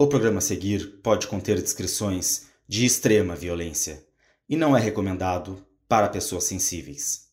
O 0.00 0.06
programa 0.06 0.38
a 0.38 0.40
seguir 0.40 1.00
pode 1.02 1.26
conter 1.26 1.60
descrições 1.60 2.46
de 2.68 2.86
extrema 2.86 3.34
violência 3.34 4.06
e 4.48 4.54
não 4.54 4.76
é 4.76 4.80
recomendado 4.80 5.66
para 5.88 6.08
pessoas 6.08 6.44
sensíveis. 6.44 7.26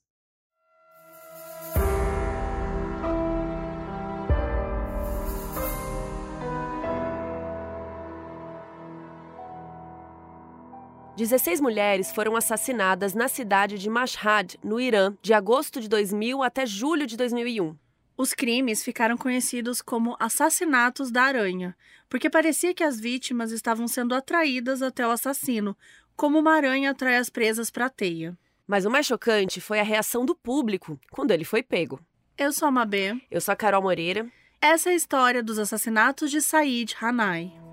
Dezesseis 11.15 11.61
mulheres 11.61 12.11
foram 12.11 12.35
assassinadas 12.35 13.13
na 13.13 13.27
cidade 13.27 13.77
de 13.77 13.87
Mashhad, 13.91 14.57
no 14.63 14.79
Irã, 14.79 15.15
de 15.21 15.35
agosto 15.35 15.79
de 15.79 15.87
2000 15.87 16.41
até 16.41 16.65
julho 16.65 17.05
de 17.05 17.15
2001. 17.15 17.84
Os 18.17 18.33
crimes 18.33 18.83
ficaram 18.83 19.17
conhecidos 19.17 19.81
como 19.81 20.15
assassinatos 20.19 21.11
da 21.11 21.23
aranha, 21.23 21.75
porque 22.09 22.29
parecia 22.29 22.73
que 22.73 22.83
as 22.83 22.99
vítimas 22.99 23.51
estavam 23.51 23.87
sendo 23.87 24.15
atraídas 24.15 24.81
até 24.81 25.05
o 25.05 25.11
assassino, 25.11 25.75
como 26.15 26.39
uma 26.39 26.53
aranha 26.53 26.91
atrai 26.91 27.17
as 27.17 27.29
presas 27.29 27.69
para 27.69 27.87
a 27.87 27.89
teia. 27.89 28.37
Mas 28.65 28.85
o 28.85 28.89
mais 28.89 29.05
chocante 29.05 29.59
foi 29.59 29.79
a 29.79 29.83
reação 29.83 30.25
do 30.25 30.33
público 30.33 30.99
quando 31.11 31.31
ele 31.31 31.43
foi 31.43 31.61
pego. 31.61 31.99
Eu 32.37 32.53
sou 32.53 32.67
a 32.67 32.71
Mabê. 32.71 33.19
Eu 33.29 33.41
sou 33.41 33.51
a 33.51 33.55
Carol 33.55 33.81
Moreira. 33.81 34.29
Essa 34.61 34.89
é 34.89 34.93
a 34.93 34.95
história 34.95 35.43
dos 35.43 35.59
assassinatos 35.59 36.31
de 36.31 36.41
Said 36.41 36.95
Hanai. 36.99 37.64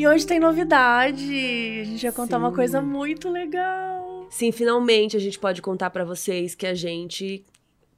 E 0.00 0.08
hoje 0.08 0.26
tem 0.26 0.40
novidade. 0.40 1.82
A 1.82 1.84
gente 1.84 2.02
vai 2.04 2.12
contar 2.12 2.38
Sim. 2.38 2.42
uma 2.42 2.54
coisa 2.54 2.80
muito 2.80 3.28
legal. 3.28 4.26
Sim, 4.30 4.50
finalmente 4.50 5.14
a 5.14 5.20
gente 5.20 5.38
pode 5.38 5.60
contar 5.60 5.90
para 5.90 6.06
vocês 6.06 6.54
que 6.54 6.66
a 6.66 6.72
gente 6.72 7.44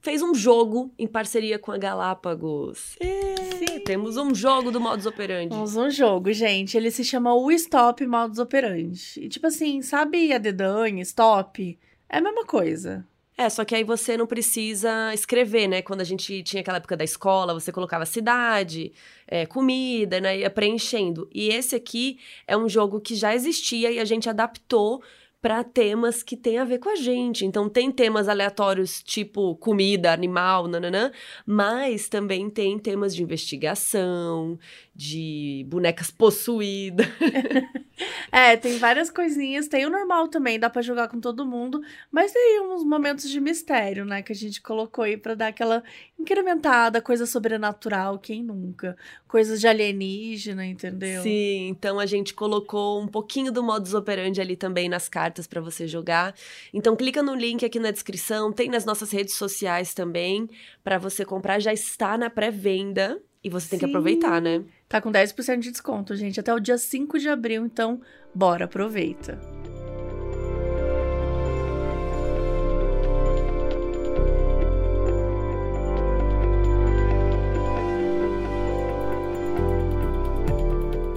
fez 0.01 0.21
um 0.21 0.35
jogo 0.35 0.93
em 0.99 1.07
parceria 1.07 1.57
com 1.57 1.71
a 1.71 1.77
Galápagos. 1.77 2.97
Sim, 3.01 3.79
temos 3.85 4.17
um 4.17 4.35
jogo 4.35 4.69
do 4.69 4.81
Modus 4.81 5.05
Operandi. 5.05 5.51
Temos 5.51 5.77
um 5.77 5.89
jogo, 5.89 6.33
gente. 6.33 6.75
Ele 6.75 6.91
se 6.91 7.05
chama 7.05 7.33
o 7.33 7.49
Stop 7.53 8.05
Modus 8.05 8.37
Operandi. 8.37 9.13
E 9.21 9.29
tipo 9.29 9.47
assim, 9.47 9.81
sabe 9.81 10.33
a 10.33 10.37
dedanha, 10.37 11.01
Stop? 11.03 11.79
É 12.09 12.17
a 12.17 12.21
mesma 12.21 12.45
coisa. 12.45 13.07
É, 13.35 13.49
só 13.49 13.65
que 13.65 13.73
aí 13.73 13.83
você 13.83 14.15
não 14.15 14.27
precisa 14.27 15.11
escrever, 15.13 15.67
né? 15.67 15.81
Quando 15.81 16.01
a 16.01 16.03
gente 16.03 16.43
tinha 16.43 16.61
aquela 16.61 16.77
época 16.77 16.95
da 16.95 17.03
escola, 17.03 17.53
você 17.53 17.71
colocava 17.71 18.05
cidade, 18.05 18.91
é, 19.27 19.45
comida, 19.45 20.21
né? 20.21 20.37
Ia 20.39 20.49
preenchendo. 20.51 21.27
E 21.33 21.49
esse 21.49 21.75
aqui 21.75 22.19
é 22.47 22.55
um 22.55 22.69
jogo 22.69 23.01
que 23.01 23.15
já 23.15 23.33
existia 23.33 23.91
e 23.91 23.99
a 23.99 24.05
gente 24.05 24.29
adaptou 24.29 25.01
para 25.43 25.61
temas 25.61 26.23
que 26.23 26.37
têm 26.37 26.57
a 26.57 26.63
ver 26.63 26.79
com 26.79 26.87
a 26.87 26.95
gente. 26.95 27.45
Então, 27.45 27.67
tem 27.67 27.91
temas 27.91 28.29
aleatórios 28.29 29.03
tipo 29.03 29.57
comida, 29.57 30.13
animal, 30.13 30.69
nananã, 30.69 31.11
mas 31.45 32.07
também 32.07 32.49
tem 32.49 32.79
temas 32.79 33.13
de 33.13 33.23
investigação, 33.23 34.57
de 34.95 35.65
bonecas 35.67 36.09
possuídas. 36.09 37.05
é, 38.31 38.55
tem 38.55 38.77
várias 38.77 39.11
coisinhas. 39.11 39.67
Tem 39.67 39.85
o 39.85 39.89
normal 39.89 40.29
também, 40.29 40.57
dá 40.57 40.69
para 40.69 40.81
jogar 40.81 41.09
com 41.09 41.19
todo 41.19 41.45
mundo, 41.45 41.81
mas 42.09 42.31
tem 42.31 42.61
uns 42.61 42.85
momentos 42.85 43.29
de 43.29 43.41
mistério, 43.41 44.05
né, 44.05 44.21
que 44.21 44.31
a 44.31 44.35
gente 44.35 44.61
colocou 44.61 45.03
aí 45.03 45.17
para 45.17 45.35
dar 45.35 45.47
aquela 45.47 45.83
incrementada, 46.17 47.01
coisa 47.01 47.25
sobrenatural, 47.25 48.17
quem 48.17 48.41
nunca? 48.41 48.95
Coisas 49.27 49.59
de 49.59 49.67
alienígena, 49.67 50.65
entendeu? 50.65 51.21
Sim, 51.21 51.67
então 51.67 51.99
a 51.99 52.05
gente 52.05 52.33
colocou 52.33 53.01
um 53.01 53.07
pouquinho 53.07 53.51
do 53.51 53.61
modus 53.61 53.93
operandi 53.93 54.39
ali 54.39 54.55
também 54.55 54.87
nas 54.87 55.09
cartas 55.09 55.32
para 55.47 55.61
você 55.61 55.87
jogar. 55.87 56.33
Então 56.73 56.95
clica 56.95 57.21
no 57.23 57.35
link 57.35 57.65
aqui 57.65 57.79
na 57.79 57.91
descrição, 57.91 58.51
tem 58.51 58.69
nas 58.69 58.85
nossas 58.85 59.11
redes 59.11 59.35
sociais 59.35 59.93
também 59.93 60.49
para 60.83 60.97
você 60.97 61.25
comprar, 61.25 61.59
já 61.59 61.73
está 61.73 62.17
na 62.17 62.29
pré-venda. 62.29 63.21
E 63.43 63.49
você 63.49 63.67
tem 63.67 63.77
Sim. 63.77 63.85
que 63.85 63.91
aproveitar, 63.91 64.41
né? 64.41 64.63
Tá 64.87 65.01
com 65.01 65.11
10% 65.11 65.59
de 65.59 65.71
desconto, 65.71 66.15
gente, 66.15 66.39
até 66.39 66.53
o 66.53 66.61
dia 66.61 66.77
5 66.77 67.19
de 67.19 67.27
abril, 67.27 67.65
então 67.65 67.99
bora, 68.33 68.63
aproveita. 68.63 69.37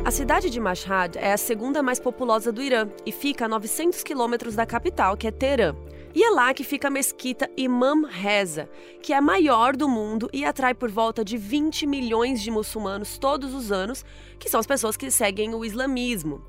A 0.07 0.11
cidade 0.13 0.49
de 0.51 0.61
Mashhad 0.61 1.17
é 1.19 1.33
a 1.33 1.37
segunda 1.37 1.83
mais 1.83 1.99
populosa 1.99 2.53
do 2.53 2.63
Irã 2.63 2.89
e 3.05 3.11
fica 3.11 3.47
a 3.47 3.49
900 3.49 4.05
quilômetros 4.05 4.55
da 4.55 4.65
capital, 4.65 5.17
que 5.17 5.27
é 5.27 5.33
Teherã. 5.33 5.75
E 6.15 6.23
é 6.23 6.31
lá 6.31 6.55
que 6.55 6.63
fica 6.63 6.87
a 6.87 6.91
mesquita 6.93 7.51
Imam 7.57 8.05
Reza, 8.05 8.71
que 9.03 9.13
é 9.13 9.17
a 9.17 9.21
maior 9.21 9.75
do 9.75 9.89
mundo 9.89 10.31
e 10.33 10.45
atrai 10.45 10.75
por 10.75 10.93
volta 10.93 11.25
de 11.25 11.37
20 11.37 11.89
milhões 11.89 12.41
de 12.41 12.53
muçulmanos 12.53 13.19
todos 13.19 13.53
os 13.53 13.73
anos, 13.73 14.05
que 14.39 14.49
são 14.49 14.61
as 14.61 14.67
pessoas 14.67 14.97
que 14.97 15.11
seguem 15.11 15.57
o 15.57 15.65
islamismo. 15.65 16.41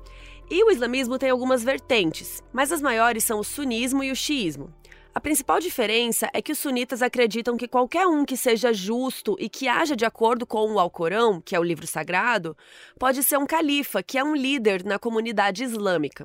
E 0.48 0.62
o 0.62 0.70
islamismo 0.70 1.18
tem 1.18 1.30
algumas 1.30 1.64
vertentes, 1.64 2.40
mas 2.52 2.70
as 2.70 2.80
maiores 2.80 3.24
são 3.24 3.40
o 3.40 3.44
sunismo 3.44 4.04
e 4.04 4.12
o 4.12 4.16
xiismo. 4.16 4.72
A 5.18 5.20
principal 5.20 5.58
diferença 5.58 6.30
é 6.32 6.40
que 6.40 6.52
os 6.52 6.60
sunitas 6.60 7.02
acreditam 7.02 7.56
que 7.56 7.66
qualquer 7.66 8.06
um 8.06 8.24
que 8.24 8.36
seja 8.36 8.72
justo 8.72 9.36
e 9.40 9.48
que 9.48 9.66
haja 9.66 9.96
de 9.96 10.04
acordo 10.04 10.46
com 10.46 10.72
o 10.72 10.78
Alcorão, 10.78 11.40
que 11.40 11.56
é 11.56 11.58
o 11.58 11.64
livro 11.64 11.88
sagrado, 11.88 12.56
pode 12.96 13.24
ser 13.24 13.36
um 13.36 13.44
califa, 13.44 14.00
que 14.00 14.16
é 14.16 14.22
um 14.22 14.36
líder 14.36 14.84
na 14.84 14.96
comunidade 14.96 15.64
islâmica. 15.64 16.24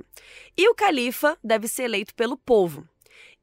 E 0.55 0.69
o 0.69 0.75
califa 0.75 1.35
deve 1.43 1.67
ser 1.67 1.85
eleito 1.85 2.13
pelo 2.13 2.37
povo. 2.37 2.87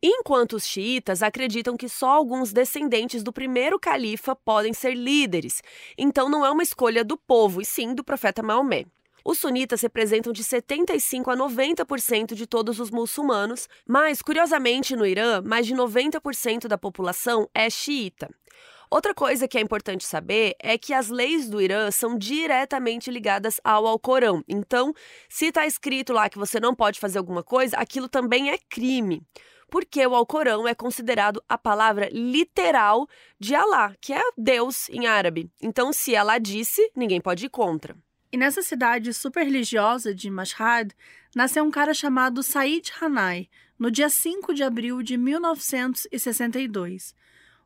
Enquanto 0.00 0.52
os 0.52 0.64
xiitas 0.64 1.20
acreditam 1.20 1.76
que 1.76 1.88
só 1.88 2.10
alguns 2.10 2.52
descendentes 2.52 3.24
do 3.24 3.32
primeiro 3.32 3.76
califa 3.76 4.36
podem 4.36 4.72
ser 4.72 4.94
líderes, 4.94 5.64
então 5.98 6.28
não 6.28 6.46
é 6.46 6.50
uma 6.52 6.62
escolha 6.62 7.02
do 7.02 7.16
povo, 7.16 7.60
e 7.60 7.64
sim 7.64 7.92
do 7.92 8.04
profeta 8.04 8.40
Maomé. 8.40 8.86
Os 9.24 9.38
sunitas 9.38 9.80
representam 9.80 10.32
de 10.32 10.42
75 10.42 11.30
a 11.30 11.36
90% 11.36 12.34
de 12.34 12.46
todos 12.46 12.80
os 12.80 12.90
muçulmanos, 12.90 13.68
mas, 13.86 14.22
curiosamente, 14.22 14.96
no 14.96 15.06
Irã, 15.06 15.42
mais 15.42 15.66
de 15.66 15.74
90% 15.74 16.66
da 16.68 16.78
população 16.78 17.48
é 17.54 17.68
xiita. 17.68 18.28
Outra 18.90 19.14
coisa 19.14 19.46
que 19.46 19.56
é 19.56 19.60
importante 19.60 20.04
saber 20.04 20.56
é 20.58 20.76
que 20.76 20.92
as 20.92 21.08
leis 21.08 21.48
do 21.48 21.60
Irã 21.60 21.92
são 21.92 22.18
diretamente 22.18 23.08
ligadas 23.08 23.60
ao 23.62 23.86
Alcorão. 23.86 24.42
Então, 24.48 24.92
se 25.28 25.46
está 25.46 25.64
escrito 25.64 26.12
lá 26.12 26.28
que 26.28 26.38
você 26.38 26.58
não 26.58 26.74
pode 26.74 26.98
fazer 26.98 27.18
alguma 27.18 27.44
coisa, 27.44 27.76
aquilo 27.76 28.08
também 28.08 28.50
é 28.50 28.58
crime 28.68 29.22
porque 29.70 30.04
o 30.04 30.14
Alcorão 30.14 30.66
é 30.66 30.74
considerado 30.74 31.40
a 31.48 31.56
palavra 31.56 32.08
literal 32.12 33.06
de 33.38 33.54
Alá, 33.54 33.94
que 34.00 34.12
é 34.12 34.20
Deus 34.36 34.88
em 34.90 35.06
árabe. 35.06 35.48
Então, 35.62 35.92
se 35.92 36.16
Alá 36.16 36.38
disse, 36.38 36.90
ninguém 36.94 37.20
pode 37.20 37.46
ir 37.46 37.50
contra. 37.50 37.96
E 38.32 38.36
nessa 38.36 38.62
cidade 38.62 39.12
super 39.12 39.42
religiosa 39.42 40.14
de 40.14 40.30
Mashhad, 40.30 40.94
nasceu 41.34 41.64
um 41.64 41.70
cara 41.70 41.92
chamado 41.92 42.44
Said 42.44 42.92
Hanai, 43.00 43.48
no 43.76 43.90
dia 43.90 44.08
5 44.08 44.54
de 44.54 44.62
abril 44.62 45.02
de 45.02 45.16
1962. 45.16 47.14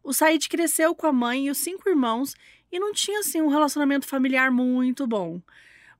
O 0.03 0.13
Said 0.13 0.49
cresceu 0.49 0.95
com 0.95 1.07
a 1.07 1.13
mãe 1.13 1.47
e 1.47 1.51
os 1.51 1.59
cinco 1.59 1.89
irmãos 1.89 2.35
e 2.71 2.79
não 2.79 2.93
tinha 2.93 3.21
assim 3.21 3.43
um 3.43 3.49
relacionamento 3.49 4.07
familiar 4.07 4.51
muito 4.51 5.07
bom. 5.07 5.41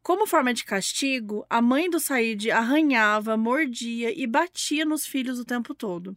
Como 0.03 0.27
forma 0.27 0.53
de 0.53 0.65
castigo, 0.65 1.47
a 1.49 1.63
mãe 1.63 1.89
do 1.89 1.99
Said 1.99 2.51
arranhava, 2.51 3.37
mordia 3.37 4.13
e 4.19 4.27
batia 4.27 4.85
nos 4.85 5.07
filhos 5.07 5.39
o 5.39 5.45
tempo 5.45 5.75
todo. 5.75 6.17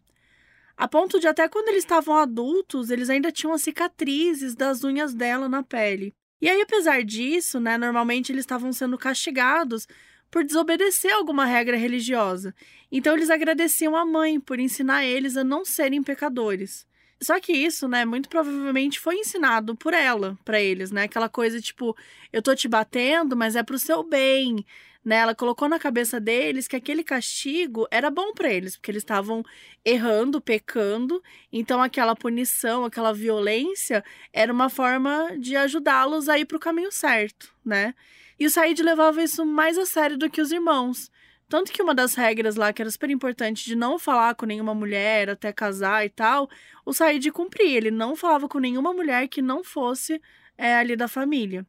A 0.76 0.88
ponto 0.88 1.20
de 1.20 1.28
até 1.28 1.50
quando 1.50 1.70
eles 1.70 1.84
estavam 1.84 2.16
adultos, 2.16 2.92
eles 2.92 3.10
ainda 3.10 3.32
tinham 3.32 3.54
as 3.54 3.62
cicatrizes 3.62 4.56
das 4.56 4.84
unhas 4.84 5.14
dela 5.14 5.50
na 5.50 5.64
pele. 5.64 6.14
E 6.42 6.50
aí, 6.50 6.62
apesar 6.62 7.04
disso, 7.04 7.60
né, 7.60 7.78
normalmente 7.78 8.32
eles 8.32 8.42
estavam 8.44 8.72
sendo 8.72 8.98
castigados 8.98 9.88
por 10.32 10.44
desobedecer 10.44 11.14
alguma 11.14 11.46
regra 11.46 11.78
religiosa. 11.78 12.54
Então 12.92 13.16
eles 13.16 13.30
agradeciam 13.30 13.96
a 13.96 14.06
mãe 14.06 14.40
por 14.40 14.60
ensinar 14.60 15.06
eles 15.06 15.38
a 15.38 15.44
não 15.44 15.66
serem 15.66 16.04
pecadores. 16.04 16.87
Só 17.22 17.40
que 17.40 17.52
isso, 17.52 17.88
né, 17.88 18.06
muito 18.06 18.30
provavelmente 18.30 19.00
foi 19.00 19.16
ensinado 19.16 19.76
por 19.76 19.94
ela 19.94 20.38
para 20.46 20.62
eles, 20.62 20.92
né? 20.92 21.04
Aquela 21.04 21.28
coisa 21.28 21.60
tipo, 21.60 21.96
eu 22.32 22.42
tô 22.42 22.56
te 22.56 22.68
batendo, 22.68 23.36
mas 23.36 23.56
é 23.56 23.64
pro 23.64 23.80
seu 23.80 24.04
bem, 24.04 24.64
né? 25.04 25.18
Ela 25.18 25.34
colocou 25.34 25.68
na 25.68 25.80
cabeça 25.80 26.20
deles 26.20 26.68
que 26.68 26.76
aquele 26.76 27.04
castigo 27.04 27.88
era 27.90 28.12
bom 28.12 28.34
para 28.34 28.52
eles, 28.54 28.76
porque 28.76 28.92
eles 28.92 29.02
estavam 29.02 29.44
errando, 29.84 30.40
pecando, 30.40 31.24
então 31.52 31.82
aquela 31.82 32.16
punição, 32.16 32.86
aquela 32.86 33.14
violência 33.14 34.04
era 34.32 34.54
uma 34.54 34.70
forma 34.70 35.36
de 35.40 35.56
ajudá-los 35.56 36.30
a 36.30 36.38
ir 36.38 36.46
pro 36.46 36.60
caminho 36.60 36.92
certo, 36.92 37.52
né? 37.66 37.96
E 38.40 38.46
o 38.46 38.50
Said 38.52 38.80
levava 38.84 39.24
isso 39.24 39.46
mais 39.46 39.78
a 39.78 39.86
sério 39.86 40.18
do 40.18 40.30
que 40.30 40.42
os 40.42 40.52
irmãos. 40.52 41.10
Tanto 41.50 41.72
que 41.72 41.82
uma 41.82 41.96
das 41.96 42.14
regras 42.14 42.56
lá, 42.56 42.74
que 42.74 42.82
era 42.82 42.92
super 42.92 43.10
importante, 43.10 43.64
de 43.64 43.76
não 43.76 43.98
falar 43.98 44.36
com 44.36 44.46
nenhuma 44.46 44.74
mulher 44.74 45.30
até 45.30 45.54
casar 45.54 46.06
e 46.06 46.10
tal, 46.10 46.50
o 46.86 46.94
Said 46.94 47.32
cumpria. 47.32 47.78
Ele 47.78 47.92
não 47.92 48.16
falava 48.16 48.50
com 48.50 48.60
nenhuma 48.60 48.94
mulher 48.94 49.28
que 49.30 49.42
não 49.42 49.64
fosse 49.64 50.22
é, 50.58 50.76
ali 50.76 50.96
da 50.96 51.08
família. 51.08 51.66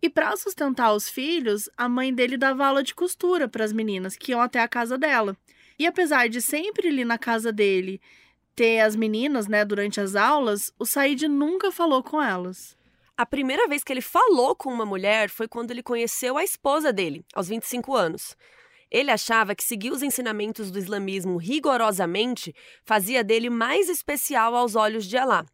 E 0.00 0.08
para 0.08 0.36
sustentar 0.36 0.92
os 0.94 1.08
filhos, 1.08 1.68
a 1.76 1.88
mãe 1.88 2.14
dele 2.14 2.36
dava 2.36 2.66
aula 2.66 2.82
de 2.82 2.94
costura 2.94 3.48
para 3.48 3.64
as 3.64 3.72
meninas 3.72 4.16
que 4.16 4.32
iam 4.32 4.40
até 4.40 4.60
a 4.60 4.68
casa 4.68 4.96
dela. 4.96 5.36
E 5.78 5.86
apesar 5.86 6.28
de 6.28 6.40
sempre 6.40 6.88
ir 6.88 7.04
na 7.04 7.18
casa 7.18 7.52
dele 7.52 8.00
ter 8.54 8.80
as 8.80 8.94
meninas, 8.94 9.48
né, 9.48 9.64
durante 9.64 10.00
as 10.00 10.14
aulas, 10.14 10.72
o 10.78 10.86
Said 10.86 11.26
nunca 11.26 11.72
falou 11.72 12.02
com 12.02 12.22
elas. 12.22 12.76
A 13.16 13.26
primeira 13.26 13.68
vez 13.68 13.82
que 13.84 13.92
ele 13.92 14.00
falou 14.00 14.54
com 14.54 14.72
uma 14.72 14.86
mulher 14.86 15.28
foi 15.28 15.48
quando 15.48 15.70
ele 15.70 15.82
conheceu 15.82 16.36
a 16.36 16.44
esposa 16.44 16.92
dele, 16.92 17.24
aos 17.34 17.48
25 17.48 17.94
anos. 17.94 18.36
Ele 18.90 19.10
achava 19.10 19.54
que 19.54 19.64
seguir 19.64 19.90
os 19.90 20.02
ensinamentos 20.02 20.70
do 20.70 20.78
islamismo 20.78 21.36
rigorosamente 21.36 22.54
fazia 22.84 23.24
dele 23.24 23.50
mais 23.50 23.88
especial 23.88 24.54
aos 24.54 24.74
olhos 24.74 25.06
de 25.06 25.16
Alá. 25.16 25.44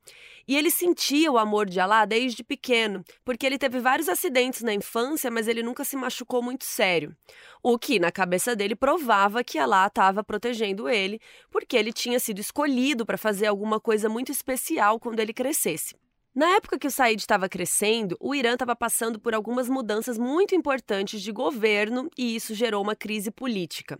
E 0.46 0.56
ele 0.56 0.70
sentia 0.70 1.30
o 1.30 1.38
amor 1.38 1.68
de 1.68 1.78
Alá 1.78 2.04
desde 2.04 2.42
pequeno, 2.42 3.04
porque 3.24 3.46
ele 3.46 3.56
teve 3.56 3.78
vários 3.78 4.08
acidentes 4.08 4.62
na 4.62 4.74
infância, 4.74 5.30
mas 5.30 5.46
ele 5.46 5.62
nunca 5.62 5.84
se 5.84 5.96
machucou 5.96 6.42
muito 6.42 6.64
sério. 6.64 7.16
O 7.62 7.78
que, 7.78 7.98
na 8.00 8.10
cabeça 8.10 8.56
dele, 8.56 8.74
provava 8.74 9.44
que 9.44 9.58
Alá 9.58 9.86
estava 9.86 10.24
protegendo 10.24 10.88
ele, 10.88 11.20
porque 11.50 11.76
ele 11.76 11.92
tinha 11.92 12.18
sido 12.18 12.40
escolhido 12.40 13.06
para 13.06 13.16
fazer 13.16 13.46
alguma 13.46 13.78
coisa 13.78 14.08
muito 14.08 14.32
especial 14.32 14.98
quando 14.98 15.20
ele 15.20 15.32
crescesse. 15.32 15.94
Na 16.32 16.46
época 16.50 16.78
que 16.78 16.86
o 16.86 16.90
Said 16.90 17.18
estava 17.20 17.48
crescendo, 17.48 18.16
o 18.20 18.32
Irã 18.32 18.52
estava 18.52 18.76
passando 18.76 19.18
por 19.18 19.34
algumas 19.34 19.68
mudanças 19.68 20.16
muito 20.16 20.54
importantes 20.54 21.20
de 21.20 21.32
governo 21.32 22.08
e 22.16 22.36
isso 22.36 22.54
gerou 22.54 22.80
uma 22.80 22.94
crise 22.94 23.32
política. 23.32 23.98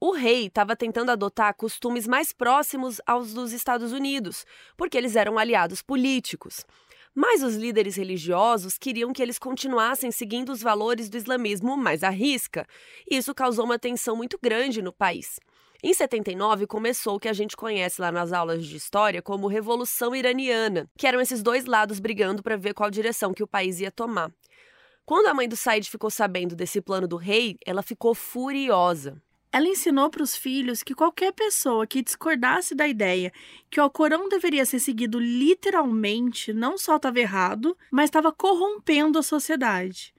O 0.00 0.10
rei 0.10 0.46
estava 0.46 0.74
tentando 0.74 1.12
adotar 1.12 1.54
costumes 1.54 2.08
mais 2.08 2.32
próximos 2.32 3.00
aos 3.06 3.32
dos 3.32 3.52
Estados 3.52 3.92
Unidos, 3.92 4.44
porque 4.76 4.98
eles 4.98 5.14
eram 5.14 5.38
aliados 5.38 5.80
políticos. 5.80 6.66
Mas 7.14 7.40
os 7.40 7.54
líderes 7.54 7.94
religiosos 7.94 8.76
queriam 8.76 9.12
que 9.12 9.22
eles 9.22 9.38
continuassem 9.38 10.10
seguindo 10.10 10.50
os 10.50 10.60
valores 10.60 11.08
do 11.08 11.16
islamismo 11.16 11.76
mais 11.76 12.02
à 12.02 12.10
risca. 12.10 12.66
Isso 13.08 13.32
causou 13.32 13.64
uma 13.64 13.78
tensão 13.78 14.16
muito 14.16 14.36
grande 14.42 14.82
no 14.82 14.92
país. 14.92 15.38
Em 15.82 15.94
79 15.94 16.66
começou 16.66 17.16
o 17.16 17.20
que 17.20 17.28
a 17.28 17.32
gente 17.32 17.56
conhece 17.56 18.02
lá 18.02 18.12
nas 18.12 18.34
aulas 18.34 18.66
de 18.66 18.76
história 18.76 19.22
como 19.22 19.48
Revolução 19.48 20.14
Iraniana, 20.14 20.86
que 20.98 21.06
eram 21.06 21.18
esses 21.22 21.42
dois 21.42 21.64
lados 21.64 21.98
brigando 21.98 22.42
para 22.42 22.58
ver 22.58 22.74
qual 22.74 22.90
direção 22.90 23.32
que 23.32 23.42
o 23.42 23.46
país 23.46 23.80
ia 23.80 23.90
tomar. 23.90 24.30
Quando 25.06 25.28
a 25.28 25.34
mãe 25.34 25.48
do 25.48 25.56
Said 25.56 25.88
ficou 25.88 26.10
sabendo 26.10 26.54
desse 26.54 26.82
plano 26.82 27.08
do 27.08 27.16
rei, 27.16 27.56
ela 27.64 27.80
ficou 27.80 28.14
furiosa. 28.14 29.22
Ela 29.50 29.68
ensinou 29.68 30.10
para 30.10 30.22
os 30.22 30.36
filhos 30.36 30.82
que 30.82 30.94
qualquer 30.94 31.32
pessoa 31.32 31.86
que 31.86 32.02
discordasse 32.02 32.74
da 32.74 32.86
ideia 32.86 33.32
que 33.70 33.80
o 33.80 33.82
Alcorão 33.82 34.28
deveria 34.28 34.66
ser 34.66 34.80
seguido 34.80 35.18
literalmente 35.18 36.52
não 36.52 36.76
só 36.76 36.96
estava 36.96 37.18
errado, 37.18 37.74
mas 37.90 38.04
estava 38.04 38.30
corrompendo 38.30 39.18
a 39.18 39.22
sociedade. 39.22 40.12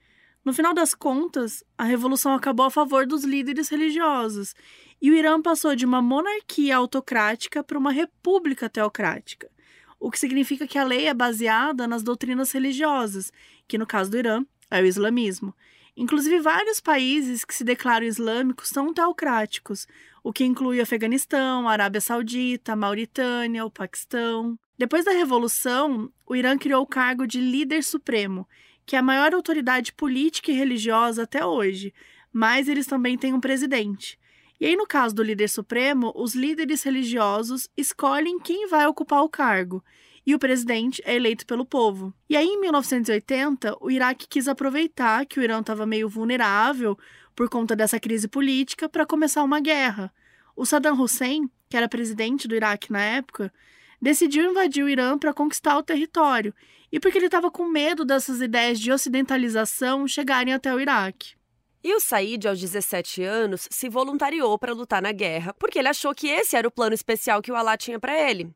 No 0.44 0.52
final 0.52 0.74
das 0.74 0.92
contas, 0.92 1.62
a 1.78 1.84
revolução 1.84 2.34
acabou 2.34 2.66
a 2.66 2.70
favor 2.70 3.06
dos 3.06 3.22
líderes 3.22 3.68
religiosos 3.68 4.54
e 5.02 5.10
o 5.10 5.14
Irã 5.14 5.42
passou 5.42 5.74
de 5.74 5.84
uma 5.84 6.00
monarquia 6.00 6.76
autocrática 6.76 7.64
para 7.64 7.76
uma 7.76 7.90
república 7.90 8.70
teocrática, 8.70 9.50
o 9.98 10.12
que 10.12 10.18
significa 10.18 10.64
que 10.64 10.78
a 10.78 10.84
lei 10.84 11.08
é 11.08 11.14
baseada 11.14 11.88
nas 11.88 12.04
doutrinas 12.04 12.52
religiosas, 12.52 13.32
que 13.66 13.76
no 13.76 13.84
caso 13.84 14.12
do 14.12 14.18
Irã 14.18 14.44
é 14.70 14.80
o 14.80 14.86
islamismo. 14.86 15.52
Inclusive, 15.96 16.38
vários 16.38 16.80
países 16.80 17.44
que 17.44 17.54
se 17.54 17.64
declaram 17.64 18.06
islâmicos 18.06 18.68
são 18.68 18.94
teocráticos, 18.94 19.88
o 20.22 20.32
que 20.32 20.44
inclui 20.44 20.78
o 20.78 20.82
Afeganistão, 20.82 21.68
a 21.68 21.72
Arábia 21.72 22.00
Saudita, 22.00 22.72
a 22.72 22.76
Mauritânia, 22.76 23.66
o 23.66 23.70
Paquistão. 23.70 24.56
Depois 24.78 25.04
da 25.04 25.10
Revolução, 25.10 26.10
o 26.24 26.36
Irã 26.36 26.56
criou 26.56 26.82
o 26.82 26.86
cargo 26.86 27.26
de 27.26 27.40
líder 27.40 27.82
supremo, 27.82 28.48
que 28.86 28.94
é 28.94 29.00
a 29.00 29.02
maior 29.02 29.34
autoridade 29.34 29.92
política 29.92 30.52
e 30.52 30.54
religiosa 30.54 31.24
até 31.24 31.44
hoje, 31.44 31.92
mas 32.32 32.68
eles 32.68 32.86
também 32.86 33.18
têm 33.18 33.34
um 33.34 33.40
presidente. 33.40 34.21
E 34.62 34.66
aí, 34.66 34.76
no 34.76 34.86
caso 34.86 35.12
do 35.12 35.24
líder 35.24 35.48
supremo, 35.48 36.12
os 36.14 36.36
líderes 36.36 36.84
religiosos 36.84 37.68
escolhem 37.76 38.38
quem 38.38 38.68
vai 38.68 38.86
ocupar 38.86 39.24
o 39.24 39.28
cargo 39.28 39.82
e 40.24 40.36
o 40.36 40.38
presidente 40.38 41.02
é 41.04 41.16
eleito 41.16 41.44
pelo 41.44 41.66
povo. 41.66 42.14
E 42.30 42.36
aí, 42.36 42.46
em 42.46 42.60
1980, 42.60 43.76
o 43.80 43.90
Iraque 43.90 44.28
quis 44.28 44.46
aproveitar 44.46 45.26
que 45.26 45.40
o 45.40 45.42
Irã 45.42 45.58
estava 45.58 45.84
meio 45.84 46.08
vulnerável 46.08 46.96
por 47.34 47.48
conta 47.48 47.74
dessa 47.74 47.98
crise 47.98 48.28
política 48.28 48.88
para 48.88 49.04
começar 49.04 49.42
uma 49.42 49.58
guerra. 49.58 50.14
O 50.54 50.64
Saddam 50.64 50.94
Hussein, 50.94 51.50
que 51.68 51.76
era 51.76 51.88
presidente 51.88 52.46
do 52.46 52.54
Iraque 52.54 52.92
na 52.92 53.02
época, 53.02 53.52
decidiu 54.00 54.48
invadir 54.48 54.84
o 54.84 54.88
Irã 54.88 55.18
para 55.18 55.34
conquistar 55.34 55.76
o 55.76 55.82
território 55.82 56.54
e 56.92 57.00
porque 57.00 57.18
ele 57.18 57.26
estava 57.26 57.50
com 57.50 57.66
medo 57.66 58.04
dessas 58.04 58.40
ideias 58.40 58.78
de 58.78 58.92
ocidentalização 58.92 60.06
chegarem 60.06 60.54
até 60.54 60.72
o 60.72 60.78
Iraque. 60.78 61.34
E 61.84 61.92
o 61.94 62.00
Said, 62.00 62.46
aos 62.46 62.60
17 62.60 63.24
anos, 63.24 63.66
se 63.70 63.88
voluntariou 63.88 64.56
para 64.56 64.72
lutar 64.72 65.02
na 65.02 65.10
guerra, 65.10 65.52
porque 65.54 65.78
ele 65.78 65.88
achou 65.88 66.14
que 66.14 66.28
esse 66.28 66.56
era 66.56 66.68
o 66.68 66.70
plano 66.70 66.94
especial 66.94 67.42
que 67.42 67.50
o 67.50 67.56
Allah 67.56 67.76
tinha 67.76 67.98
para 67.98 68.16
ele. 68.30 68.54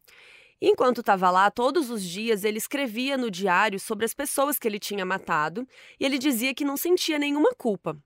Enquanto 0.60 1.00
estava 1.00 1.30
lá, 1.30 1.50
todos 1.50 1.90
os 1.90 2.02
dias 2.02 2.44
ele 2.44 2.58
escrevia 2.58 3.16
no 3.16 3.30
diário 3.30 3.78
sobre 3.80 4.06
as 4.06 4.14
pessoas 4.14 4.58
que 4.58 4.66
ele 4.66 4.78
tinha 4.78 5.04
matado 5.04 5.66
e 5.98 6.04
ele 6.04 6.18
dizia 6.18 6.54
que 6.54 6.64
não 6.64 6.76
sentia 6.76 7.18
nenhuma 7.18 7.52
culpa. 7.54 7.98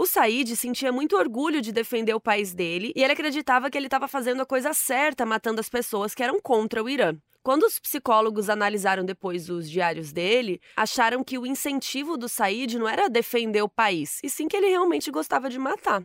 O 0.00 0.06
Said 0.06 0.56
sentia 0.56 0.90
muito 0.90 1.14
orgulho 1.14 1.60
de 1.60 1.72
defender 1.72 2.14
o 2.14 2.20
país 2.20 2.54
dele 2.54 2.90
e 2.96 3.04
ele 3.04 3.12
acreditava 3.12 3.68
que 3.68 3.76
ele 3.76 3.86
estava 3.86 4.08
fazendo 4.08 4.40
a 4.40 4.46
coisa 4.46 4.72
certa 4.72 5.26
matando 5.26 5.60
as 5.60 5.68
pessoas 5.68 6.14
que 6.14 6.22
eram 6.22 6.40
contra 6.40 6.82
o 6.82 6.88
Irã. 6.88 7.14
Quando 7.42 7.64
os 7.64 7.78
psicólogos 7.78 8.48
analisaram 8.48 9.04
depois 9.04 9.50
os 9.50 9.70
diários 9.70 10.10
dele, 10.10 10.58
acharam 10.74 11.22
que 11.22 11.36
o 11.36 11.44
incentivo 11.44 12.16
do 12.16 12.30
Said 12.30 12.78
não 12.78 12.88
era 12.88 13.10
defender 13.10 13.60
o 13.60 13.68
país, 13.68 14.20
e 14.24 14.30
sim 14.30 14.48
que 14.48 14.56
ele 14.56 14.70
realmente 14.70 15.10
gostava 15.10 15.50
de 15.50 15.58
matar. 15.58 16.02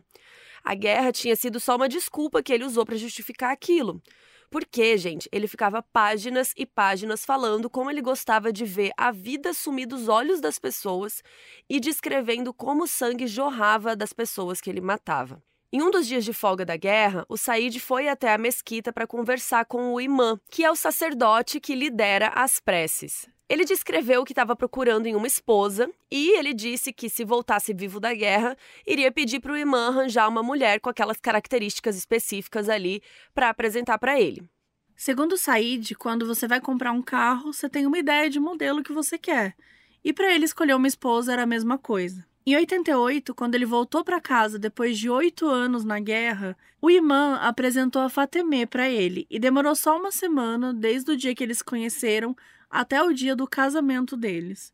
A 0.62 0.74
guerra 0.74 1.10
tinha 1.10 1.34
sido 1.34 1.58
só 1.58 1.76
uma 1.76 1.88
desculpa 1.88 2.42
que 2.42 2.52
ele 2.52 2.66
usou 2.66 2.84
para 2.84 2.96
justificar 2.96 3.50
aquilo. 3.50 4.02
Porque, 4.50 4.96
gente, 4.96 5.28
ele 5.32 5.48
ficava 5.48 5.82
páginas 5.82 6.52
e 6.56 6.64
páginas 6.64 7.24
falando 7.24 7.68
como 7.68 7.90
ele 7.90 8.00
gostava 8.00 8.52
de 8.52 8.64
ver 8.64 8.92
a 8.96 9.10
vida 9.10 9.52
sumir 9.52 9.86
dos 9.86 10.08
olhos 10.08 10.40
das 10.40 10.58
pessoas 10.58 11.22
e 11.68 11.80
descrevendo 11.80 12.54
como 12.54 12.84
o 12.84 12.88
sangue 12.88 13.26
jorrava 13.26 13.96
das 13.96 14.12
pessoas 14.12 14.60
que 14.60 14.70
ele 14.70 14.80
matava. 14.80 15.42
Em 15.76 15.82
um 15.82 15.90
dos 15.90 16.06
dias 16.06 16.24
de 16.24 16.32
folga 16.32 16.64
da 16.64 16.74
guerra, 16.74 17.26
o 17.28 17.36
Said 17.36 17.78
foi 17.80 18.08
até 18.08 18.32
a 18.32 18.38
mesquita 18.38 18.94
para 18.94 19.06
conversar 19.06 19.66
com 19.66 19.92
o 19.92 20.00
imã, 20.00 20.40
que 20.50 20.64
é 20.64 20.70
o 20.70 20.74
sacerdote 20.74 21.60
que 21.60 21.74
lidera 21.74 22.28
as 22.28 22.58
preces. 22.58 23.28
Ele 23.46 23.62
descreveu 23.62 24.24
que 24.24 24.32
estava 24.32 24.56
procurando 24.56 25.04
em 25.04 25.14
uma 25.14 25.26
esposa 25.26 25.86
e 26.10 26.30
ele 26.38 26.54
disse 26.54 26.94
que, 26.94 27.10
se 27.10 27.26
voltasse 27.26 27.74
vivo 27.74 28.00
da 28.00 28.14
guerra, 28.14 28.56
iria 28.86 29.12
pedir 29.12 29.38
para 29.38 29.52
o 29.52 29.56
imã 29.58 29.88
arranjar 29.88 30.26
uma 30.30 30.42
mulher 30.42 30.80
com 30.80 30.88
aquelas 30.88 31.20
características 31.20 31.94
específicas 31.94 32.70
ali 32.70 33.02
para 33.34 33.50
apresentar 33.50 33.98
para 33.98 34.18
ele. 34.18 34.48
Segundo 34.96 35.36
Said, 35.36 35.94
quando 35.96 36.26
você 36.26 36.48
vai 36.48 36.58
comprar 36.58 36.92
um 36.92 37.02
carro, 37.02 37.52
você 37.52 37.68
tem 37.68 37.84
uma 37.84 37.98
ideia 37.98 38.30
de 38.30 38.40
modelo 38.40 38.82
que 38.82 38.94
você 38.94 39.18
quer. 39.18 39.54
E 40.02 40.10
para 40.10 40.34
ele 40.34 40.46
escolher 40.46 40.74
uma 40.74 40.88
esposa 40.88 41.34
era 41.34 41.42
a 41.42 41.46
mesma 41.46 41.76
coisa. 41.76 42.24
Em 42.48 42.54
88, 42.54 43.34
quando 43.34 43.56
ele 43.56 43.66
voltou 43.66 44.04
para 44.04 44.20
casa 44.20 44.56
depois 44.56 44.96
de 44.96 45.10
oito 45.10 45.48
anos 45.48 45.84
na 45.84 45.98
guerra, 45.98 46.56
o 46.80 46.88
imã 46.88 47.38
apresentou 47.38 48.00
a 48.00 48.08
Fatemé 48.08 48.64
para 48.64 48.88
ele 48.88 49.26
e 49.28 49.36
demorou 49.36 49.74
só 49.74 49.98
uma 49.98 50.12
semana, 50.12 50.72
desde 50.72 51.10
o 51.10 51.16
dia 51.16 51.34
que 51.34 51.42
eles 51.42 51.60
conheceram 51.60 52.36
até 52.70 53.02
o 53.02 53.12
dia 53.12 53.34
do 53.34 53.48
casamento 53.48 54.16
deles. 54.16 54.72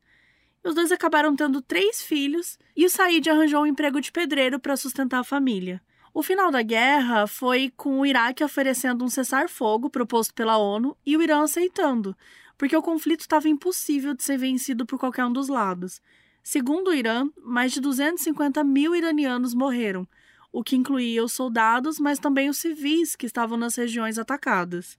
Os 0.63 0.75
dois 0.75 0.93
acabaram 0.93 1.35
tendo 1.35 1.63
três 1.63 2.03
filhos 2.03 2.59
e 2.77 2.85
o 2.85 2.91
Said 2.91 3.31
arranjou 3.31 3.63
um 3.63 3.67
emprego 3.67 4.03
de 4.03 4.13
pedreiro 4.13 4.61
para 4.61 4.77
sustentar 4.77 5.21
a 5.21 5.25
família. 5.25 5.81
O 6.13 6.23
final 6.23 6.51
da 6.51 6.61
guerra 6.61 7.27
foi 7.27 7.73
com 7.75 8.01
o 8.01 8.05
Iraque 8.05 8.45
oferecendo 8.45 9.03
um 9.03 9.09
cessar-fogo 9.09 9.89
proposto 9.89 10.35
pela 10.35 10.59
ONU 10.59 10.95
e 11.07 11.17
o 11.17 11.23
Irã 11.23 11.43
aceitando, 11.43 12.15
porque 12.59 12.77
o 12.77 12.83
conflito 12.83 13.21
estava 13.21 13.49
impossível 13.49 14.13
de 14.13 14.23
ser 14.23 14.37
vencido 14.37 14.85
por 14.85 14.99
qualquer 14.99 15.25
um 15.25 15.33
dos 15.33 15.49
lados. 15.49 16.03
Segundo 16.43 16.89
o 16.89 16.95
Irã, 16.95 17.29
mais 17.37 17.73
de 17.73 17.81
250 17.81 18.65
mil 18.65 18.97
iranianos 18.97 19.55
morreram, 19.55 20.07
o 20.51 20.63
que 20.63 20.77
incluía 20.77 21.23
os 21.25 21.33
soldados, 21.33 22.01
mas 22.01 22.19
também 22.19 22.51
os 22.51 22.59
civis 22.59 23.15
que 23.15 23.27
estavam 23.27 23.57
nas 23.57 23.77
regiões 23.77 24.19
atacadas. 24.19 24.99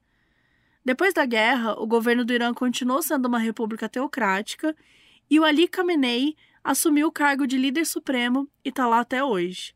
Depois 0.84 1.14
da 1.14 1.24
guerra, 1.24 1.74
o 1.80 1.86
governo 1.86 2.24
do 2.24 2.32
Irã 2.32 2.52
continuou 2.52 3.02
sendo 3.02 3.26
uma 3.26 3.38
república 3.38 3.88
teocrática 3.88 4.74
e 5.30 5.38
o 5.38 5.44
Ali 5.44 5.68
Khamenei 5.68 6.34
assumiu 6.62 7.08
o 7.08 7.12
cargo 7.12 7.46
de 7.46 7.58
líder 7.58 7.84
supremo 7.84 8.48
e 8.64 8.70
está 8.70 8.86
lá 8.86 9.00
até 9.00 9.22
hoje. 9.22 9.74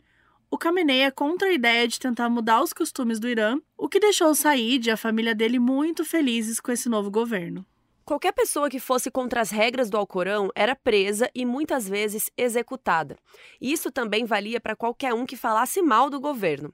O 0.51 0.57
Khamenei 0.57 1.03
é 1.03 1.11
contra 1.11 1.49
a 1.49 1.53
ideia 1.53 1.87
de 1.87 2.01
tentar 2.01 2.31
mudar 2.31 2.63
os 2.63 2.73
costumes 2.73 3.21
do 3.21 3.29
Irã, 3.29 3.59
o 3.77 3.89
que 3.89 4.01
deixou 4.01 4.31
o 4.31 4.35
Said 4.35 4.87
e 4.87 4.91
a 4.91 4.97
família 4.97 5.35
dele 5.35 5.59
muito 5.59 6.05
felizes 6.05 6.59
com 6.59 6.73
esse 6.73 6.89
novo 6.89 7.11
governo. 7.11 7.65
Qualquer 8.09 8.33
pessoa 8.33 8.71
que 8.71 8.81
fosse 8.81 9.11
contra 9.11 9.43
as 9.43 9.50
regras 9.50 9.91
do 9.91 9.99
Alcorão 9.99 10.49
era 10.55 10.75
presa 10.75 11.31
e 11.35 11.45
muitas 11.45 11.87
vezes 11.87 12.31
executada. 12.38 13.19
Isso 13.61 13.93
também 13.93 14.25
valia 14.25 14.59
para 14.59 14.75
qualquer 14.75 15.12
um 15.12 15.27
que 15.27 15.37
falasse 15.37 15.83
mal 15.83 16.09
do 16.09 16.19
governo. 16.19 16.73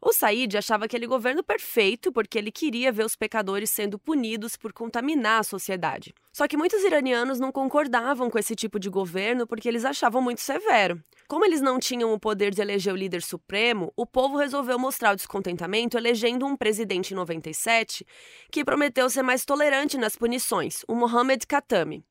O 0.00 0.12
Said 0.12 0.56
achava 0.56 0.84
aquele 0.84 1.08
governo 1.08 1.42
perfeito 1.42 2.12
porque 2.12 2.38
ele 2.38 2.52
queria 2.52 2.92
ver 2.92 3.04
os 3.04 3.16
pecadores 3.16 3.68
sendo 3.68 3.98
punidos 3.98 4.56
por 4.56 4.72
contaminar 4.72 5.40
a 5.40 5.42
sociedade. 5.42 6.14
Só 6.32 6.46
que 6.46 6.56
muitos 6.56 6.84
iranianos 6.84 7.40
não 7.40 7.50
concordavam 7.50 8.30
com 8.30 8.38
esse 8.38 8.54
tipo 8.54 8.78
de 8.78 8.88
governo 8.88 9.44
porque 9.44 9.68
eles 9.68 9.84
achavam 9.84 10.22
muito 10.22 10.40
severo. 10.40 11.02
Como 11.26 11.44
eles 11.44 11.60
não 11.60 11.80
tinham 11.80 12.12
o 12.12 12.18
poder 12.18 12.54
de 12.54 12.62
eleger 12.62 12.94
o 12.94 12.96
líder 12.96 13.22
supremo, 13.22 13.92
o 13.96 14.06
povo 14.06 14.36
resolveu 14.36 14.78
mostrar 14.78 15.12
o 15.12 15.16
descontentamento 15.16 15.98
elegendo 15.98 16.46
um 16.46 16.56
presidente 16.56 17.12
em 17.12 17.16
97 17.16 18.06
que 18.52 18.64
prometeu 18.64 19.10
ser 19.10 19.22
mais 19.22 19.44
tolerante 19.44 19.98
nas 19.98 20.14
punições, 20.14 20.84
o 20.86 20.94
Mohammad 20.94 21.42
Khatami. 21.44 22.04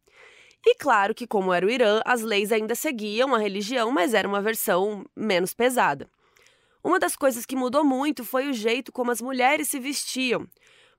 E 0.65 0.75
claro 0.75 1.15
que, 1.15 1.25
como 1.25 1.53
era 1.53 1.65
o 1.65 1.69
Irã, 1.69 2.01
as 2.03 2.21
leis 2.21 2.51
ainda 2.51 2.75
seguiam 2.75 3.33
a 3.33 3.39
religião, 3.39 3.89
mas 3.91 4.13
era 4.13 4.27
uma 4.27 4.41
versão 4.41 5.05
menos 5.15 5.53
pesada. 5.53 6.09
Uma 6.87 6.99
das 6.99 7.17
coisas 7.17 7.45
que 7.45 7.53
mudou 7.53 7.83
muito 7.83 8.23
foi 8.23 8.47
o 8.47 8.53
jeito 8.53 8.93
como 8.93 9.11
as 9.11 9.21
mulheres 9.21 9.67
se 9.67 9.77
vestiam. 9.77 10.47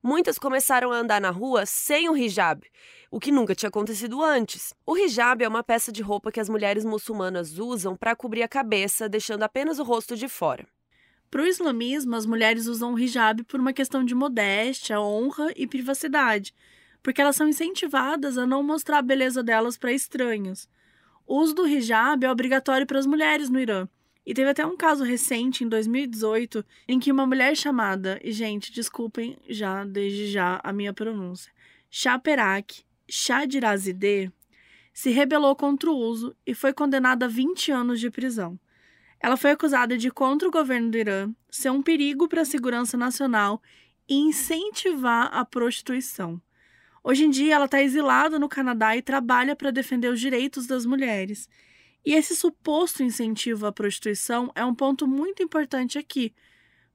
Muitas 0.02 0.38
começaram 0.38 0.92
a 0.92 0.98
andar 0.98 1.18
na 1.18 1.30
rua 1.30 1.64
sem 1.64 2.10
o 2.10 2.14
hijab, 2.14 2.60
o 3.10 3.18
que 3.18 3.32
nunca 3.32 3.54
tinha 3.54 3.70
acontecido 3.70 4.22
antes. 4.22 4.74
O 4.84 4.98
hijab 4.98 5.42
é 5.42 5.48
uma 5.48 5.64
peça 5.64 5.90
de 5.90 6.02
roupa 6.02 6.30
que 6.30 6.40
as 6.40 6.50
mulheres 6.50 6.84
muçulmanas 6.84 7.58
usam 7.58 7.96
para 7.96 8.14
cobrir 8.14 8.42
a 8.42 8.48
cabeça, 8.48 9.08
deixando 9.08 9.44
apenas 9.44 9.78
o 9.78 9.82
rosto 9.82 10.14
de 10.14 10.28
fora. 10.28 10.68
Para 11.30 11.40
o 11.40 11.46
islamismo, 11.46 12.16
as 12.16 12.26
mulheres 12.26 12.66
usam 12.66 12.92
o 12.92 12.98
hijab 12.98 13.42
por 13.44 13.58
uma 13.58 13.72
questão 13.72 14.04
de 14.04 14.14
modéstia, 14.14 15.00
honra 15.00 15.54
e 15.56 15.66
privacidade, 15.66 16.54
porque 17.02 17.22
elas 17.22 17.34
são 17.34 17.48
incentivadas 17.48 18.36
a 18.36 18.46
não 18.46 18.62
mostrar 18.62 18.98
a 18.98 19.02
beleza 19.02 19.42
delas 19.42 19.78
para 19.78 19.90
estranhos. 19.90 20.68
O 21.26 21.40
uso 21.40 21.54
do 21.54 21.66
hijab 21.66 22.26
é 22.26 22.30
obrigatório 22.30 22.86
para 22.86 22.98
as 22.98 23.06
mulheres 23.06 23.48
no 23.48 23.58
Irã, 23.58 23.88
e 24.28 24.34
teve 24.34 24.50
até 24.50 24.66
um 24.66 24.76
caso 24.76 25.04
recente, 25.04 25.64
em 25.64 25.68
2018, 25.70 26.62
em 26.86 27.00
que 27.00 27.10
uma 27.10 27.26
mulher 27.26 27.56
chamada, 27.56 28.20
e 28.22 28.30
gente, 28.30 28.70
desculpem 28.70 29.38
já, 29.48 29.86
desde 29.86 30.30
já, 30.30 30.60
a 30.62 30.70
minha 30.70 30.92
pronúncia, 30.92 31.50
Chaperak 31.88 32.84
Shadirazide, 33.08 34.30
se 34.92 35.08
rebelou 35.08 35.56
contra 35.56 35.90
o 35.90 35.96
uso 35.96 36.36
e 36.46 36.52
foi 36.52 36.74
condenada 36.74 37.24
a 37.24 37.28
20 37.28 37.72
anos 37.72 37.98
de 37.98 38.10
prisão. 38.10 38.60
Ela 39.18 39.38
foi 39.38 39.52
acusada 39.52 39.96
de, 39.96 40.10
contra 40.10 40.46
o 40.46 40.52
governo 40.52 40.90
do 40.90 40.98
Irã, 40.98 41.32
ser 41.50 41.70
um 41.70 41.80
perigo 41.80 42.28
para 42.28 42.42
a 42.42 42.44
segurança 42.44 42.98
nacional 42.98 43.62
e 44.06 44.14
incentivar 44.14 45.30
a 45.32 45.42
prostituição. 45.42 46.38
Hoje 47.02 47.24
em 47.24 47.30
dia, 47.30 47.54
ela 47.54 47.64
está 47.64 47.82
exilada 47.82 48.38
no 48.38 48.46
Canadá 48.46 48.94
e 48.94 49.00
trabalha 49.00 49.56
para 49.56 49.70
defender 49.70 50.08
os 50.08 50.20
direitos 50.20 50.66
das 50.66 50.84
mulheres. 50.84 51.48
E 52.08 52.14
esse 52.14 52.34
suposto 52.34 53.02
incentivo 53.02 53.66
à 53.66 53.70
prostituição 53.70 54.50
é 54.54 54.64
um 54.64 54.74
ponto 54.74 55.06
muito 55.06 55.42
importante 55.42 55.98
aqui, 55.98 56.34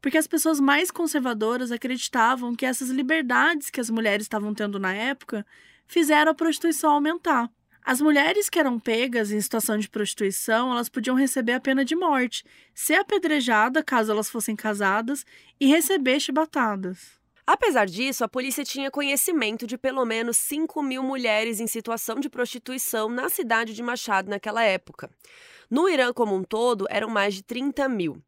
porque 0.01 0.17
as 0.17 0.25
pessoas 0.25 0.59
mais 0.59 0.89
conservadoras 0.89 1.71
acreditavam 1.71 2.55
que 2.55 2.65
essas 2.65 2.89
liberdades 2.89 3.69
que 3.69 3.79
as 3.79 3.91
mulheres 3.91 4.25
estavam 4.25 4.55
tendo 4.55 4.79
na 4.79 4.91
época 4.91 5.45
fizeram 5.85 6.31
a 6.31 6.33
prostituição 6.33 6.93
aumentar. 6.93 7.47
As 7.85 8.01
mulheres 8.01 8.49
que 8.49 8.57
eram 8.57 8.79
pegas 8.79 9.31
em 9.31 9.39
situação 9.39 9.77
de 9.77 9.87
prostituição, 9.87 10.71
elas 10.71 10.89
podiam 10.89 11.15
receber 11.15 11.53
a 11.53 11.61
pena 11.61 11.85
de 11.85 11.95
morte, 11.95 12.43
ser 12.73 12.95
apedrejada 12.95 13.83
caso 13.83 14.11
elas 14.11 14.31
fossem 14.31 14.55
casadas 14.55 15.23
e 15.59 15.67
receber 15.67 16.19
chibatadas. 16.19 17.22
Apesar 17.45 17.85
disso, 17.85 18.23
a 18.23 18.29
polícia 18.29 18.63
tinha 18.63 18.89
conhecimento 18.89 19.67
de 19.67 19.77
pelo 19.77 20.05
menos 20.05 20.37
5 20.37 20.81
mil 20.81 21.03
mulheres 21.03 21.59
em 21.59 21.67
situação 21.67 22.17
de 22.17 22.29
prostituição 22.29 23.09
na 23.09 23.27
cidade 23.27 23.73
de 23.73 23.83
Machado 23.83 24.29
naquela 24.29 24.63
época. 24.63 25.09
No 25.69 25.89
Irã 25.89 26.13
como 26.13 26.33
um 26.35 26.43
todo, 26.43 26.85
eram 26.89 27.09
mais 27.09 27.33
de 27.33 27.43
30 27.43 27.89
mil. 27.89 28.21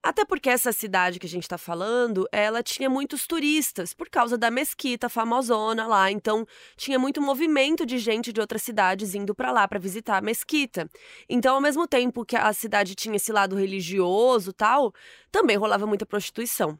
Até 0.00 0.24
porque 0.24 0.50
essa 0.50 0.72
cidade 0.72 1.18
que 1.18 1.26
a 1.26 1.28
gente 1.28 1.44
está 1.44 1.58
falando, 1.58 2.26
ela 2.30 2.62
tinha 2.62 2.90
muitos 2.90 3.26
turistas 3.26 3.94
por 3.94 4.08
causa 4.08 4.36
da 4.36 4.50
mesquita 4.50 5.08
famosona 5.08 5.86
lá, 5.86 6.10
então 6.10 6.46
tinha 6.76 6.98
muito 6.98 7.22
movimento 7.22 7.86
de 7.86 7.98
gente 7.98 8.32
de 8.32 8.40
outras 8.40 8.62
cidades 8.62 9.14
indo 9.14 9.34
para 9.34 9.52
lá 9.52 9.66
para 9.66 9.78
visitar 9.78 10.18
a 10.18 10.20
mesquita. 10.20 10.88
Então, 11.28 11.54
ao 11.54 11.60
mesmo 11.60 11.86
tempo 11.86 12.24
que 12.24 12.36
a 12.36 12.52
cidade 12.52 12.94
tinha 12.96 13.16
esse 13.16 13.32
lado 13.32 13.56
religioso, 13.56 14.52
tal, 14.52 14.92
também 15.30 15.56
rolava 15.56 15.86
muita 15.86 16.06
prostituição. 16.06 16.78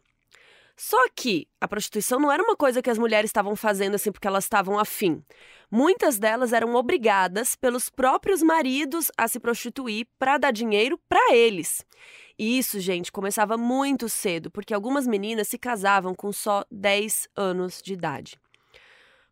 Só 0.77 0.99
que 1.15 1.47
a 1.61 1.69
prostituição 1.69 2.19
não 2.19 2.33
era 2.33 2.43
uma 2.43 2.57
coisa 2.57 2.83
que 2.83 2.91
as 2.91 2.99
mulheres 2.99 3.29
estavam 3.29 3.55
fazendo 3.55 3.95
assim 3.95 4.11
porque 4.11 4.27
elas 4.27 4.45
estavam 4.45 4.79
afim. 4.79 5.23
Muitas 5.71 6.19
delas 6.19 6.53
eram 6.53 6.75
obrigadas 6.75 7.55
pelos 7.57 7.89
próprios 7.89 8.43
maridos 8.43 9.11
a 9.17 9.29
se 9.29 9.39
prostituir 9.39 10.07
para 10.19 10.39
dar 10.39 10.51
dinheiro 10.51 10.99
para 11.09 11.35
eles. 11.35 11.85
E 12.39 12.59
isso, 12.59 12.81
gente, 12.81 13.13
começava 13.13 13.57
muito 13.57 14.09
cedo, 14.09 14.51
porque 14.51 14.75
algumas 14.75 15.07
meninas 15.07 15.49
se 15.49 15.59
casavam 15.59 16.15
com 16.15 16.33
só 16.33 16.65
10 16.71 17.29
anos 17.37 17.81
de 17.83 17.93
idade. 17.93 18.41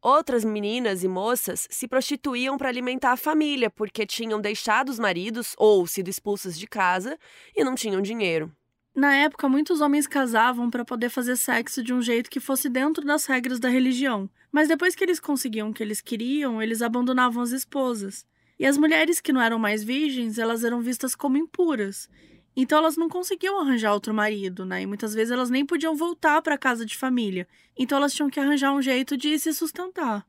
Outras 0.02 0.44
meninas 0.44 1.04
e 1.04 1.08
moças 1.08 1.68
se 1.70 1.86
prostituíam 1.86 2.56
para 2.56 2.70
alimentar 2.70 3.12
a 3.12 3.16
família, 3.18 3.68
porque 3.68 4.06
tinham 4.06 4.40
deixado 4.40 4.88
os 4.88 4.98
maridos 4.98 5.54
ou 5.58 5.86
sido 5.86 6.08
expulsas 6.08 6.58
de 6.58 6.66
casa 6.66 7.18
e 7.54 7.62
não 7.62 7.74
tinham 7.74 8.00
dinheiro. 8.00 8.50
Na 8.94 9.14
época, 9.14 9.48
muitos 9.48 9.80
homens 9.80 10.06
casavam 10.06 10.68
para 10.68 10.84
poder 10.84 11.10
fazer 11.10 11.36
sexo 11.36 11.82
de 11.82 11.94
um 11.94 12.02
jeito 12.02 12.28
que 12.28 12.40
fosse 12.40 12.68
dentro 12.68 13.04
das 13.04 13.24
regras 13.24 13.60
da 13.60 13.68
religião, 13.68 14.28
mas 14.50 14.68
depois 14.68 14.94
que 14.94 15.04
eles 15.04 15.20
conseguiam 15.20 15.70
o 15.70 15.72
que 15.72 15.82
eles 15.82 16.00
queriam, 16.00 16.60
eles 16.60 16.82
abandonavam 16.82 17.42
as 17.42 17.52
esposas. 17.52 18.26
E 18.58 18.66
as 18.66 18.76
mulheres 18.76 19.20
que 19.20 19.32
não 19.32 19.40
eram 19.40 19.58
mais 19.58 19.82
virgens, 19.84 20.38
elas 20.38 20.64
eram 20.64 20.80
vistas 20.80 21.14
como 21.14 21.38
impuras. 21.38 22.08
Então 22.54 22.78
elas 22.78 22.96
não 22.96 23.08
conseguiam 23.08 23.60
arranjar 23.60 23.94
outro 23.94 24.12
marido, 24.12 24.66
né? 24.66 24.82
E 24.82 24.86
muitas 24.86 25.14
vezes 25.14 25.30
elas 25.30 25.50
nem 25.50 25.64
podiam 25.64 25.94
voltar 25.94 26.42
para 26.42 26.56
a 26.56 26.58
casa 26.58 26.84
de 26.84 26.96
família. 26.96 27.46
Então 27.78 27.96
elas 27.96 28.12
tinham 28.12 28.28
que 28.28 28.40
arranjar 28.40 28.72
um 28.72 28.82
jeito 28.82 29.16
de 29.16 29.38
se 29.38 29.54
sustentar. 29.54 30.26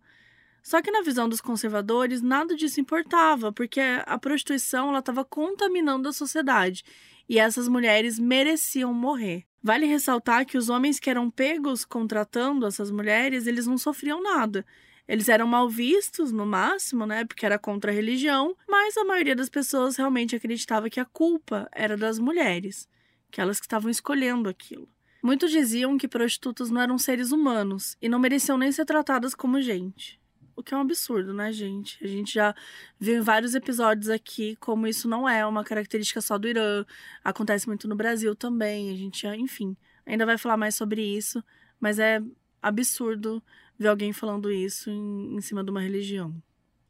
Só 0.63 0.82
que 0.82 0.91
na 0.91 1.01
visão 1.01 1.27
dos 1.27 1.41
conservadores, 1.41 2.22
nada 2.22 2.56
disso 2.56 2.80
importava, 2.80 3.51
porque 3.51 3.82
a 4.06 4.18
prostituição 4.20 4.96
estava 4.98 5.25
contaminando 5.25 6.08
a 6.08 6.13
sociedade 6.13 6.84
e 7.28 7.40
essas 7.40 7.68
mulheres 7.68 8.20
mereciam 8.20 8.94
morrer. 8.94 9.46
Vale 9.63 9.86
ressaltar 9.86 10.46
que 10.46 10.58
os 10.58 10.70
homens 10.70 11.00
que 11.00 11.10
eram 11.10 11.30
pegos 11.30 11.86
contratando 11.86 12.66
essas 12.66 12.90
mulheres, 12.90 13.48
eles 13.48 13.68
não 13.68 13.78
sofriam 13.78 14.22
nada. 14.22 14.66
Eles 15.08 15.28
eram 15.28 15.46
mal 15.46 15.70
vistos, 15.70 16.32
no 16.32 16.46
máximo, 16.46 17.06
né? 17.06 17.25
Porque 17.25 17.46
era 17.46 17.60
contra 17.60 17.92
a 17.92 17.94
religião, 17.94 18.56
mas 18.68 18.96
a 18.96 19.04
maioria 19.04 19.36
das 19.36 19.50
pessoas 19.50 19.98
realmente 19.98 20.36
acreditava 20.36 20.90
que 20.90 21.00
a 21.00 21.06
culpa 21.06 21.70
era 21.74 21.98
das 21.98 22.18
mulheres, 22.18 22.88
que 23.30 23.42
elas 23.42 23.60
que 23.60 23.66
estavam 23.66 23.92
escolhendo 23.92 24.48
aquilo. 24.48 24.88
Muitos 25.22 25.51
diziam 25.51 25.98
que 25.98 26.08
prostitutas 26.08 26.70
não 26.70 26.82
eram 26.82 26.98
seres 26.98 27.32
humanos 27.32 27.98
e 28.01 28.08
não 28.08 28.20
mereciam 28.20 28.58
nem 28.58 28.72
ser 28.72 28.86
tratadas 28.86 29.36
como 29.36 29.62
gente. 29.62 30.21
O 30.55 30.63
que 30.63 30.74
é 30.74 30.77
um 30.77 30.81
absurdo, 30.81 31.34
né, 31.34 31.51
gente? 31.51 32.03
A 32.03 32.08
gente 32.08 32.34
já 32.34 32.53
viu 33.00 33.17
em 33.17 33.22
vários 33.22 33.55
episódios 33.55 34.10
aqui 34.10 34.55
como 34.58 34.88
isso 34.88 35.08
não 35.08 35.27
é 35.27 35.46
uma 35.46 35.63
característica 35.63 36.22
só 36.22 36.38
do 36.38 36.48
Irã. 36.48 36.86
Acontece 37.24 37.67
muito 37.67 37.88
no 37.88 37.96
Brasil 37.96 38.36
também. 38.36 38.91
A 38.91 38.96
gente, 38.96 39.25
enfim, 39.27 39.75
ainda 40.05 40.25
vai 40.25 40.38
falar 40.38 40.58
mais 40.58 40.75
sobre 40.75 41.01
isso, 41.01 41.43
mas 41.79 42.00
é 42.00 42.22
absurdo 42.62 43.41
ver 43.77 43.88
alguém 43.88 44.13
falando 44.13 44.51
isso 44.51 44.89
em, 44.89 45.36
em 45.36 45.41
cima 45.41 45.63
de 45.63 45.72
uma 45.72 45.81
religião. 45.81 46.36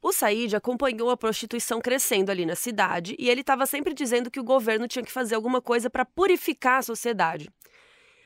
O 0.02 0.12
Said 0.12 0.56
acompanhou 0.56 1.12
a 1.12 1.18
prostituição 1.18 1.80
crescendo 1.80 2.32
ali 2.32 2.44
na 2.44 2.56
cidade 2.56 3.16
e 3.20 3.30
ele 3.30 3.42
estava 3.42 3.68
sempre 3.68 3.94
dizendo 3.94 4.32
que 4.32 4.40
o 4.40 4.44
governo 4.44 4.88
tinha 4.88 5.06
que 5.06 5.12
fazer 5.12 5.36
alguma 5.36 5.62
coisa 5.62 5.92
para 5.92 6.04
purificar 6.04 6.80
a 6.80 6.82
sociedade. 6.82 7.50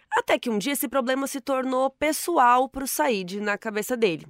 Até 0.10 0.40
que 0.40 0.50
um 0.50 0.58
dia 0.58 0.72
esse 0.72 0.88
problema 0.88 1.28
se 1.28 1.42
tornou 1.42 1.90
pessoal 1.90 2.70
para 2.70 2.86
o 2.86 2.88
Said 2.88 3.42
na 3.42 3.58
cabeça 3.58 3.98
dele. 3.98 4.26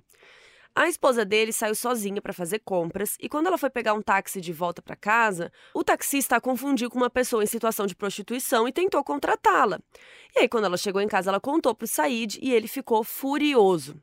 A 0.77 0.89
esposa 0.89 1.23
dele 1.23 1.53
saiu 1.53 1.73
sozinha 1.73 2.21
para 2.21 2.33
fazer 2.33 2.59
compras 2.59 3.15
e 3.21 3.29
quando 3.29 3.47
ela 3.47 3.57
foi 3.57 3.69
pegar 3.69 3.93
um 3.93 4.01
táxi 4.01 4.41
de 4.41 4.51
volta 4.51 4.81
para 4.81 4.93
casa, 4.93 5.49
o 5.73 5.85
taxista 5.85 6.35
a 6.35 6.41
confundiu 6.41 6.89
com 6.89 6.97
uma 6.97 7.09
pessoa 7.09 7.41
em 7.41 7.47
situação 7.47 7.87
de 7.87 7.95
prostituição 7.95 8.67
e 8.67 8.73
tentou 8.73 9.01
contratá-la. 9.01 9.79
E 10.35 10.39
aí 10.39 10.49
quando 10.49 10.65
ela 10.65 10.75
chegou 10.75 11.01
em 11.01 11.07
casa, 11.07 11.29
ela 11.29 11.39
contou 11.39 11.73
para 11.73 11.85
o 11.85 11.87
Said 11.87 12.39
e 12.41 12.51
ele 12.51 12.67
ficou 12.67 13.05
furioso. 13.05 13.95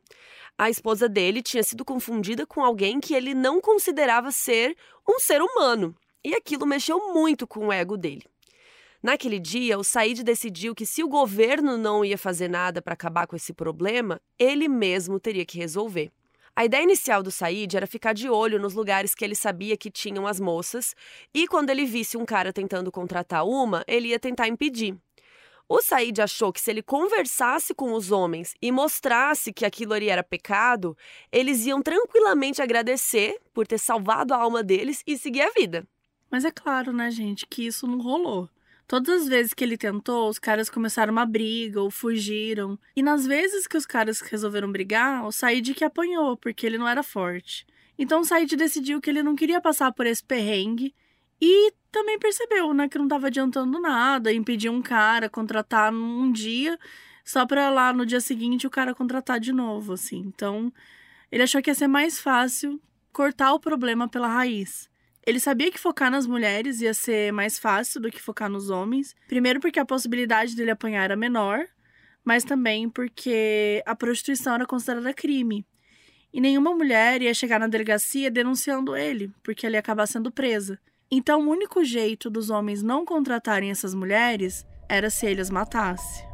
A 0.57 0.71
esposa 0.71 1.11
dele 1.11 1.43
tinha 1.43 1.63
sido 1.63 1.85
confundida 1.85 2.47
com 2.47 2.65
alguém 2.65 3.01
que 3.01 3.13
ele 3.13 3.35
não 3.35 3.61
considerava 3.61 4.31
ser 4.31 4.75
um 5.07 5.21
ser 5.21 5.43
humano, 5.43 5.95
e 6.25 6.35
aquilo 6.35 6.67
mexeu 6.67 7.13
muito 7.13 7.47
com 7.47 7.67
o 7.67 7.73
ego 7.73 7.99
dele. 7.99 8.25
Naquele 9.03 9.39
dia, 9.39 9.79
o 9.79 9.85
Said 9.85 10.23
decidiu 10.23 10.75
que 10.75 10.87
se 10.87 11.03
o 11.03 11.09
governo 11.09 11.77
não 11.77 12.03
ia 12.03 12.17
fazer 12.17 12.49
nada 12.49 12.81
para 12.81 12.95
acabar 12.95 13.27
com 13.27 13.37
esse 13.37 13.53
problema, 13.53 14.21
ele 14.39 14.69
mesmo 14.69 15.21
teria 15.21 15.45
que 15.45 15.59
resolver. 15.59 16.11
A 16.55 16.67
ideia 16.67 16.83
inicial 16.83 17.23
do 17.23 17.31
Said 17.31 17.75
era 17.75 17.87
ficar 17.87 18.13
de 18.13 18.29
olho 18.29 18.61
nos 18.61 18.75
lugares 18.75 19.15
que 19.15 19.25
ele 19.25 19.35
sabia 19.35 19.75
que 19.75 19.91
tinham 19.91 20.27
as 20.27 20.39
moças, 20.39 20.95
e 21.33 21.49
quando 21.49 21.71
ele 21.71 21.87
visse 21.87 22.19
um 22.19 22.27
cara 22.27 22.53
tentando 22.53 22.93
contratar 22.93 23.47
uma, 23.47 23.83
ele 23.87 24.09
ia 24.09 24.19
tentar 24.19 24.49
impedir. 24.49 24.95
O 25.67 25.81
Said 25.81 26.21
achou 26.21 26.53
que 26.53 26.61
se 26.61 26.71
ele 26.71 26.83
conversasse 26.83 27.75
com 27.75 27.95
os 27.95 28.11
homens 28.11 28.55
e 28.61 28.71
mostrasse 28.71 29.51
que 29.51 29.65
aquilo 29.65 29.95
ali 29.95 30.11
era 30.11 30.23
pecado, 30.23 30.95
eles 31.33 31.65
iam 31.65 31.81
tranquilamente 31.81 32.61
agradecer 32.61 33.39
por 33.55 33.67
ter 33.67 33.79
salvado 33.79 34.35
a 34.35 34.37
alma 34.37 34.63
deles 34.63 35.03
e 35.07 35.17
seguir 35.17 35.41
a 35.41 35.51
vida. 35.51 35.89
Mas 36.31 36.45
é 36.45 36.51
claro, 36.51 36.93
né, 36.93 37.11
gente, 37.11 37.47
que 37.47 37.67
isso 37.67 37.87
não 37.87 38.03
rolou. 38.03 38.51
Todas 38.93 39.23
as 39.23 39.27
vezes 39.27 39.55
que 39.55 39.65
ele 39.65 39.79
tentou, 39.79 40.29
os 40.29 40.39
caras 40.39 40.69
começaram 40.69 41.13
uma 41.13 41.25
briga 41.25 41.81
ou 41.81 41.91
fugiram. 41.91 42.79
E 42.95 43.03
nas 43.03 43.27
vezes 43.27 43.67
que 43.67 43.75
os 43.75 43.87
caras 43.87 44.21
resolveram 44.21 44.71
brigar, 44.71 45.25
o 45.25 45.33
Said 45.33 45.73
que 45.73 45.83
apanhou, 45.83 46.37
porque 46.37 46.67
ele 46.67 46.77
não 46.77 46.87
era 46.87 47.03
forte. 47.03 47.67
Então 47.99 48.21
o 48.21 48.25
Said 48.27 48.55
decidiu 48.55 49.01
que 49.01 49.09
ele 49.09 49.23
não 49.23 49.35
queria 49.35 49.63
passar 49.63 49.93
por 49.93 50.05
esse 50.05 50.23
perrengue 50.23 50.95
e 51.41 51.73
também 51.91 52.19
percebeu, 52.19 52.75
né, 52.75 52.87
que 52.87 52.99
não 52.99 53.07
estava 53.07 53.29
adiantando 53.29 53.81
nada, 53.81 54.31
impedir 54.31 54.69
um 54.69 54.83
cara 54.83 55.27
contratar 55.27 55.91
num 55.91 56.31
dia 56.31 56.79
só 57.25 57.47
para 57.47 57.71
lá 57.71 57.95
no 57.95 58.05
dia 58.05 58.21
seguinte 58.21 58.67
o 58.67 58.71
cara 58.71 58.95
contratar 58.95 59.41
de 59.41 59.55
novo, 59.55 59.95
assim. 59.95 60.19
Então, 60.19 60.71
ele 61.31 61.43
achou 61.43 61.63
que 61.63 61.71
ia 61.71 61.75
ser 61.75 61.89
mais 61.89 62.21
fácil 62.21 62.79
cortar 63.11 63.55
o 63.55 63.59
problema 63.59 64.07
pela 64.07 64.29
raiz. 64.29 64.92
Ele 65.25 65.39
sabia 65.39 65.71
que 65.71 65.79
focar 65.79 66.11
nas 66.11 66.27
mulheres 66.27 66.81
ia 66.81 66.93
ser 66.93 67.33
mais 67.33 67.59
fácil 67.59 68.01
do 68.01 68.11
que 68.11 68.21
focar 68.21 68.51
nos 68.51 68.71
homens. 68.71 69.15
Primeiro, 69.29 69.61
porque 69.61 69.79
a 69.79 69.85
possibilidade 69.85 70.57
dele 70.57 70.73
apanhar 70.73 71.05
era 71.05 71.17
menor, 71.17 71.65
mas 72.25 72.43
também 72.43 72.89
porque 72.89 73.83
a 73.87 73.95
prostituição 73.95 74.55
era 74.55 74.67
considerada 74.67 75.15
crime. 75.15 75.65
E 76.33 76.41
nenhuma 76.41 76.75
mulher 76.75 77.23
ia 77.23 77.35
chegar 77.35 77.61
na 77.61 77.69
delegacia 77.69 78.31
denunciando 78.31 78.97
ele, 78.97 79.31
porque 79.43 79.67
ele 79.67 79.77
ia 79.77 79.81
acabar 79.81 80.07
sendo 80.07 80.33
presa. 80.33 80.79
Então, 81.11 81.47
o 81.47 81.51
único 81.51 81.85
jeito 81.85 82.31
dos 82.31 82.49
homens 82.49 82.83
não 82.83 83.05
contratarem 83.05 83.71
essas 83.71 83.95
mulheres 83.95 84.67
era 84.89 85.11
se 85.11 85.27
ele 85.27 85.43
as 85.43 85.51
matasse. 85.51 86.32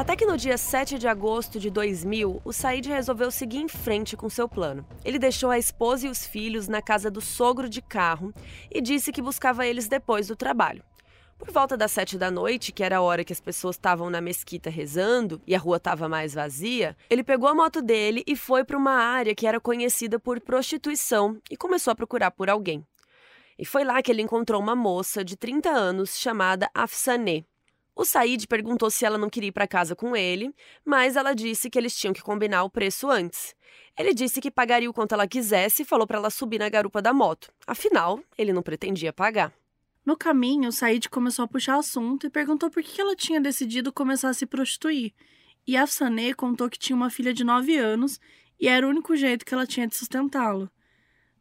Até 0.00 0.16
que 0.16 0.24
no 0.24 0.34
dia 0.34 0.56
7 0.56 0.98
de 0.98 1.06
agosto 1.06 1.60
de 1.60 1.68
2000, 1.68 2.40
o 2.42 2.52
Said 2.54 2.88
resolveu 2.88 3.30
seguir 3.30 3.58
em 3.58 3.68
frente 3.68 4.16
com 4.16 4.30
seu 4.30 4.48
plano. 4.48 4.82
Ele 5.04 5.18
deixou 5.18 5.50
a 5.50 5.58
esposa 5.58 6.06
e 6.06 6.10
os 6.10 6.26
filhos 6.26 6.68
na 6.68 6.80
casa 6.80 7.10
do 7.10 7.20
sogro 7.20 7.68
de 7.68 7.82
carro 7.82 8.32
e 8.70 8.80
disse 8.80 9.12
que 9.12 9.20
buscava 9.20 9.66
eles 9.66 9.88
depois 9.88 10.28
do 10.28 10.34
trabalho. 10.34 10.82
Por 11.38 11.50
volta 11.50 11.76
das 11.76 11.92
sete 11.92 12.16
da 12.16 12.30
noite, 12.30 12.72
que 12.72 12.82
era 12.82 12.96
a 12.96 13.02
hora 13.02 13.22
que 13.22 13.32
as 13.34 13.42
pessoas 13.42 13.76
estavam 13.76 14.08
na 14.08 14.22
mesquita 14.22 14.70
rezando 14.70 15.38
e 15.46 15.54
a 15.54 15.58
rua 15.58 15.76
estava 15.76 16.08
mais 16.08 16.32
vazia, 16.32 16.96
ele 17.10 17.22
pegou 17.22 17.50
a 17.50 17.54
moto 17.54 17.82
dele 17.82 18.24
e 18.26 18.34
foi 18.34 18.64
para 18.64 18.78
uma 18.78 18.94
área 18.94 19.34
que 19.34 19.46
era 19.46 19.60
conhecida 19.60 20.18
por 20.18 20.40
prostituição 20.40 21.36
e 21.50 21.58
começou 21.58 21.90
a 21.90 21.94
procurar 21.94 22.30
por 22.30 22.48
alguém. 22.48 22.82
E 23.58 23.66
foi 23.66 23.84
lá 23.84 24.00
que 24.00 24.10
ele 24.10 24.22
encontrou 24.22 24.62
uma 24.62 24.74
moça 24.74 25.22
de 25.22 25.36
30 25.36 25.68
anos 25.68 26.18
chamada 26.18 26.70
Afsaneh. 26.74 27.44
O 28.00 28.04
Said 28.06 28.46
perguntou 28.46 28.90
se 28.90 29.04
ela 29.04 29.18
não 29.18 29.28
queria 29.28 29.50
ir 29.50 29.52
para 29.52 29.68
casa 29.68 29.94
com 29.94 30.16
ele, 30.16 30.54
mas 30.82 31.16
ela 31.16 31.34
disse 31.34 31.68
que 31.68 31.78
eles 31.78 31.94
tinham 31.94 32.14
que 32.14 32.22
combinar 32.22 32.64
o 32.64 32.70
preço 32.70 33.10
antes. 33.10 33.54
Ele 33.94 34.14
disse 34.14 34.40
que 34.40 34.50
pagaria 34.50 34.88
o 34.88 34.94
quanto 34.94 35.12
ela 35.12 35.28
quisesse 35.28 35.82
e 35.82 35.84
falou 35.84 36.06
para 36.06 36.16
ela 36.16 36.30
subir 36.30 36.58
na 36.58 36.70
garupa 36.70 37.02
da 37.02 37.12
moto. 37.12 37.52
Afinal, 37.66 38.18
ele 38.38 38.54
não 38.54 38.62
pretendia 38.62 39.12
pagar. 39.12 39.52
No 40.02 40.16
caminho, 40.16 40.70
o 40.70 40.72
Said 40.72 41.10
começou 41.10 41.44
a 41.44 41.48
puxar 41.48 41.76
assunto 41.76 42.26
e 42.26 42.30
perguntou 42.30 42.70
por 42.70 42.82
que 42.82 43.02
ela 43.02 43.14
tinha 43.14 43.38
decidido 43.38 43.92
começar 43.92 44.30
a 44.30 44.34
se 44.34 44.46
prostituir. 44.46 45.12
E 45.66 45.76
a 45.76 45.82
Afsaneh 45.82 46.32
contou 46.32 46.70
que 46.70 46.78
tinha 46.78 46.96
uma 46.96 47.10
filha 47.10 47.34
de 47.34 47.44
9 47.44 47.76
anos 47.76 48.18
e 48.58 48.66
era 48.66 48.86
o 48.86 48.88
único 48.88 49.14
jeito 49.14 49.44
que 49.44 49.52
ela 49.52 49.66
tinha 49.66 49.86
de 49.86 49.94
sustentá-lo. 49.94 50.70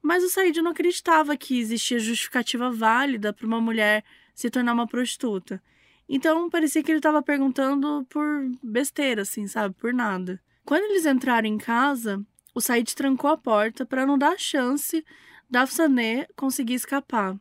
Mas 0.02 0.26
o 0.26 0.30
Said 0.30 0.62
não 0.62 0.72
acreditava 0.72 1.38
que 1.38 1.58
existia 1.58 2.00
justificativa 2.00 2.70
válida 2.70 3.32
para 3.32 3.48
uma 3.48 3.62
mulher 3.62 4.04
se 4.36 4.50
tornar 4.50 4.74
uma 4.74 4.86
prostituta. 4.86 5.64
Então 6.10 6.50
parecia 6.50 6.82
que 6.82 6.92
ele 6.92 6.98
estava 6.98 7.22
perguntando 7.22 8.04
por 8.10 8.26
besteira, 8.64 9.22
assim, 9.22 9.46
sabe? 9.46 9.76
Por 9.76 9.94
nada. 9.94 10.42
Quando 10.66 10.84
eles 10.86 11.06
entraram 11.06 11.48
em 11.48 11.58
casa, 11.58 12.20
o 12.54 12.60
Said 12.60 12.96
trancou 12.96 13.30
a 13.30 13.38
porta 13.38 13.86
para 13.86 14.08
não 14.08 14.18
dar 14.18 14.40
chance 14.40 15.06
da 15.48 15.62
Afsané 15.62 16.28
conseguir 16.36 16.74
escapar. 16.74 17.36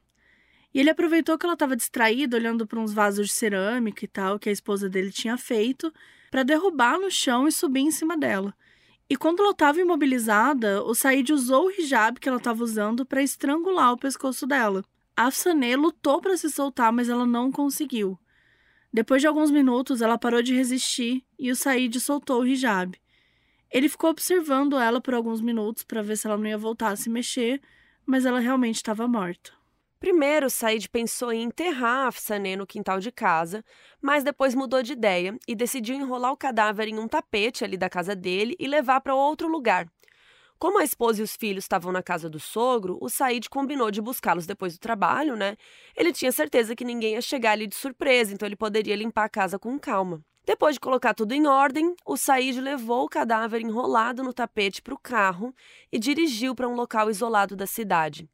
E 0.72 0.80
ele 0.80 0.90
aproveitou 0.90 1.38
que 1.38 1.46
ela 1.46 1.54
estava 1.54 1.74
distraída, 1.74 2.36
olhando 2.36 2.66
para 2.66 2.78
uns 2.78 2.92
vasos 2.92 3.28
de 3.28 3.32
cerâmica 3.32 4.04
e 4.04 4.08
tal, 4.08 4.38
que 4.38 4.50
a 4.50 4.52
esposa 4.52 4.86
dele 4.86 5.10
tinha 5.10 5.38
feito, 5.38 5.90
para 6.30 6.42
derrubar 6.42 6.98
no 6.98 7.10
chão 7.10 7.48
e 7.48 7.52
subir 7.52 7.80
em 7.80 7.90
cima 7.90 8.18
dela. 8.18 8.54
E 9.08 9.16
quando 9.16 9.40
ela 9.40 9.52
estava 9.52 9.80
imobilizada, 9.80 10.84
o 10.84 10.94
Said 10.94 11.32
usou 11.32 11.66
o 11.66 11.70
hijab 11.70 12.20
que 12.20 12.28
ela 12.28 12.36
estava 12.36 12.62
usando 12.62 13.06
para 13.06 13.22
estrangular 13.22 13.92
o 13.92 13.98
pescoço 13.98 14.46
dela. 14.46 14.84
A 15.16 15.28
Afsané 15.28 15.74
lutou 15.74 16.20
para 16.20 16.36
se 16.36 16.50
soltar, 16.50 16.92
mas 16.92 17.08
ela 17.08 17.26
não 17.26 17.50
conseguiu. 17.50 18.18
Depois 18.92 19.20
de 19.20 19.28
alguns 19.28 19.50
minutos, 19.50 20.00
ela 20.00 20.18
parou 20.18 20.42
de 20.42 20.54
resistir 20.54 21.24
e 21.38 21.50
o 21.50 21.56
Said 21.56 22.00
soltou 22.00 22.40
o 22.40 22.46
hijab. 22.46 22.98
Ele 23.70 23.88
ficou 23.88 24.10
observando 24.10 24.78
ela 24.78 25.00
por 25.00 25.12
alguns 25.12 25.40
minutos 25.40 25.84
para 25.84 26.02
ver 26.02 26.16
se 26.16 26.26
ela 26.26 26.38
não 26.38 26.46
ia 26.46 26.56
voltar 26.56 26.90
a 26.90 26.96
se 26.96 27.10
mexer, 27.10 27.60
mas 28.06 28.24
ela 28.24 28.40
realmente 28.40 28.76
estava 28.76 29.06
morta. 29.06 29.52
Primeiro, 30.00 30.48
Said 30.48 30.88
pensou 30.88 31.32
em 31.32 31.42
enterrar 31.42 32.04
a 32.04 32.08
Afsané 32.08 32.54
no 32.54 32.66
quintal 32.66 33.00
de 33.00 33.10
casa, 33.10 33.64
mas 34.00 34.22
depois 34.22 34.54
mudou 34.54 34.82
de 34.82 34.92
ideia 34.92 35.36
e 35.46 35.56
decidiu 35.56 35.96
enrolar 35.96 36.32
o 36.32 36.36
cadáver 36.36 36.88
em 36.88 36.98
um 36.98 37.08
tapete 37.08 37.64
ali 37.64 37.76
da 37.76 37.90
casa 37.90 38.14
dele 38.14 38.54
e 38.60 38.68
levar 38.68 39.00
para 39.00 39.14
outro 39.14 39.48
lugar, 39.48 39.86
como 40.58 40.80
a 40.80 40.84
esposa 40.84 41.20
e 41.20 41.22
os 41.22 41.36
filhos 41.36 41.64
estavam 41.64 41.92
na 41.92 42.02
casa 42.02 42.28
do 42.28 42.40
sogro, 42.40 42.98
o 43.00 43.08
Said 43.08 43.48
combinou 43.48 43.90
de 43.90 44.00
buscá-los 44.00 44.46
depois 44.46 44.74
do 44.74 44.80
trabalho, 44.80 45.36
né? 45.36 45.56
Ele 45.96 46.12
tinha 46.12 46.32
certeza 46.32 46.74
que 46.74 46.84
ninguém 46.84 47.14
ia 47.14 47.22
chegar 47.22 47.52
ali 47.52 47.66
de 47.66 47.76
surpresa, 47.76 48.34
então 48.34 48.46
ele 48.46 48.56
poderia 48.56 48.96
limpar 48.96 49.24
a 49.24 49.28
casa 49.28 49.58
com 49.58 49.78
calma. 49.78 50.20
Depois 50.44 50.74
de 50.76 50.80
colocar 50.80 51.14
tudo 51.14 51.32
em 51.32 51.46
ordem, 51.46 51.94
o 52.06 52.16
Said 52.16 52.60
levou 52.60 53.04
o 53.04 53.08
cadáver 53.08 53.60
enrolado 53.60 54.22
no 54.22 54.32
tapete 54.32 54.80
para 54.80 54.94
o 54.94 54.98
carro 54.98 55.54
e 55.92 55.98
dirigiu 55.98 56.54
para 56.54 56.66
um 56.66 56.74
local 56.74 57.10
isolado 57.10 57.54
da 57.54 57.66
cidade. 57.66 58.28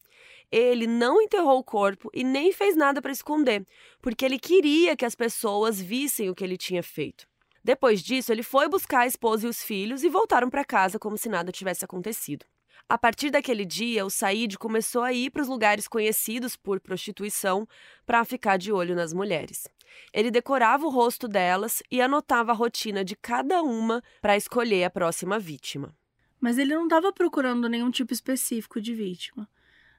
Ele 0.50 0.86
não 0.86 1.20
enterrou 1.20 1.58
o 1.58 1.64
corpo 1.64 2.08
e 2.14 2.22
nem 2.22 2.52
fez 2.52 2.76
nada 2.76 3.02
para 3.02 3.10
esconder, 3.10 3.66
porque 4.00 4.24
ele 4.24 4.38
queria 4.38 4.96
que 4.96 5.04
as 5.04 5.16
pessoas 5.16 5.80
vissem 5.80 6.30
o 6.30 6.34
que 6.34 6.44
ele 6.44 6.56
tinha 6.56 6.82
feito. 6.82 7.26
Depois 7.64 8.02
disso, 8.02 8.30
ele 8.30 8.42
foi 8.42 8.68
buscar 8.68 9.00
a 9.00 9.06
esposa 9.06 9.46
e 9.46 9.48
os 9.48 9.64
filhos 9.64 10.04
e 10.04 10.08
voltaram 10.10 10.50
para 10.50 10.66
casa 10.66 10.98
como 10.98 11.16
se 11.16 11.30
nada 11.30 11.50
tivesse 11.50 11.82
acontecido. 11.82 12.44
A 12.86 12.98
partir 12.98 13.30
daquele 13.30 13.64
dia, 13.64 14.04
o 14.04 14.10
Said 14.10 14.58
começou 14.58 15.02
a 15.02 15.12
ir 15.14 15.30
para 15.30 15.40
os 15.40 15.48
lugares 15.48 15.88
conhecidos 15.88 16.54
por 16.54 16.78
prostituição 16.78 17.66
para 18.04 18.22
ficar 18.26 18.58
de 18.58 18.70
olho 18.70 18.94
nas 18.94 19.14
mulheres. 19.14 19.66
Ele 20.12 20.30
decorava 20.30 20.84
o 20.84 20.90
rosto 20.90 21.26
delas 21.26 21.82
e 21.90 22.02
anotava 22.02 22.52
a 22.52 22.54
rotina 22.54 23.02
de 23.02 23.16
cada 23.16 23.62
uma 23.62 24.02
para 24.20 24.36
escolher 24.36 24.84
a 24.84 24.90
próxima 24.90 25.38
vítima. 25.38 25.96
Mas 26.38 26.58
ele 26.58 26.74
não 26.74 26.84
estava 26.84 27.10
procurando 27.10 27.70
nenhum 27.70 27.90
tipo 27.90 28.12
específico 28.12 28.78
de 28.78 28.94
vítima. 28.94 29.48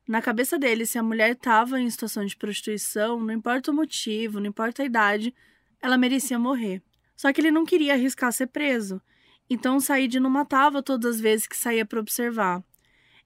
Na 0.08 0.22
cabeça 0.22 0.60
dele, 0.60 0.86
se 0.86 1.00
a 1.00 1.04
mulher 1.04 1.32
estava 1.32 1.82
em 1.82 1.90
situação 1.90 2.24
de 2.24 2.38
prostituição, 2.38 3.20
não 3.20 3.34
importa 3.34 3.72
o 3.72 3.74
motivo, 3.74 4.40
não 4.40 4.48
importa 4.48 4.84
a 4.84 4.86
idade, 4.86 5.34
ela 5.82 5.98
merecia 5.98 6.38
morrer. 6.38 6.84
Só 7.16 7.32
que 7.32 7.42
ele 7.42 7.52
não 7.52 7.66
queria 7.66 7.94
arriscar 7.94 8.32
ser 8.32 8.48
preso. 8.48 9.02
Então 9.50 9.80
Said 9.80 10.20
não 10.20 10.30
matava 10.30 10.82
todas 10.82 11.16
as 11.16 11.22
vezes 11.22 11.48
que 11.48 11.56
saía 11.56 11.86
para 11.86 12.00
observar. 12.00 12.64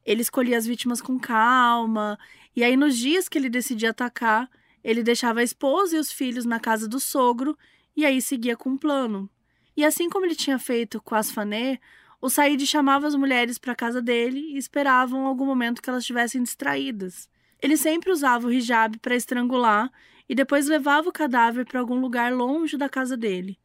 Ele 0.05 0.21
escolhia 0.21 0.57
as 0.57 0.65
vítimas 0.65 1.01
com 1.01 1.19
calma, 1.19 2.17
e 2.55 2.63
aí 2.63 2.75
nos 2.75 2.97
dias 2.97 3.29
que 3.29 3.37
ele 3.37 3.49
decidia 3.49 3.91
atacar, 3.91 4.49
ele 4.83 5.03
deixava 5.03 5.39
a 5.39 5.43
esposa 5.43 5.95
e 5.95 5.99
os 5.99 6.11
filhos 6.11 6.45
na 6.45 6.59
casa 6.59 6.87
do 6.87 6.99
sogro 6.99 7.57
e 7.95 8.05
aí 8.05 8.21
seguia 8.21 8.55
com 8.55 8.71
um 8.71 8.77
plano. 8.77 9.29
E 9.75 9.83
assim 9.83 10.09
como 10.09 10.25
ele 10.25 10.35
tinha 10.35 10.57
feito 10.57 11.01
com 11.01 11.15
as 11.15 11.31
Fané, 11.31 11.79
o 12.21 12.29
Said 12.29 12.65
chamava 12.65 13.07
as 13.07 13.15
mulheres 13.15 13.57
para 13.57 13.73
a 13.73 13.75
casa 13.75 14.01
dele 14.01 14.39
e 14.53 14.57
esperavam 14.57 15.25
algum 15.25 15.45
momento 15.45 15.81
que 15.81 15.89
elas 15.89 16.03
estivessem 16.03 16.43
distraídas. 16.43 17.29
Ele 17.61 17.77
sempre 17.77 18.11
usava 18.11 18.47
o 18.47 18.51
hijab 18.51 18.97
para 18.99 19.15
estrangular 19.15 19.91
e 20.27 20.35
depois 20.35 20.67
levava 20.67 21.09
o 21.09 21.13
cadáver 21.13 21.65
para 21.65 21.79
algum 21.79 21.99
lugar 21.99 22.33
longe 22.33 22.77
da 22.77 22.89
casa 22.89 23.15
dele. 23.15 23.57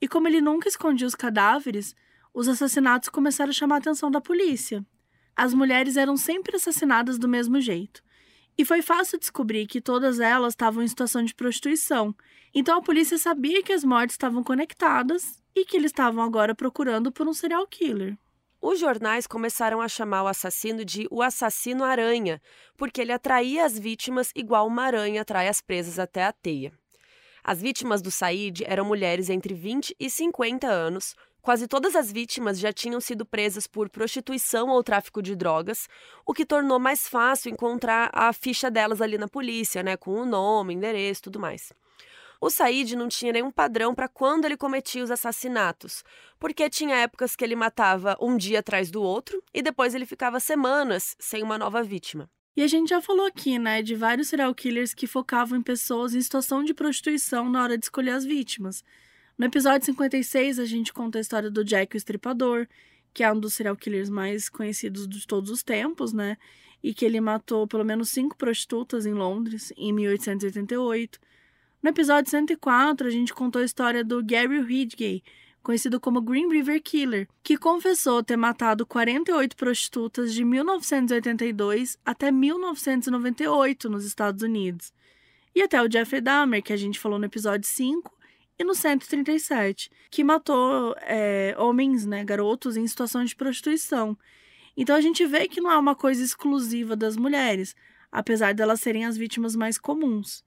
E 0.00 0.08
como 0.08 0.26
ele 0.28 0.40
nunca 0.40 0.68
escondia 0.68 1.06
os 1.06 1.14
cadáveres, 1.14 1.94
os 2.32 2.48
assassinatos 2.48 3.08
começaram 3.08 3.50
a 3.50 3.54
chamar 3.54 3.76
a 3.76 3.78
atenção 3.78 4.10
da 4.10 4.20
polícia. 4.20 4.84
As 5.36 5.52
mulheres 5.52 5.96
eram 5.96 6.16
sempre 6.16 6.56
assassinadas 6.56 7.18
do 7.18 7.28
mesmo 7.28 7.60
jeito. 7.60 8.02
E 8.56 8.64
foi 8.64 8.82
fácil 8.82 9.18
descobrir 9.18 9.66
que 9.66 9.80
todas 9.80 10.20
elas 10.20 10.52
estavam 10.52 10.82
em 10.82 10.88
situação 10.88 11.24
de 11.24 11.34
prostituição. 11.34 12.14
Então 12.54 12.78
a 12.78 12.82
polícia 12.82 13.16
sabia 13.16 13.62
que 13.62 13.72
as 13.72 13.84
mortes 13.84 14.14
estavam 14.14 14.42
conectadas 14.42 15.40
e 15.54 15.64
que 15.64 15.76
eles 15.76 15.90
estavam 15.90 16.22
agora 16.22 16.54
procurando 16.54 17.10
por 17.10 17.26
um 17.26 17.32
serial 17.32 17.66
killer. 17.66 18.18
Os 18.60 18.78
jornais 18.78 19.26
começaram 19.26 19.80
a 19.80 19.88
chamar 19.88 20.24
o 20.24 20.26
assassino 20.26 20.84
de 20.84 21.08
o 21.10 21.22
assassino 21.22 21.82
aranha, 21.82 22.42
porque 22.76 23.00
ele 23.00 23.12
atraía 23.12 23.64
as 23.64 23.78
vítimas 23.78 24.30
igual 24.34 24.66
uma 24.66 24.82
aranha 24.82 25.22
atrai 25.22 25.48
as 25.48 25.62
presas 25.62 25.98
até 25.98 26.24
a 26.24 26.32
teia. 26.32 26.72
As 27.42 27.60
vítimas 27.60 28.02
do 28.02 28.10
Said 28.10 28.62
eram 28.66 28.84
mulheres 28.84 29.30
entre 29.30 29.54
20 29.54 29.94
e 29.98 30.10
50 30.10 30.66
anos. 30.66 31.14
Quase 31.42 31.66
todas 31.66 31.96
as 31.96 32.12
vítimas 32.12 32.58
já 32.58 32.72
tinham 32.72 33.00
sido 33.00 33.24
presas 33.24 33.66
por 33.66 33.88
prostituição 33.88 34.68
ou 34.68 34.82
tráfico 34.82 35.22
de 35.22 35.34
drogas, 35.34 35.88
o 36.26 36.34
que 36.34 36.44
tornou 36.44 36.78
mais 36.78 37.08
fácil 37.08 37.50
encontrar 37.50 38.10
a 38.12 38.30
ficha 38.32 38.70
delas 38.70 39.00
ali 39.00 39.16
na 39.16 39.26
polícia, 39.26 39.82
né, 39.82 39.96
com 39.96 40.12
o 40.12 40.26
nome, 40.26 40.74
endereço, 40.74 41.22
tudo 41.22 41.40
mais. 41.40 41.72
O 42.42 42.48
Said 42.48 42.96
não 42.96 43.08
tinha 43.08 43.32
nenhum 43.32 43.50
padrão 43.50 43.94
para 43.94 44.08
quando 44.08 44.46
ele 44.46 44.56
cometia 44.56 45.04
os 45.04 45.10
assassinatos, 45.10 46.02
porque 46.38 46.70
tinha 46.70 46.96
épocas 46.96 47.36
que 47.36 47.44
ele 47.44 47.54
matava 47.54 48.16
um 48.20 48.36
dia 48.36 48.60
atrás 48.60 48.90
do 48.90 49.02
outro 49.02 49.42
e 49.52 49.62
depois 49.62 49.94
ele 49.94 50.06
ficava 50.06 50.40
semanas 50.40 51.14
sem 51.18 51.42
uma 51.42 51.58
nova 51.58 51.82
vítima. 51.82 52.30
E 52.60 52.62
a 52.62 52.66
gente 52.66 52.90
já 52.90 53.00
falou 53.00 53.24
aqui, 53.24 53.58
né, 53.58 53.80
de 53.80 53.94
vários 53.94 54.28
serial 54.28 54.54
killers 54.54 54.92
que 54.92 55.06
focavam 55.06 55.58
em 55.58 55.62
pessoas 55.62 56.14
em 56.14 56.20
situação 56.20 56.62
de 56.62 56.74
prostituição 56.74 57.48
na 57.48 57.62
hora 57.62 57.78
de 57.78 57.86
escolher 57.86 58.10
as 58.10 58.22
vítimas. 58.22 58.84
No 59.38 59.46
episódio 59.46 59.86
56, 59.86 60.58
a 60.58 60.66
gente 60.66 60.92
conta 60.92 61.16
a 61.16 61.22
história 61.22 61.50
do 61.50 61.64
Jack 61.64 61.96
o 61.96 61.96
Estripador, 61.96 62.68
que 63.14 63.24
é 63.24 63.32
um 63.32 63.40
dos 63.40 63.54
serial 63.54 63.74
killers 63.74 64.10
mais 64.10 64.50
conhecidos 64.50 65.08
de 65.08 65.26
todos 65.26 65.48
os 65.50 65.62
tempos, 65.62 66.12
né? 66.12 66.36
E 66.82 66.92
que 66.92 67.02
ele 67.02 67.18
matou 67.18 67.66
pelo 67.66 67.82
menos 67.82 68.10
cinco 68.10 68.36
prostitutas 68.36 69.06
em 69.06 69.14
Londres 69.14 69.72
em 69.74 69.90
1888. 69.94 71.18
No 71.82 71.88
episódio 71.88 72.30
104, 72.30 73.06
a 73.06 73.10
gente 73.10 73.32
contou 73.32 73.62
a 73.62 73.64
história 73.64 74.04
do 74.04 74.22
Gary 74.22 74.60
Ridgway, 74.60 75.22
conhecido 75.62 76.00
como 76.00 76.20
Green 76.20 76.48
River 76.48 76.82
Killer, 76.82 77.28
que 77.42 77.56
confessou 77.56 78.22
ter 78.22 78.36
matado 78.36 78.86
48 78.86 79.56
prostitutas 79.56 80.32
de 80.32 80.44
1982 80.44 81.98
até 82.04 82.30
1998 82.30 83.88
nos 83.88 84.04
Estados 84.04 84.42
Unidos. 84.42 84.92
E 85.54 85.62
até 85.62 85.82
o 85.82 85.90
Jeffrey 85.90 86.20
Dahmer, 86.20 86.62
que 86.62 86.72
a 86.72 86.76
gente 86.76 86.98
falou 86.98 87.18
no 87.18 87.24
episódio 87.24 87.68
5, 87.68 88.18
e 88.58 88.64
no 88.64 88.74
137, 88.74 89.90
que 90.10 90.22
matou 90.22 90.94
é, 91.00 91.54
homens, 91.58 92.04
né, 92.04 92.22
garotos, 92.22 92.76
em 92.76 92.86
situação 92.86 93.24
de 93.24 93.34
prostituição. 93.34 94.16
Então 94.76 94.94
a 94.94 95.00
gente 95.00 95.24
vê 95.24 95.48
que 95.48 95.60
não 95.60 95.70
é 95.70 95.78
uma 95.78 95.94
coisa 95.94 96.22
exclusiva 96.22 96.94
das 96.94 97.16
mulheres, 97.16 97.74
apesar 98.12 98.52
delas 98.52 98.80
serem 98.80 99.06
as 99.06 99.16
vítimas 99.16 99.56
mais 99.56 99.78
comuns 99.78 100.44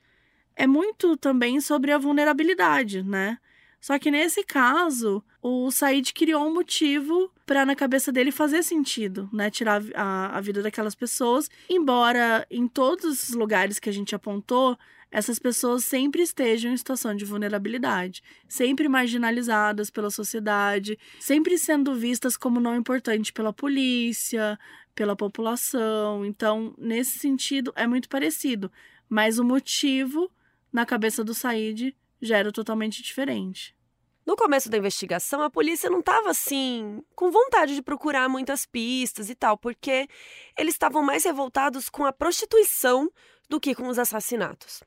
é 0.55 0.67
muito 0.67 1.17
também 1.17 1.59
sobre 1.59 1.91
a 1.91 1.97
vulnerabilidade, 1.97 3.03
né? 3.03 3.37
Só 3.83 3.99
que 3.99 4.09
nesse 4.09 4.45
caso, 4.45 5.21
o 5.41 5.69
Said 5.69 6.13
criou 6.13 6.47
um 6.47 6.53
motivo 6.53 7.29
para 7.45 7.65
na 7.65 7.75
cabeça 7.75 8.13
dele 8.13 8.31
fazer 8.31 8.63
sentido, 8.63 9.29
né? 9.33 9.51
Tirar 9.51 9.81
a, 9.93 10.37
a 10.37 10.39
vida 10.39 10.61
daquelas 10.61 10.95
pessoas. 10.95 11.49
Embora 11.69 12.47
em 12.49 12.65
todos 12.65 13.27
os 13.27 13.35
lugares 13.35 13.79
que 13.79 13.89
a 13.89 13.91
gente 13.91 14.15
apontou, 14.15 14.79
essas 15.11 15.37
pessoas 15.37 15.83
sempre 15.83 16.21
estejam 16.21 16.71
em 16.71 16.77
situação 16.77 17.13
de 17.13 17.25
vulnerabilidade, 17.25 18.23
sempre 18.47 18.87
marginalizadas 18.87 19.89
pela 19.89 20.09
sociedade, 20.09 20.97
sempre 21.19 21.57
sendo 21.57 21.93
vistas 21.93 22.37
como 22.37 22.61
não 22.61 22.77
importante 22.77 23.33
pela 23.33 23.51
polícia, 23.51 24.57
pela 24.95 25.13
população. 25.13 26.25
Então, 26.25 26.73
nesse 26.77 27.19
sentido, 27.19 27.73
é 27.75 27.85
muito 27.85 28.07
parecido. 28.07 28.71
Mas 29.09 29.39
o 29.39 29.43
motivo 29.43 30.31
na 30.71 30.85
cabeça 30.85 31.21
do 31.21 31.33
Said 31.33 31.93
já 32.21 32.37
era 32.37 32.51
totalmente 32.51 33.03
diferente. 33.03 33.72
No 34.25 34.37
começo 34.37 34.69
da 34.69 34.77
investigação, 34.77 35.41
a 35.41 35.49
polícia 35.49 35.89
não 35.89 35.99
estava 35.99 36.29
assim, 36.29 37.03
com 37.13 37.29
vontade 37.29 37.75
de 37.75 37.81
procurar 37.81 38.29
muitas 38.29 38.65
pistas 38.65 39.29
e 39.29 39.35
tal, 39.35 39.57
porque 39.57 40.07
eles 40.57 40.75
estavam 40.75 41.03
mais 41.03 41.25
revoltados 41.25 41.89
com 41.89 42.05
a 42.05 42.13
prostituição 42.13 43.11
do 43.49 43.59
que 43.59 43.75
com 43.75 43.89
os 43.89 43.99
assassinatos. 43.99 44.81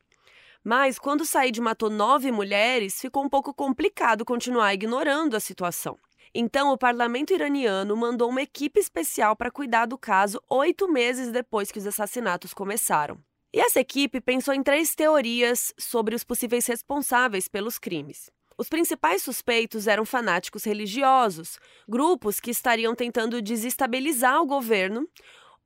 Mas 0.65 0.99
quando 0.99 1.27
Said 1.27 1.61
matou 1.61 1.91
nove 1.91 2.33
mulheres, 2.33 2.99
ficou 2.99 3.23
um 3.23 3.29
pouco 3.29 3.53
complicado 3.53 4.25
continuar 4.25 4.73
ignorando 4.73 5.37
a 5.37 5.41
situação. 5.41 5.99
Então, 6.35 6.73
o 6.73 6.79
parlamento 6.79 7.33
iraniano 7.33 7.97
mandou 7.97 8.31
uma 8.31 8.43
equipe 8.43 8.81
especial 8.81 9.37
para 9.37 9.51
cuidar 9.51 9.87
do 9.87 9.99
caso 9.99 10.43
oito 10.51 10.91
meses 10.91 11.31
depois 11.31 11.71
que 11.71 11.79
os 11.79 11.87
assassinatos 11.87 12.55
começaram. 12.55 13.19
E 13.53 13.61
essa 13.61 13.81
equipe 13.81 14.21
pensou 14.21 14.53
em 14.53 14.63
três 14.63 14.95
teorias 14.95 15.73
sobre 15.79 16.15
os 16.15 16.25
possíveis 16.25 16.67
responsáveis 16.67 17.49
pelos 17.49 17.79
crimes. 17.79 18.31
Os 18.59 18.69
principais 18.69 19.23
suspeitos 19.23 19.87
eram 19.87 20.05
fanáticos 20.05 20.65
religiosos, 20.65 21.59
grupos 21.87 22.41
que 22.41 22.51
estariam 22.51 22.95
tentando 22.95 23.43
desestabilizar 23.43 24.41
o 24.41 24.47
governo, 24.47 25.07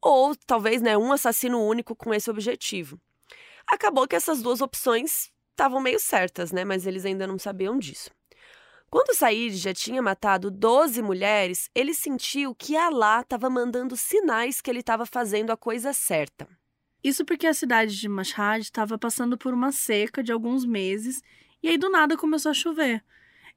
ou 0.01 0.35
talvez 0.35 0.83
né, 0.83 0.97
um 0.99 1.13
assassino 1.13 1.65
único 1.65 1.95
com 1.95 2.13
esse 2.13 2.31
objetivo. 2.31 3.01
Acabou 3.67 4.09
que 4.09 4.17
essas 4.17 4.43
duas 4.43 4.61
opções 4.61 5.31
estavam 5.51 5.81
meio 5.81 6.01
certas, 6.01 6.51
né? 6.51 6.65
Mas 6.65 6.87
eles 6.87 7.05
ainda 7.05 7.27
não 7.27 7.39
sabiam 7.39 7.79
disso. 7.79 8.11
Quando 8.91 9.15
Said 9.15 9.57
já 9.57 9.73
tinha 9.73 10.03
matado 10.03 10.51
12 10.51 11.01
mulheres, 11.01 11.71
ele 11.73 11.95
sentiu 11.95 12.53
que 12.57 12.77
Alá 12.77 13.21
estava 13.21 13.49
mandando 13.49 13.97
sinais 13.97 14.61
que 14.61 14.69
ele 14.69 14.81
estava 14.81 15.07
fazendo 15.07 15.53
a 15.53 15.57
coisa 15.57 15.93
certa. 15.93 16.49
Isso 17.03 17.25
porque 17.25 17.47
a 17.47 17.55
cidade 17.55 17.97
de 17.97 18.09
Mashhad 18.09 18.63
estava 18.63 18.99
passando 18.99 19.39
por 19.39 19.55
uma 19.55 19.71
seca 19.71 20.25
de 20.25 20.33
alguns 20.33 20.65
meses 20.65 21.23
e 21.63 21.69
aí 21.69 21.79
do 21.79 21.91
nada 21.91 22.17
começou 22.17 22.51
a 22.51 22.55
chover. 22.55 23.03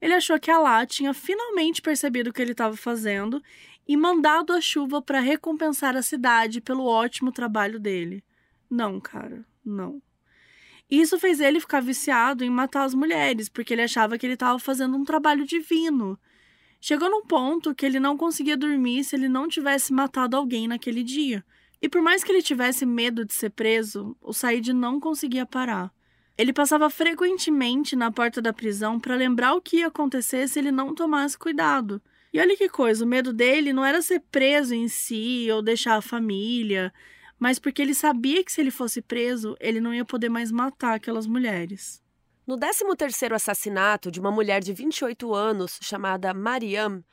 Ele 0.01 0.13
achou 0.13 0.39
que 0.39 0.51
Allah 0.51 0.85
tinha 0.85 1.13
finalmente 1.13 1.81
percebido 1.81 2.29
o 2.29 2.33
que 2.33 2.41
ele 2.41 2.51
estava 2.51 2.75
fazendo 2.75 3.41
e 3.87 3.95
mandado 3.95 4.53
a 4.53 4.61
chuva 4.61 5.01
para 5.01 5.19
recompensar 5.19 5.95
a 5.95 6.01
cidade 6.01 6.61
pelo 6.61 6.85
ótimo 6.85 7.31
trabalho 7.31 7.79
dele. 7.79 8.23
Não, 8.69 8.99
cara, 8.99 9.45
não. 9.63 10.01
Isso 10.89 11.19
fez 11.19 11.39
ele 11.39 11.59
ficar 11.59 11.81
viciado 11.81 12.43
em 12.43 12.49
matar 12.49 12.83
as 12.83 12.93
mulheres, 12.93 13.49
porque 13.49 13.73
ele 13.73 13.81
achava 13.81 14.17
que 14.17 14.25
ele 14.25 14.33
estava 14.33 14.59
fazendo 14.59 14.95
um 14.95 15.03
trabalho 15.03 15.45
divino. 15.45 16.19
Chegou 16.79 17.09
num 17.09 17.25
ponto 17.25 17.73
que 17.73 17.85
ele 17.85 17.99
não 17.99 18.17
conseguia 18.17 18.57
dormir 18.57 19.03
se 19.03 19.15
ele 19.15 19.29
não 19.29 19.47
tivesse 19.47 19.93
matado 19.93 20.35
alguém 20.35 20.67
naquele 20.67 21.01
dia. 21.01 21.43
E 21.81 21.87
por 21.87 22.01
mais 22.01 22.23
que 22.23 22.31
ele 22.31 22.41
tivesse 22.41 22.85
medo 22.85 23.25
de 23.25 23.33
ser 23.33 23.51
preso, 23.51 24.15
o 24.21 24.33
Said 24.33 24.73
não 24.73 24.99
conseguia 24.99 25.45
parar. 25.45 25.91
Ele 26.37 26.51
passava 26.51 26.89
frequentemente 26.89 27.95
na 27.95 28.11
porta 28.11 28.41
da 28.41 28.51
prisão 28.51 28.99
para 28.99 29.15
lembrar 29.15 29.53
o 29.53 29.61
que 29.61 29.77
ia 29.77 29.87
acontecer 29.87 30.47
se 30.47 30.57
ele 30.57 30.71
não 30.71 30.95
tomasse 30.95 31.37
cuidado. 31.37 32.01
E 32.33 32.39
olha 32.39 32.57
que 32.57 32.67
coisa, 32.67 33.05
o 33.05 33.07
medo 33.07 33.31
dele 33.31 33.71
não 33.71 33.85
era 33.85 34.01
ser 34.01 34.19
preso 34.31 34.73
em 34.73 34.87
si 34.87 35.47
ou 35.51 35.61
deixar 35.61 35.95
a 35.95 36.01
família, 36.01 36.91
mas 37.37 37.59
porque 37.59 37.81
ele 37.81 37.93
sabia 37.93 38.43
que 38.43 38.51
se 38.51 38.61
ele 38.61 38.71
fosse 38.71 39.01
preso, 39.01 39.55
ele 39.59 39.79
não 39.79 39.93
ia 39.93 40.03
poder 40.03 40.29
mais 40.29 40.51
matar 40.51 40.95
aquelas 40.95 41.27
mulheres. 41.27 42.01
No 42.45 42.57
13º 42.57 43.33
assassinato 43.33 44.09
de 44.09 44.19
uma 44.19 44.31
mulher 44.31 44.61
de 44.61 44.73
28 44.73 45.33
anos 45.33 45.77
chamada 45.81 46.33
Mariam, 46.33 47.03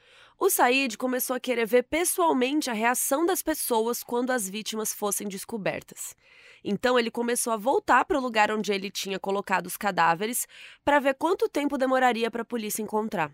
o 0.41 0.49
Said 0.49 0.97
começou 0.97 1.37
a 1.37 1.41
querer 1.41 1.67
ver 1.67 1.83
pessoalmente 1.83 2.71
a 2.71 2.73
reação 2.73 3.27
das 3.27 3.43
pessoas 3.43 4.03
quando 4.03 4.31
as 4.31 4.49
vítimas 4.49 4.91
fossem 4.91 5.29
descobertas. 5.29 6.17
Então 6.65 6.99
ele 6.99 7.11
começou 7.11 7.53
a 7.53 7.59
voltar 7.59 8.07
para 8.07 8.17
o 8.17 8.23
lugar 8.23 8.51
onde 8.51 8.73
ele 8.73 8.91
tinha 8.91 9.19
colocado 9.19 9.67
os 9.67 9.77
cadáveres 9.77 10.49
para 10.83 10.99
ver 10.99 11.15
quanto 11.15 11.47
tempo 11.47 11.77
demoraria 11.77 12.31
para 12.31 12.41
a 12.41 12.47
polícia 12.47 12.81
encontrar. 12.83 13.31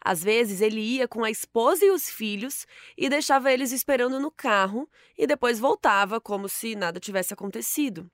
Às 0.00 0.24
vezes 0.24 0.62
ele 0.62 0.80
ia 0.80 1.06
com 1.06 1.22
a 1.22 1.30
esposa 1.30 1.84
e 1.84 1.90
os 1.90 2.08
filhos 2.08 2.66
e 2.96 3.10
deixava 3.10 3.52
eles 3.52 3.70
esperando 3.70 4.18
no 4.18 4.30
carro 4.30 4.88
e 5.18 5.26
depois 5.26 5.58
voltava 5.58 6.18
como 6.18 6.48
se 6.48 6.74
nada 6.74 6.98
tivesse 6.98 7.34
acontecido. 7.34 8.10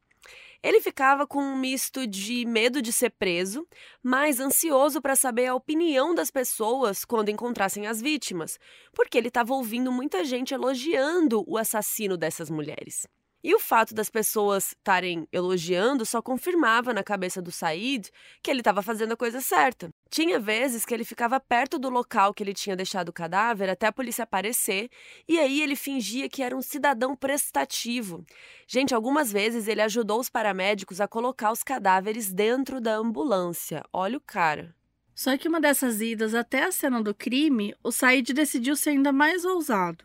Ele 0.64 0.80
ficava 0.80 1.26
com 1.26 1.40
um 1.40 1.54
misto 1.54 2.06
de 2.06 2.46
medo 2.46 2.80
de 2.80 2.90
ser 2.90 3.10
preso, 3.10 3.68
mas 4.02 4.40
ansioso 4.40 4.98
para 4.98 5.14
saber 5.14 5.44
a 5.44 5.54
opinião 5.54 6.14
das 6.14 6.30
pessoas 6.30 7.04
quando 7.04 7.28
encontrassem 7.28 7.86
as 7.86 8.00
vítimas, 8.00 8.58
porque 8.94 9.18
ele 9.18 9.28
estava 9.28 9.52
ouvindo 9.52 9.92
muita 9.92 10.24
gente 10.24 10.54
elogiando 10.54 11.44
o 11.46 11.58
assassino 11.58 12.16
dessas 12.16 12.48
mulheres. 12.48 13.06
E 13.42 13.54
o 13.54 13.60
fato 13.60 13.92
das 13.94 14.08
pessoas 14.08 14.68
estarem 14.68 15.28
elogiando 15.30 16.06
só 16.06 16.22
confirmava 16.22 16.94
na 16.94 17.04
cabeça 17.04 17.42
do 17.42 17.52
Said 17.52 18.08
que 18.42 18.50
ele 18.50 18.60
estava 18.60 18.80
fazendo 18.80 19.12
a 19.12 19.18
coisa 19.18 19.42
certa. 19.42 19.90
Tinha 20.10 20.38
vezes 20.38 20.84
que 20.84 20.94
ele 20.94 21.04
ficava 21.04 21.40
perto 21.40 21.78
do 21.78 21.88
local 21.88 22.32
que 22.32 22.42
ele 22.42 22.54
tinha 22.54 22.76
deixado 22.76 23.08
o 23.08 23.12
cadáver 23.12 23.68
até 23.68 23.86
a 23.86 23.92
polícia 23.92 24.22
aparecer, 24.22 24.88
e 25.26 25.38
aí 25.38 25.60
ele 25.60 25.74
fingia 25.74 26.28
que 26.28 26.42
era 26.42 26.56
um 26.56 26.62
cidadão 26.62 27.16
prestativo. 27.16 28.24
Gente, 28.66 28.94
algumas 28.94 29.32
vezes 29.32 29.66
ele 29.66 29.82
ajudou 29.82 30.20
os 30.20 30.30
paramédicos 30.30 31.00
a 31.00 31.08
colocar 31.08 31.50
os 31.50 31.62
cadáveres 31.62 32.32
dentro 32.32 32.80
da 32.80 32.94
ambulância. 32.94 33.82
Olha 33.92 34.18
o 34.18 34.20
cara. 34.20 34.74
Só 35.14 35.36
que 35.36 35.48
uma 35.48 35.60
dessas 35.60 36.00
idas 36.00 36.34
até 36.34 36.64
a 36.64 36.72
cena 36.72 37.02
do 37.02 37.14
crime, 37.14 37.74
o 37.82 37.92
Said 37.92 38.32
decidiu 38.32 38.74
ser 38.74 38.90
ainda 38.90 39.12
mais 39.12 39.44
ousado. 39.44 40.04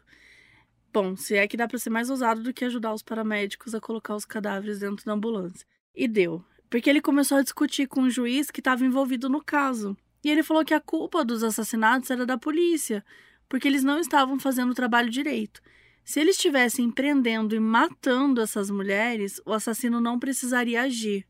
Bom, 0.91 1.15
se 1.15 1.35
é 1.35 1.47
que 1.47 1.57
dá 1.57 1.67
para 1.67 1.77
ser 1.77 1.89
mais 1.89 2.09
ousado 2.09 2.41
do 2.41 2.53
que 2.53 2.65
ajudar 2.65 2.93
os 2.93 3.03
paramédicos 3.03 3.75
a 3.75 3.81
colocar 3.81 4.15
os 4.15 4.25
cadáveres 4.25 4.79
dentro 4.79 5.05
da 5.05 5.13
ambulância. 5.13 5.65
E 5.95 6.07
deu. 6.07 6.43
Porque 6.69 6.89
ele 6.89 7.01
começou 7.01 7.37
a 7.37 7.41
discutir 7.41 7.87
com 7.87 8.01
o 8.03 8.09
juiz 8.09 8.51
que 8.51 8.59
estava 8.59 8.85
envolvido 8.85 9.27
no 9.29 9.43
caso. 9.43 9.97
E 10.23 10.29
ele 10.29 10.43
falou 10.43 10.63
que 10.63 10.73
a 10.73 10.79
culpa 10.79 11.23
dos 11.25 11.43
assassinatos 11.43 12.11
era 12.11 12.25
da 12.25 12.37
polícia, 12.37 13.03
porque 13.47 13.67
eles 13.67 13.83
não 13.83 13.99
estavam 13.99 14.39
fazendo 14.39 14.71
o 14.71 14.75
trabalho 14.75 15.09
direito. 15.09 15.61
Se 16.03 16.19
eles 16.19 16.35
estivessem 16.35 16.89
prendendo 16.91 17.55
e 17.55 17.59
matando 17.59 18.41
essas 18.41 18.69
mulheres, 18.69 19.41
o 19.45 19.53
assassino 19.53 20.01
não 20.01 20.19
precisaria 20.19 20.81
agir. 20.81 21.25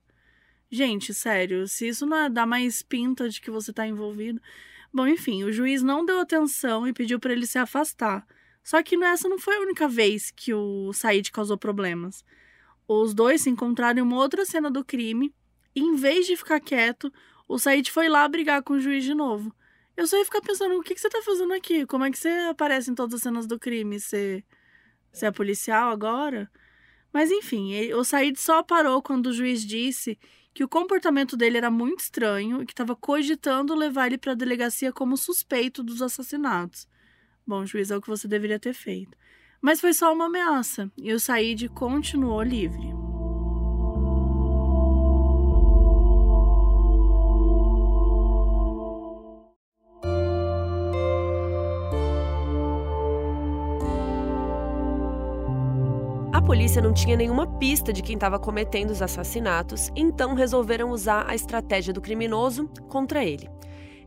Gente, 0.71 1.13
sério, 1.13 1.67
se 1.67 1.88
isso 1.88 2.06
não 2.06 2.17
é, 2.17 2.30
dá 2.30 2.45
mais 2.45 2.82
pinta 2.82 3.28
de 3.28 3.41
que 3.41 3.49
você 3.49 3.71
está 3.71 3.88
envolvido. 3.88 4.41
Bom, 4.93 5.08
enfim, 5.08 5.43
o 5.43 5.52
juiz 5.52 5.82
não 5.82 6.06
deu 6.06 6.19
atenção 6.19 6.88
e 6.88 6.93
pediu 6.93 7.19
para 7.19 7.34
ele 7.34 7.45
se 7.45 7.58
afastar. 7.58 8.25
Só 8.63 8.82
que 8.84 8.95
essa 9.04 9.28
não 9.28 9.39
foi 9.39 9.56
a 9.56 9.62
única 9.62 9.88
vez 9.88 10.32
que 10.32 10.54
o 10.54 10.93
Said 10.93 11.32
causou 11.32 11.58
problemas. 11.58 12.23
Os 12.91 13.13
dois 13.13 13.41
se 13.41 13.52
encontraram 13.52 13.99
em 13.99 14.02
uma 14.02 14.17
outra 14.17 14.43
cena 14.47 14.71
do 14.71 14.84
crime 14.84 15.32
E 15.75 15.80
em 15.80 15.95
vez 15.95 16.25
de 16.25 16.36
ficar 16.36 16.60
quieto, 16.60 17.13
o 17.47 17.60
Said 17.60 17.91
foi 17.91 18.10
lá 18.10 18.28
brigar 18.28 18.63
com 18.63 18.73
o 18.73 18.80
juiz 18.80 19.04
de 19.04 19.13
novo. 19.13 19.54
Eu 19.95 20.08
só 20.08 20.17
ia 20.17 20.25
ficar 20.25 20.41
pensando, 20.41 20.75
o 20.75 20.82
que, 20.82 20.95
que 20.95 20.99
você 20.99 21.08
tá 21.08 21.21
fazendo 21.21 21.54
aqui? 21.54 21.86
Como 21.86 22.04
é 22.04 22.10
que 22.10 22.17
você 22.17 22.30
aparece 22.49 22.89
em 22.89 22.95
todas 22.95 23.13
as 23.13 23.21
cenas 23.21 23.45
do 23.45 23.60
crime? 23.60 23.99
Você, 23.99 24.43
você 25.12 25.28
é 25.28 25.32
policial 25.32 25.91
agora? 25.91 26.49
Mas 27.13 27.30
enfim, 27.30 27.73
ele, 27.73 27.93
o 27.93 28.04
Said 28.04 28.39
só 28.39 28.63
parou 28.63 29.04
quando 29.04 29.28
o 29.28 29.34
juiz 29.34 29.63
disse 29.63 30.17
que 30.52 30.63
o 30.63 30.67
comportamento 30.67 31.38
dele 31.38 31.58
era 31.58 31.69
muito 31.69 31.99
estranho 31.99 32.63
e 32.63 32.65
que 32.65 32.73
estava 32.73 32.95
cogitando 32.95 33.75
levar 33.75 34.08
ele 34.08 34.17
para 34.17 34.32
a 34.32 34.36
delegacia 34.36 34.91
como 34.91 35.15
suspeito 35.15 35.84
dos 35.84 36.02
assassinatos. 36.02 36.88
Bom, 37.45 37.63
juiz, 37.67 37.91
é 37.91 37.97
o 37.97 38.02
que 38.02 38.10
você 38.10 38.28
deveria 38.28 38.60
ter 38.60 38.73
feito. 38.73 39.15
Mas 39.62 39.82
foi 39.82 39.93
só 39.93 40.13
uma 40.13 40.26
ameaça 40.26 40.91
e 40.98 41.12
o 41.13 41.19
Said 41.19 41.67
continuou 41.69 42.41
livre. 42.41 43.00
polícia 56.50 56.82
não 56.82 56.91
tinha 56.91 57.15
nenhuma 57.15 57.45
pista 57.45 57.93
de 57.93 58.02
quem 58.02 58.15
estava 58.15 58.39
cometendo 58.39 58.89
os 58.89 59.04
assassinatos, 59.04 59.91
então 59.95 60.34
resolveram 60.34 60.89
usar 60.89 61.30
a 61.30 61.36
estratégia 61.36 61.93
do 61.93 62.02
criminoso 62.02 62.67
contra 62.88 63.24
ele. 63.24 63.48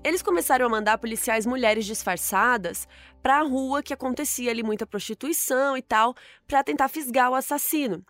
Eles 0.04 0.20
começaram 0.20 0.66
a 0.66 0.68
mandar 0.68 0.98
policiais 0.98 1.46
mulheres 1.46 1.86
disfarçadas 1.86 2.88
para 3.22 3.38
a 3.38 3.42
rua 3.42 3.84
que 3.84 3.94
acontecia 3.94 4.50
ali 4.50 4.60
muita 4.60 4.84
prostituição 4.84 5.76
e 5.76 5.82
tal, 5.82 6.16
para 6.44 6.64
tentar 6.64 6.88
fisgar 6.88 7.30
o 7.30 7.36
assassino. 7.36 8.04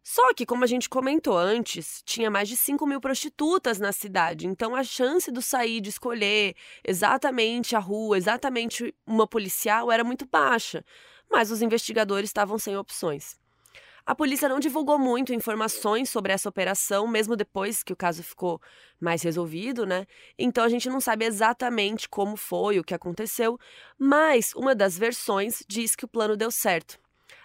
Só 0.00 0.32
que, 0.32 0.46
como 0.46 0.62
a 0.62 0.66
gente 0.66 0.88
comentou 0.88 1.36
antes, 1.36 2.02
tinha 2.04 2.30
mais 2.30 2.48
de 2.48 2.56
5 2.56 2.86
mil 2.86 3.00
prostitutas 3.00 3.80
na 3.80 3.90
cidade, 3.90 4.46
então 4.46 4.76
a 4.76 4.84
chance 4.84 5.30
do 5.32 5.42
sair 5.42 5.80
de 5.80 5.88
escolher 5.88 6.54
exatamente 6.86 7.74
a 7.74 7.80
rua, 7.80 8.16
exatamente 8.16 8.94
uma 9.04 9.26
policial, 9.26 9.90
era 9.90 10.04
muito 10.04 10.26
baixa. 10.26 10.84
Mas 11.28 11.50
os 11.50 11.62
investigadores 11.62 12.30
estavam 12.30 12.58
sem 12.58 12.76
opções. 12.76 13.36
A 14.06 14.14
polícia 14.14 14.50
não 14.50 14.60
divulgou 14.60 14.98
muito 14.98 15.32
informações 15.32 16.10
sobre 16.10 16.30
essa 16.30 16.46
operação, 16.46 17.08
mesmo 17.08 17.34
depois 17.34 17.82
que 17.82 17.92
o 17.92 17.96
caso 17.96 18.22
ficou 18.22 18.60
mais 19.00 19.22
resolvido, 19.22 19.86
né? 19.86 20.06
Então 20.38 20.62
a 20.62 20.68
gente 20.68 20.90
não 20.90 21.00
sabe 21.00 21.24
exatamente 21.24 22.06
como 22.06 22.36
foi, 22.36 22.78
o 22.78 22.84
que 22.84 22.92
aconteceu, 22.92 23.58
mas 23.98 24.52
uma 24.54 24.74
das 24.74 24.98
versões 24.98 25.64
diz 25.66 25.96
que 25.96 26.04
o 26.04 26.08
plano 26.08 26.36
deu 26.36 26.50
certo. 26.50 26.98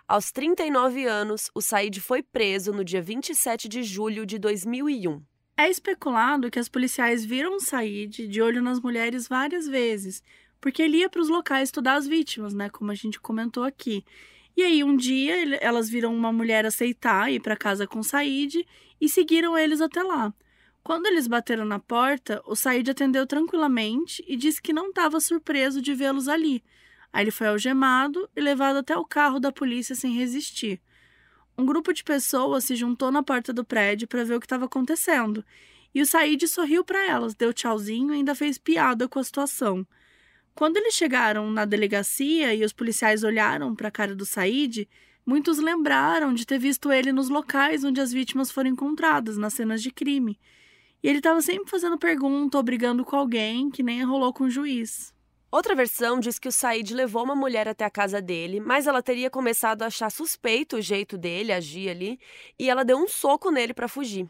Aos 0.06 0.34
39 0.34 1.06
anos, 1.06 1.50
o 1.56 1.62
Said 1.62 2.02
foi 2.02 2.22
preso 2.22 2.74
no 2.74 2.84
dia 2.84 3.02
27 3.02 3.70
de 3.70 3.82
julho 3.82 4.26
de 4.26 4.38
2001. 4.38 5.24
É 5.56 5.70
especulado 5.70 6.52
que 6.52 6.60
as 6.60 6.68
policiais 6.68 7.24
viram 7.24 7.56
o 7.56 7.60
Said 7.62 8.28
de 8.28 8.42
olho 8.42 8.62
nas 8.62 8.82
mulheres 8.82 9.30
várias 9.30 9.66
vezes, 9.66 10.22
porque 10.60 10.82
ele 10.82 10.98
ia 10.98 11.10
para 11.10 11.22
os 11.22 11.30
locais 11.30 11.70
estudar 11.70 11.94
as 11.94 12.06
vítimas, 12.06 12.54
né? 12.54 12.70
Como 12.70 12.92
a 12.92 12.96
gente 12.96 13.18
comentou 13.18 13.64
aqui. 13.64 14.04
E 14.56 14.64
aí, 14.64 14.84
um 14.84 14.96
dia, 14.96 15.56
elas 15.58 15.90
viram 15.90 16.14
uma 16.14 16.32
mulher 16.32 16.66
aceitar 16.66 17.32
ir 17.32 17.40
para 17.40 17.56
casa 17.56 17.88
com 17.88 18.04
Said 18.04 18.66
e 19.00 19.08
seguiram 19.08 19.58
eles 19.58 19.82
até 19.82 20.04
lá. 20.04 20.34
Quando 20.84 21.06
eles 21.06 21.28
bateram 21.28 21.66
na 21.66 21.80
porta, 21.80 22.42
o 22.46 22.56
Said 22.56 22.90
atendeu 22.90 23.26
tranquilamente 23.28 24.24
e 24.28 24.36
disse 24.36 24.62
que 24.62 24.74
não 24.74 24.90
estava 24.90 25.20
surpreso 25.20 25.82
de 25.82 25.94
vê-los 25.94 26.28
ali. 26.28 26.64
Aí 27.12 27.24
ele 27.24 27.32
foi 27.32 27.48
algemado 27.48 28.30
e 28.36 28.42
levado 28.42 28.78
até 28.78 28.98
o 28.98 29.06
carro 29.06 29.40
da 29.40 29.52
polícia 29.52 29.96
sem 29.96 30.14
resistir. 30.14 30.82
Um 31.58 31.66
grupo 31.66 31.94
de 31.94 32.04
pessoas 32.04 32.64
se 32.64 32.76
juntou 32.76 33.12
na 33.12 33.22
porta 33.22 33.52
do 33.52 33.66
prédio 33.66 34.08
para 34.08 34.24
ver 34.24 34.36
o 34.36 34.40
que 34.40 34.46
estava 34.46 34.66
acontecendo. 34.66 35.44
E 35.94 36.02
o 36.02 36.06
Said 36.06 36.48
sorriu 36.48 36.84
para 36.84 37.06
elas, 37.06 37.34
deu 37.34 37.54
tchauzinho 37.54 38.14
e 38.14 38.18
ainda 38.18 38.36
fez 38.36 38.58
piada 38.58 39.08
com 39.08 39.20
a 39.20 39.24
situação. 39.24 39.86
Quando 40.60 40.76
eles 40.76 40.94
chegaram 40.94 41.50
na 41.50 41.64
delegacia 41.64 42.54
e 42.54 42.66
os 42.66 42.74
policiais 42.74 43.24
olharam 43.24 43.74
para 43.74 43.88
a 43.88 43.92
cara 43.92 44.14
do 44.14 44.26
Said, 44.26 44.90
muitos 45.26 45.58
lembraram 45.58 46.34
de 46.34 46.46
ter 46.46 46.60
visto 46.60 46.92
ele 46.92 47.14
nos 47.14 47.30
locais 47.30 47.86
onde 47.86 48.02
as 48.02 48.12
vítimas 48.12 48.52
foram 48.52 48.70
encontradas, 48.70 49.38
nas 49.38 49.54
cenas 49.54 49.82
de 49.82 49.90
crime. 49.90 50.38
E 51.02 51.08
ele 51.08 51.20
estava 51.20 51.42
sempre 51.42 51.72
fazendo 51.72 51.98
pergunta 51.98 52.58
ou 52.58 52.64
brigando 52.64 53.06
com 53.06 53.16
alguém, 53.16 53.70
que 53.70 53.82
nem 53.82 54.04
rolou 54.04 54.34
com 54.34 54.44
o 54.44 54.50
juiz. 54.50 55.14
Outra 55.50 55.74
versão 55.74 56.20
diz 56.20 56.38
que 56.38 56.50
o 56.50 56.52
Said 56.52 56.94
levou 56.94 57.24
uma 57.24 57.38
mulher 57.38 57.66
até 57.66 57.86
a 57.86 57.90
casa 57.90 58.22
dele, 58.22 58.60
mas 58.60 58.86
ela 58.86 59.02
teria 59.02 59.30
começado 59.30 59.84
a 59.84 59.86
achar 59.86 60.12
suspeito 60.12 60.76
o 60.76 60.82
jeito 60.82 61.18
dele 61.18 61.54
agir 61.54 61.88
ali, 61.88 62.20
e 62.60 62.70
ela 62.70 62.84
deu 62.84 62.98
um 62.98 63.08
soco 63.08 63.50
nele 63.50 63.74
para 63.74 63.88
fugir. 63.88 64.30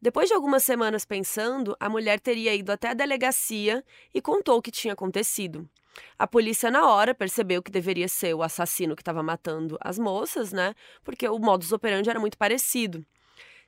Depois 0.00 0.28
de 0.28 0.34
algumas 0.34 0.62
semanas 0.62 1.04
pensando, 1.04 1.76
a 1.80 1.88
mulher 1.88 2.20
teria 2.20 2.54
ido 2.54 2.70
até 2.70 2.88
a 2.88 2.94
delegacia 2.94 3.84
e 4.14 4.22
contou 4.22 4.58
o 4.58 4.62
que 4.62 4.70
tinha 4.70 4.92
acontecido. 4.92 5.68
A 6.16 6.26
polícia, 6.26 6.70
na 6.70 6.88
hora, 6.88 7.14
percebeu 7.14 7.60
que 7.60 7.70
deveria 7.70 8.06
ser 8.06 8.32
o 8.32 8.42
assassino 8.42 8.94
que 8.94 9.02
estava 9.02 9.22
matando 9.22 9.76
as 9.80 9.98
moças, 9.98 10.52
né? 10.52 10.74
Porque 11.02 11.28
o 11.28 11.38
modus 11.38 11.72
operandi 11.72 12.08
era 12.08 12.20
muito 12.20 12.38
parecido. 12.38 13.04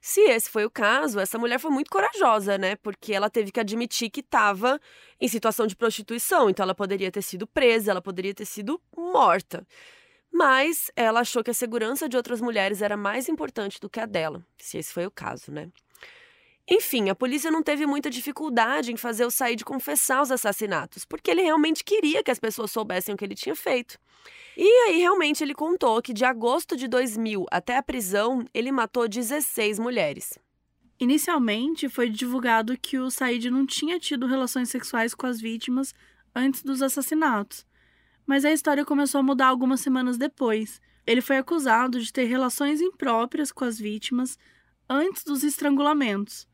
Se 0.01 0.21
esse 0.23 0.49
foi 0.49 0.65
o 0.65 0.71
caso, 0.71 1.21
essa 1.21 1.39
mulher 1.39 1.59
foi 1.59 1.71
muito 1.71 1.91
corajosa, 1.91 2.57
né? 2.57 2.77
Porque 2.77 3.13
ela 3.13 3.29
teve 3.29 3.51
que 3.53 3.61
admitir 3.61 4.09
que 4.09 4.21
estava 4.21 4.81
em 5.21 5.29
situação 5.29 5.67
de 5.67 5.77
prostituição, 5.77 6.49
então 6.49 6.63
ela 6.63 6.75
poderia 6.75 7.11
ter 7.11 7.23
sido 7.23 7.47
presa, 7.47 7.91
ela 7.91 8.01
poderia 8.01 8.33
ter 8.33 8.47
sido 8.47 8.81
morta. 8.97 9.67
Mas 10.33 10.91
ela 10.97 11.21
achou 11.21 11.43
que 11.45 11.51
a 11.51 11.55
segurança 11.55 12.09
de 12.09 12.17
outras 12.17 12.41
mulheres 12.41 12.81
era 12.81 12.97
mais 12.97 13.29
importante 13.29 13.81
do 13.81 13.91
que 13.91 14.01
a 14.01 14.07
dela, 14.07 14.47
se 14.57 14.79
esse 14.79 14.93
foi 14.93 15.05
o 15.05 15.11
caso, 15.11 15.51
né? 15.51 15.71
Enfim, 16.73 17.09
a 17.09 17.17
polícia 17.17 17.51
não 17.51 17.65
teve 17.65 17.85
muita 17.85 18.09
dificuldade 18.09 18.93
em 18.93 18.97
fazer 18.97 19.25
o 19.25 19.31
Said 19.31 19.65
confessar 19.65 20.23
os 20.23 20.31
assassinatos, 20.31 21.05
porque 21.05 21.29
ele 21.29 21.43
realmente 21.43 21.83
queria 21.83 22.23
que 22.23 22.31
as 22.31 22.39
pessoas 22.39 22.71
soubessem 22.71 23.13
o 23.13 23.19
que 23.19 23.25
ele 23.25 23.35
tinha 23.35 23.57
feito. 23.57 23.99
E 24.57 24.69
aí, 24.85 24.99
realmente, 24.99 25.43
ele 25.43 25.53
contou 25.53 26.01
que 26.01 26.13
de 26.13 26.25
agosto 26.25 26.77
de 26.77 26.87
2000 26.87 27.45
até 27.51 27.77
a 27.77 27.83
prisão, 27.83 28.45
ele 28.55 28.71
matou 28.71 29.09
16 29.09 29.81
mulheres. 29.81 30.39
Inicialmente, 31.01 31.89
foi 31.89 32.09
divulgado 32.09 32.79
que 32.79 32.99
o 32.99 33.11
Said 33.11 33.51
não 33.51 33.67
tinha 33.67 33.99
tido 33.99 34.27
relações 34.27 34.71
sexuais 34.71 35.13
com 35.13 35.27
as 35.27 35.41
vítimas 35.41 35.93
antes 36.33 36.63
dos 36.63 36.83
assassinatos. 36.83 37.67
Mas 38.25 38.45
a 38.45 38.53
história 38.53 38.85
começou 38.85 39.19
a 39.19 39.25
mudar 39.25 39.49
algumas 39.49 39.81
semanas 39.81 40.17
depois. 40.17 40.81
Ele 41.05 41.21
foi 41.21 41.39
acusado 41.39 41.99
de 41.99 42.13
ter 42.13 42.27
relações 42.27 42.81
impróprias 42.81 43.51
com 43.51 43.65
as 43.65 43.77
vítimas 43.77 44.39
antes 44.89 45.25
dos 45.25 45.43
estrangulamentos. 45.43 46.50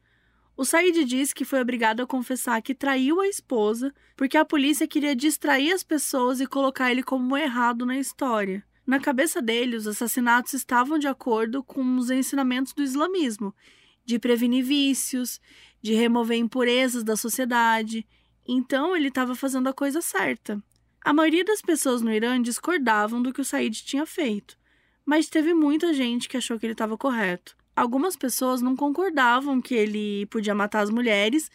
O 0.57 0.65
Said 0.65 1.05
disse 1.05 1.35
que 1.35 1.45
foi 1.45 1.61
obrigado 1.61 2.01
a 2.01 2.07
confessar 2.07 2.63
que 2.63 2.75
traiu 2.75 3.21
a 3.21 3.29
esposa 3.29 3.93
porque 4.17 4.39
a 4.39 4.45
polícia 4.45 4.89
queria 4.89 5.15
distrair 5.15 5.71
as 5.71 5.83
pessoas 5.83 6.41
e 6.41 6.47
colocar 6.47 6.91
ele 6.91 7.03
como 7.03 7.37
errado 7.37 7.85
na 7.85 7.99
história. 7.99 8.65
Na 8.87 8.99
cabeça 8.99 9.43
dele, 9.43 9.77
os 9.77 9.87
assassinatos 9.87 10.55
estavam 10.55 10.99
de 10.99 11.07
acordo 11.07 11.63
com 11.63 11.83
os 11.99 12.09
ensinamentos 12.09 12.73
do 12.73 12.83
islamismo, 12.83 13.55
de 14.03 14.19
prevenir 14.19 14.65
vícios, 14.65 15.39
de 15.83 15.93
remover 15.93 16.39
impurezas 16.39 17.05
da 17.05 17.17
sociedade. 17.17 18.07
Então 18.49 18.97
ele 18.97 19.09
estava 19.09 19.35
fazendo 19.35 19.69
a 19.69 19.75
coisa 19.75 20.01
certa. 20.01 20.63
A 21.05 21.13
maioria 21.13 21.45
das 21.45 21.61
pessoas 21.61 22.01
no 22.01 22.11
Irã 22.11 22.41
discordavam 22.41 23.21
do 23.21 23.31
que 23.31 23.43
o 23.43 23.45
Said 23.45 23.85
tinha 23.85 24.07
feito, 24.07 24.57
mas 25.05 25.29
teve 25.29 25.53
muita 25.53 25.93
gente 25.93 26.31
que 26.31 26.37
achou 26.39 26.59
que 26.59 26.65
ele 26.65 26.73
estava 26.73 26.97
correto 26.97 27.55
algumas 27.77 28.17
pessoas 28.17 28.63
não 28.63 28.75
concordavam 28.75 29.61
que 29.61 29.75
ele 29.75 30.27
podia 30.27 30.55
matar 30.55 30.81
as 30.81 30.91
mulheres, 30.91 31.51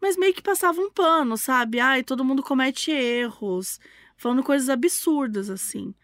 mas 0.00 0.16
meio 0.16 0.34
que 0.34 0.42
passavam 0.42 0.86
um 0.86 0.90
pano, 0.90 1.38
sabe? 1.38 1.78
Ai, 1.78 2.02
todo 2.02 2.24
mundo 2.24 2.42
comete 2.42 2.90
erros, 2.90 3.78
falando 4.16 4.42
coisas 4.42 4.68
absurdas 4.68 5.48
assim. 5.48 5.94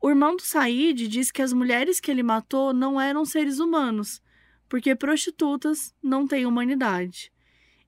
O 0.00 0.08
irmão 0.08 0.36
do 0.36 0.42
Said 0.42 1.08
diz 1.08 1.32
que 1.32 1.42
as 1.42 1.52
mulheres 1.52 1.98
que 1.98 2.10
ele 2.10 2.22
matou 2.22 2.72
não 2.72 3.00
eram 3.00 3.24
seres 3.24 3.58
humanos, 3.58 4.22
porque 4.68 4.94
prostitutas 4.94 5.92
não 6.00 6.26
têm 6.26 6.46
humanidade. 6.46 7.32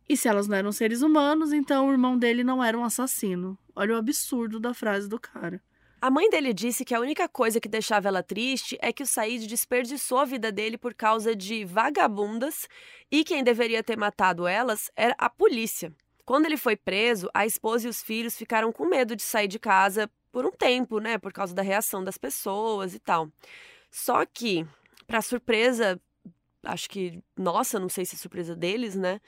E 0.09 0.17
se 0.17 0.27
elas 0.27 0.49
não 0.49 0.57
eram 0.57 0.73
seres 0.73 1.03
humanos, 1.03 1.53
então 1.53 1.87
o 1.87 1.93
irmão 1.93 2.19
dele 2.19 2.43
não 2.43 2.65
era 2.65 2.77
um 2.77 2.83
assassino. 2.83 3.57
Olha 3.77 3.95
o 3.95 3.99
absurdo 3.99 4.59
da 4.59 4.75
frase 4.75 5.09
do 5.09 5.21
cara. 5.21 5.63
A 6.03 6.11
mãe 6.11 6.31
dele 6.31 6.55
disse 6.55 6.83
que 6.83 6.95
a 6.95 7.01
única 7.01 7.29
coisa 7.29 7.61
que 7.61 7.69
deixava 7.69 8.09
ela 8.09 8.23
triste 8.23 8.79
é 8.81 8.91
que 8.91 9.03
o 9.03 9.07
Said 9.07 9.47
desperdiçou 9.47 10.17
a 10.17 10.25
vida 10.25 10.51
dele 10.51 10.79
por 10.79 10.95
causa 10.95 11.37
de 11.37 11.63
vagabundas 11.63 12.67
e 13.11 13.23
quem 13.23 13.45
deveria 13.45 13.83
ter 13.83 13.99
matado 13.99 14.47
elas 14.47 14.91
era 14.97 15.15
a 15.19 15.29
polícia. 15.29 15.93
Quando 16.25 16.47
ele 16.47 16.57
foi 16.57 16.75
preso, 16.75 17.29
a 17.35 17.45
esposa 17.45 17.87
e 17.87 17.91
os 17.91 18.03
filhos 18.03 18.35
ficaram 18.35 18.73
com 18.73 18.87
medo 18.87 19.15
de 19.15 19.23
sair 19.23 19.47
de 19.47 19.59
casa 19.59 20.11
por 20.33 20.47
um 20.47 20.51
tempo, 20.51 21.01
né, 21.01 21.19
por 21.19 21.35
causa 21.35 21.55
da 21.55 21.61
reação 21.61 22.03
das 22.03 22.17
pessoas 22.17 22.95
e 22.95 22.99
tal. 22.99 23.29
Só 23.91 24.25
que, 24.25 24.67
para 25.07 25.21
surpresa, 25.21 26.01
acho 26.65 26.89
que 26.89 27.23
nossa, 27.37 27.79
não 27.79 27.91
sei 27.91 28.07
se 28.07 28.15
é 28.15 28.19
surpresa 28.19 28.57
deles, 28.57 28.95
né? 28.95 29.21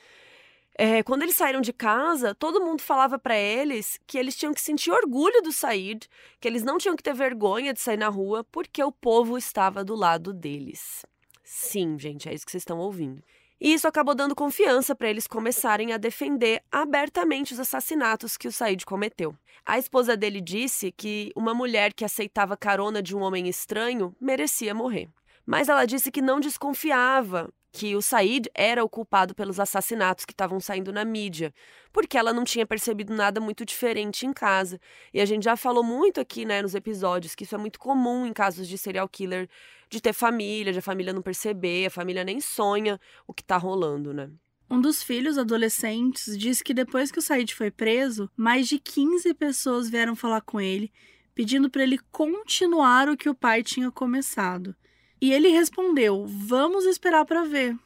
É, 0.75 1.03
quando 1.03 1.23
eles 1.23 1.37
saíram 1.37 1.61
de 1.61 1.73
casa, 1.73 2.35
todo 2.35 2.65
mundo 2.65 2.81
falava 2.81 3.19
para 3.19 3.37
eles 3.37 4.01
que 4.07 4.17
eles 4.17 4.37
tinham 4.37 4.55
que 4.55 4.61
sentir 4.61 4.91
orgulho 4.91 5.43
do 5.43 5.53
Said, 5.53 6.09
que 6.41 6.49
eles 6.49 6.63
não 6.63 6.79
tinham 6.79 6.97
que 6.97 7.03
ter 7.03 7.15
vergonha 7.15 7.75
de 7.75 7.81
sair 7.81 7.99
na 7.99 8.09
rua, 8.09 8.43
porque 8.51 8.83
o 8.83 8.91
povo 8.91 9.37
estava 9.37 9.85
do 9.85 9.95
lado 9.95 10.33
deles. 10.33 11.05
Sim, 11.45 11.99
gente, 11.99 12.29
é 12.29 12.35
isso 12.35 12.47
que 12.47 12.53
vocês 12.53 12.63
estão 12.63 12.79
ouvindo. 12.79 13.23
E 13.61 13.75
isso 13.75 13.87
acabou 13.87 14.15
dando 14.15 14.35
confiança 14.35 14.93
para 14.93 15.09
eles 15.09 15.29
começarem 15.29 15.93
a 15.93 15.97
defender 15.97 16.63
abertamente 16.73 17.53
os 17.53 17.61
assassinatos 17.61 18.37
que 18.37 18.49
o 18.49 18.53
Said 18.53 18.85
cometeu. 18.85 19.37
A 19.65 19.79
esposa 19.79 20.17
dele 20.17 20.41
disse 20.41 20.91
que 20.91 21.31
uma 21.37 21.55
mulher 21.55 21.93
que 21.93 22.05
aceitava 22.05 22.57
carona 22.57 23.01
de 23.01 23.15
um 23.15 23.21
homem 23.21 23.49
estranho 23.49 24.17
merecia 24.21 24.75
morrer. 24.75 25.09
Mas 25.47 25.69
ela 25.69 25.87
disse 25.87 26.11
que 26.11 26.21
não 26.21 26.41
desconfiava 26.41 27.53
que 27.73 27.97
o 27.97 28.03
Said 28.03 28.51
era 28.55 28.85
o 28.85 28.89
culpado 28.89 29.35
pelos 29.35 29.59
assassinatos 29.59 30.27
que 30.27 30.33
estavam 30.33 30.61
saindo 30.61 30.93
na 30.93 31.05
mídia, 31.05 31.55
porque 31.91 32.19
ela 32.19 32.33
não 32.33 32.45
tinha 32.45 32.67
percebido 32.67 33.15
nada 33.15 33.41
muito 33.41 33.65
diferente 33.65 34.27
em 34.27 34.33
casa. 34.33 34.79
E 35.13 35.21
a 35.21 35.25
gente 35.25 35.45
já 35.45 35.57
falou 35.57 35.83
muito 35.83 36.21
aqui, 36.21 36.45
né, 36.45 36.61
nos 36.61 36.75
episódios, 36.75 37.35
que 37.35 37.45
isso 37.45 37.55
é 37.55 37.59
muito 37.59 37.81
comum 37.81 38.27
em 38.27 38.33
casos 38.33 38.69
de 38.69 38.77
serial 38.77 39.09
killer, 39.09 39.49
de 39.89 40.01
ter 40.01 40.13
família, 40.13 40.73
de 40.73 40.81
a 40.81 40.83
família 40.83 41.15
não 41.15 41.23
perceber, 41.23 41.87
a 41.87 41.91
família 41.91 42.23
nem 42.23 42.41
sonha 42.41 43.01
o 43.27 43.33
que 43.33 43.43
tá 43.43 43.57
rolando, 43.57 44.13
né? 44.13 44.31
Um 44.69 44.81
dos 44.81 45.03
filhos 45.03 45.37
adolescentes 45.37 46.37
disse 46.37 46.63
que 46.63 46.73
depois 46.75 47.11
que 47.11 47.19
o 47.19 47.23
Said 47.23 47.55
foi 47.55 47.71
preso, 47.71 48.31
mais 48.37 48.69
de 48.69 48.79
15 48.79 49.33
pessoas 49.35 49.89
vieram 49.89 50.15
falar 50.15 50.43
com 50.43 50.61
ele, 50.61 50.93
pedindo 51.35 51.71
para 51.71 51.83
ele 51.83 51.99
continuar 52.11 53.09
o 53.09 53.17
que 53.17 53.29
o 53.29 53.35
pai 53.35 53.63
tinha 53.63 53.91
começado. 53.91 54.75
E 55.23 55.33
ele 55.33 55.51
respondeu: 55.51 56.27
Vamos 56.27 56.85
esperar 56.85 57.25
para 57.25 57.45
ver. 57.45 57.79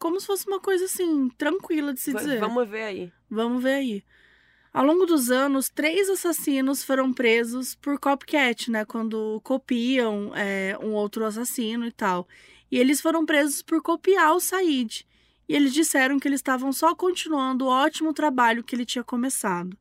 Como 0.00 0.20
se 0.20 0.26
fosse 0.26 0.48
uma 0.48 0.58
coisa 0.58 0.86
assim, 0.86 1.28
tranquila 1.38 1.94
de 1.94 2.00
se 2.00 2.12
dizer. 2.12 2.40
Vamos 2.40 2.68
ver 2.68 2.82
aí. 2.82 3.12
Vamos 3.30 3.62
ver 3.62 3.74
aí. 3.74 4.04
Ao 4.74 4.84
longo 4.84 5.06
dos 5.06 5.30
anos, 5.30 5.68
três 5.68 6.10
assassinos 6.10 6.82
foram 6.82 7.12
presos 7.12 7.76
por 7.76 8.00
copycat, 8.00 8.68
né? 8.68 8.84
Quando 8.84 9.40
copiam 9.44 10.32
é, 10.34 10.76
um 10.82 10.90
outro 10.92 11.24
assassino 11.24 11.86
e 11.86 11.92
tal. 11.92 12.26
E 12.68 12.78
eles 12.78 13.00
foram 13.00 13.24
presos 13.24 13.62
por 13.62 13.80
copiar 13.80 14.34
o 14.34 14.40
Said. 14.40 15.06
E 15.48 15.54
eles 15.54 15.72
disseram 15.72 16.18
que 16.18 16.26
eles 16.26 16.40
estavam 16.40 16.72
só 16.72 16.96
continuando 16.96 17.66
o 17.66 17.68
ótimo 17.68 18.12
trabalho 18.12 18.64
que 18.64 18.74
ele 18.74 18.84
tinha 18.84 19.04
começado. 19.04 19.78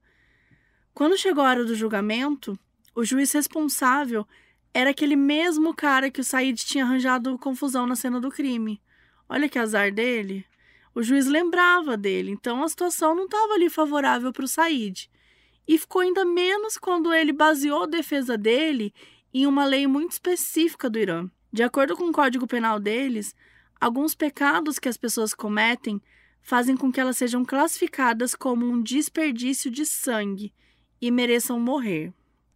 Quando 0.93 1.17
chegou 1.17 1.43
a 1.43 1.49
hora 1.49 1.65
do 1.65 1.73
julgamento, 1.73 2.59
o 2.93 3.03
juiz 3.03 3.31
responsável 3.31 4.27
era 4.73 4.91
aquele 4.91 5.15
mesmo 5.15 5.73
cara 5.73 6.09
que 6.09 6.21
o 6.21 6.23
Said 6.23 6.55
tinha 6.65 6.85
arranjado 6.85 7.37
confusão 7.37 7.85
na 7.85 7.95
cena 7.95 8.19
do 8.19 8.29
crime. 8.29 8.81
Olha 9.27 9.49
que 9.49 9.59
azar 9.59 9.91
dele. 9.91 10.45
O 10.93 11.01
juiz 11.01 11.25
lembrava 11.25 11.95
dele, 11.97 12.31
então 12.31 12.63
a 12.63 12.69
situação 12.69 13.15
não 13.15 13.25
estava 13.25 13.53
ali 13.53 13.69
favorável 13.69 14.31
para 14.31 14.45
o 14.45 14.47
Said. 14.47 15.09
E 15.67 15.77
ficou 15.77 16.01
ainda 16.01 16.25
menos 16.25 16.77
quando 16.77 17.13
ele 17.13 17.31
baseou 17.31 17.83
a 17.83 17.87
defesa 17.87 18.37
dele 18.37 18.93
em 19.33 19.45
uma 19.45 19.65
lei 19.65 19.87
muito 19.87 20.11
específica 20.11 20.89
do 20.89 20.99
Irã. 20.99 21.29
De 21.51 21.63
acordo 21.63 21.95
com 21.95 22.05
o 22.05 22.13
código 22.13 22.47
penal 22.47 22.79
deles, 22.79 23.35
alguns 23.79 24.15
pecados 24.15 24.79
que 24.79 24.89
as 24.89 24.97
pessoas 24.97 25.33
cometem 25.33 26.01
fazem 26.41 26.75
com 26.75 26.91
que 26.91 26.99
elas 26.99 27.17
sejam 27.17 27.45
classificadas 27.45 28.35
como 28.35 28.65
um 28.65 28.81
desperdício 28.81 29.69
de 29.69 29.85
sangue 29.85 30.53
e 30.99 31.11
mereçam 31.11 31.59
morrer. 31.59 32.13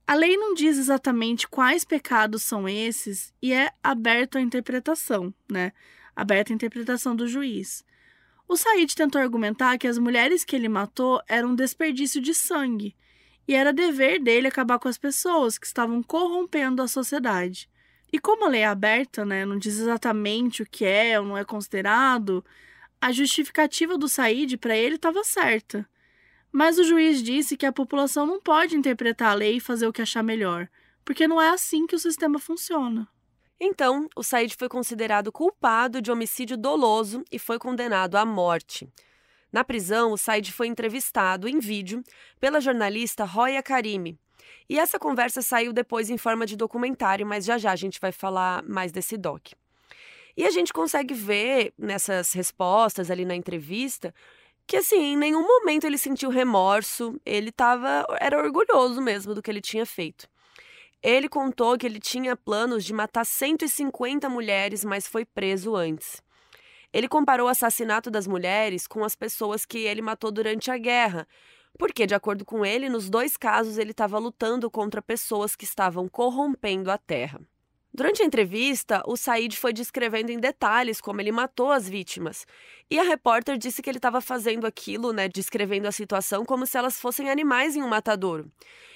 A 0.08 0.13
lei 0.13 0.38
não 0.38 0.54
diz 0.54 0.78
exatamente 0.78 1.48
quais 1.48 1.84
pecados 1.84 2.44
são 2.44 2.70
esses 2.70 3.34
e 3.41 3.52
é 3.52 3.72
aberto 3.82 4.38
à 4.38 4.41
interpretação, 4.41 5.34
né? 5.50 5.72
Aberto 6.15 6.52
à 6.52 6.54
interpretação 6.54 7.15
do 7.15 7.28
juiz. 7.28 7.84
O 8.48 8.56
Said 8.56 8.96
tentou 8.96 9.20
argumentar 9.20 9.80
que 9.80 9.88
as 9.88 9.98
mulheres 9.98 10.44
que 10.44 10.56
ele 10.56 10.70
matou 10.70 11.20
eram 11.28 11.50
um 11.50 11.56
desperdício 11.56 12.22
de 12.22 12.36
sangue 12.36 12.96
e 13.48 13.56
era 13.56 13.74
dever 13.74 14.22
dele 14.22 14.48
acabar 14.48 14.78
com 14.78 14.88
as 14.88 14.98
pessoas 14.98 15.58
que 15.58 15.65
estavam 15.65 16.04
corrompendo 16.04 16.84
a 16.84 16.88
sociedade. 16.88 17.68
E 18.13 18.20
como 18.20 18.46
a 18.46 18.50
lei 18.50 18.62
é 18.62 18.68
aberta, 18.68 19.26
né, 19.26 19.44
não 19.44 19.58
diz 19.58 19.80
exatamente 19.80 20.62
o 20.62 20.65
que 20.70 20.86
é 20.86 21.20
ou 21.20 21.26
não 21.26 21.36
é 21.36 21.44
considerado, 21.44 22.46
a 23.02 23.12
justificativa 23.12 23.98
do 23.98 24.08
Said 24.08 24.58
para 24.58 24.78
ele 24.78 24.96
estava 24.96 25.24
certa. 25.24 25.88
Mas 26.56 26.80
o 26.80 26.86
juiz 26.86 27.22
disse 27.22 27.58
que 27.58 27.65
a 27.65 27.74
população 27.74 28.26
não 28.26 28.39
pode 28.39 28.78
interpretar 28.78 29.32
a 29.32 29.34
lei 29.34 29.58
e 29.58 29.60
fazer 29.60 29.88
o 29.88 29.91
que 29.91 30.02
achar 30.02 30.24
melhor, 30.24 30.70
porque 31.04 31.28
não 31.28 31.41
é 31.41 31.50
assim 31.50 31.86
que 31.86 31.94
o 31.94 32.00
sistema 32.00 32.39
funciona. 32.39 33.10
Então, 33.60 34.08
o 34.15 34.24
Said 34.24 34.56
foi 34.56 34.70
considerado 34.70 35.34
culpado 35.34 36.02
de 36.02 36.10
homicídio 36.10 36.56
doloso 36.56 37.26
e 37.30 37.38
foi 37.38 37.60
condenado 37.60 38.15
à 38.15 38.26
morte. 38.26 38.88
Na 39.52 39.65
prisão, 39.65 40.13
o 40.13 40.18
Said 40.18 40.50
foi 40.54 40.68
entrevistado 40.68 41.46
em 41.46 41.60
vídeo 41.60 42.02
pela 42.39 42.62
jornalista 42.62 43.26
Roya 43.26 43.62
Karimi. 43.62 44.18
E 44.70 44.80
essa 44.80 44.98
conversa 44.98 45.41
saiu 45.41 45.74
depois 45.74 46.10
em 46.10 46.18
forma 46.18 46.46
de 46.46 46.56
documentário, 46.56 47.28
mas 47.28 47.44
já 47.44 47.58
já 47.58 47.74
a 47.74 47.76
gente 47.76 48.00
vai 48.00 48.13
falar 48.13 48.63
mais 48.63 48.94
desse 48.94 49.18
doc. 49.18 49.48
E 50.38 50.46
a 50.46 50.52
gente 50.52 50.72
consegue 50.72 51.13
ver 51.13 51.74
nessas 51.78 52.32
respostas 52.32 53.12
ali 53.12 53.26
na 53.26 53.36
entrevista 53.36 54.13
que 54.67 54.78
assim, 54.78 55.13
em 55.13 55.17
nenhum 55.17 55.45
momento 55.45 55.86
ele 55.86 55.97
sentiu 55.97 56.30
remorso, 56.30 57.19
ele 57.25 57.51
tava, 57.51 58.06
era 58.19 58.38
orgulhoso 58.38 59.01
mesmo 59.01 59.34
do 59.34 59.41
que 59.41 59.51
ele 59.51 59.62
tinha 59.62 59.86
feito. 59.86 60.28
Ele 61.04 61.30
contou 61.30 61.78
que 61.78 61.86
ele 61.86 61.99
tinha 61.99 62.36
planos 62.36 62.84
de 62.84 62.91
matar 62.91 63.25
150 63.25 64.28
mulheres, 64.28 64.84
mas 64.84 65.06
foi 65.08 65.23
preso 65.23 65.75
antes. 65.75 66.23
Ele 66.91 67.08
comparou 67.08 67.47
o 67.47 67.49
assassinato 67.49 68.10
das 68.10 68.25
mulheres 68.25 68.88
com 68.88 69.04
as 69.04 69.15
pessoas 69.15 69.65
que 69.65 69.80
ele 69.80 70.01
matou 70.01 70.32
durante 70.32 70.71
a 70.71 70.78
guerra, 70.78 71.28
porque, 71.78 72.08
de 72.08 72.15
acordo 72.15 72.45
com 72.45 72.65
ele, 72.65 72.89
nos 72.89 73.10
dois 73.10 73.38
casos 73.38 73.78
ele 73.78 73.91
estava 73.91 74.17
lutando 74.17 74.71
contra 74.71 75.01
pessoas 75.01 75.56
que 75.56 75.65
estavam 75.65 76.08
corrompendo 76.08 76.89
a 76.89 76.97
terra. 76.97 77.39
Durante 77.95 78.21
a 78.21 78.25
entrevista, 78.25 79.01
o 79.08 79.15
Said 79.15 79.55
foi 79.55 79.71
descrevendo 79.71 80.29
em 80.29 80.38
detalhes 80.38 80.99
como 80.99 81.21
ele 81.21 81.31
matou 81.31 81.71
as 81.71 81.88
vítimas. 81.88 82.45
E 82.91 82.99
a 82.99 83.03
repórter 83.03 83.58
disse 83.58 83.81
que 83.81 83.89
ele 83.89 83.99
estava 83.99 84.19
fazendo 84.19 84.67
aquilo, 84.67 85.13
né, 85.13 85.29
descrevendo 85.29 85.88
a 85.88 85.93
situação 85.93 86.43
como 86.43 86.65
se 86.65 86.77
elas 86.77 86.99
fossem 86.99 87.29
animais 87.29 87.73
em 87.73 87.81
um 87.81 87.88
matadouro. 87.88 88.51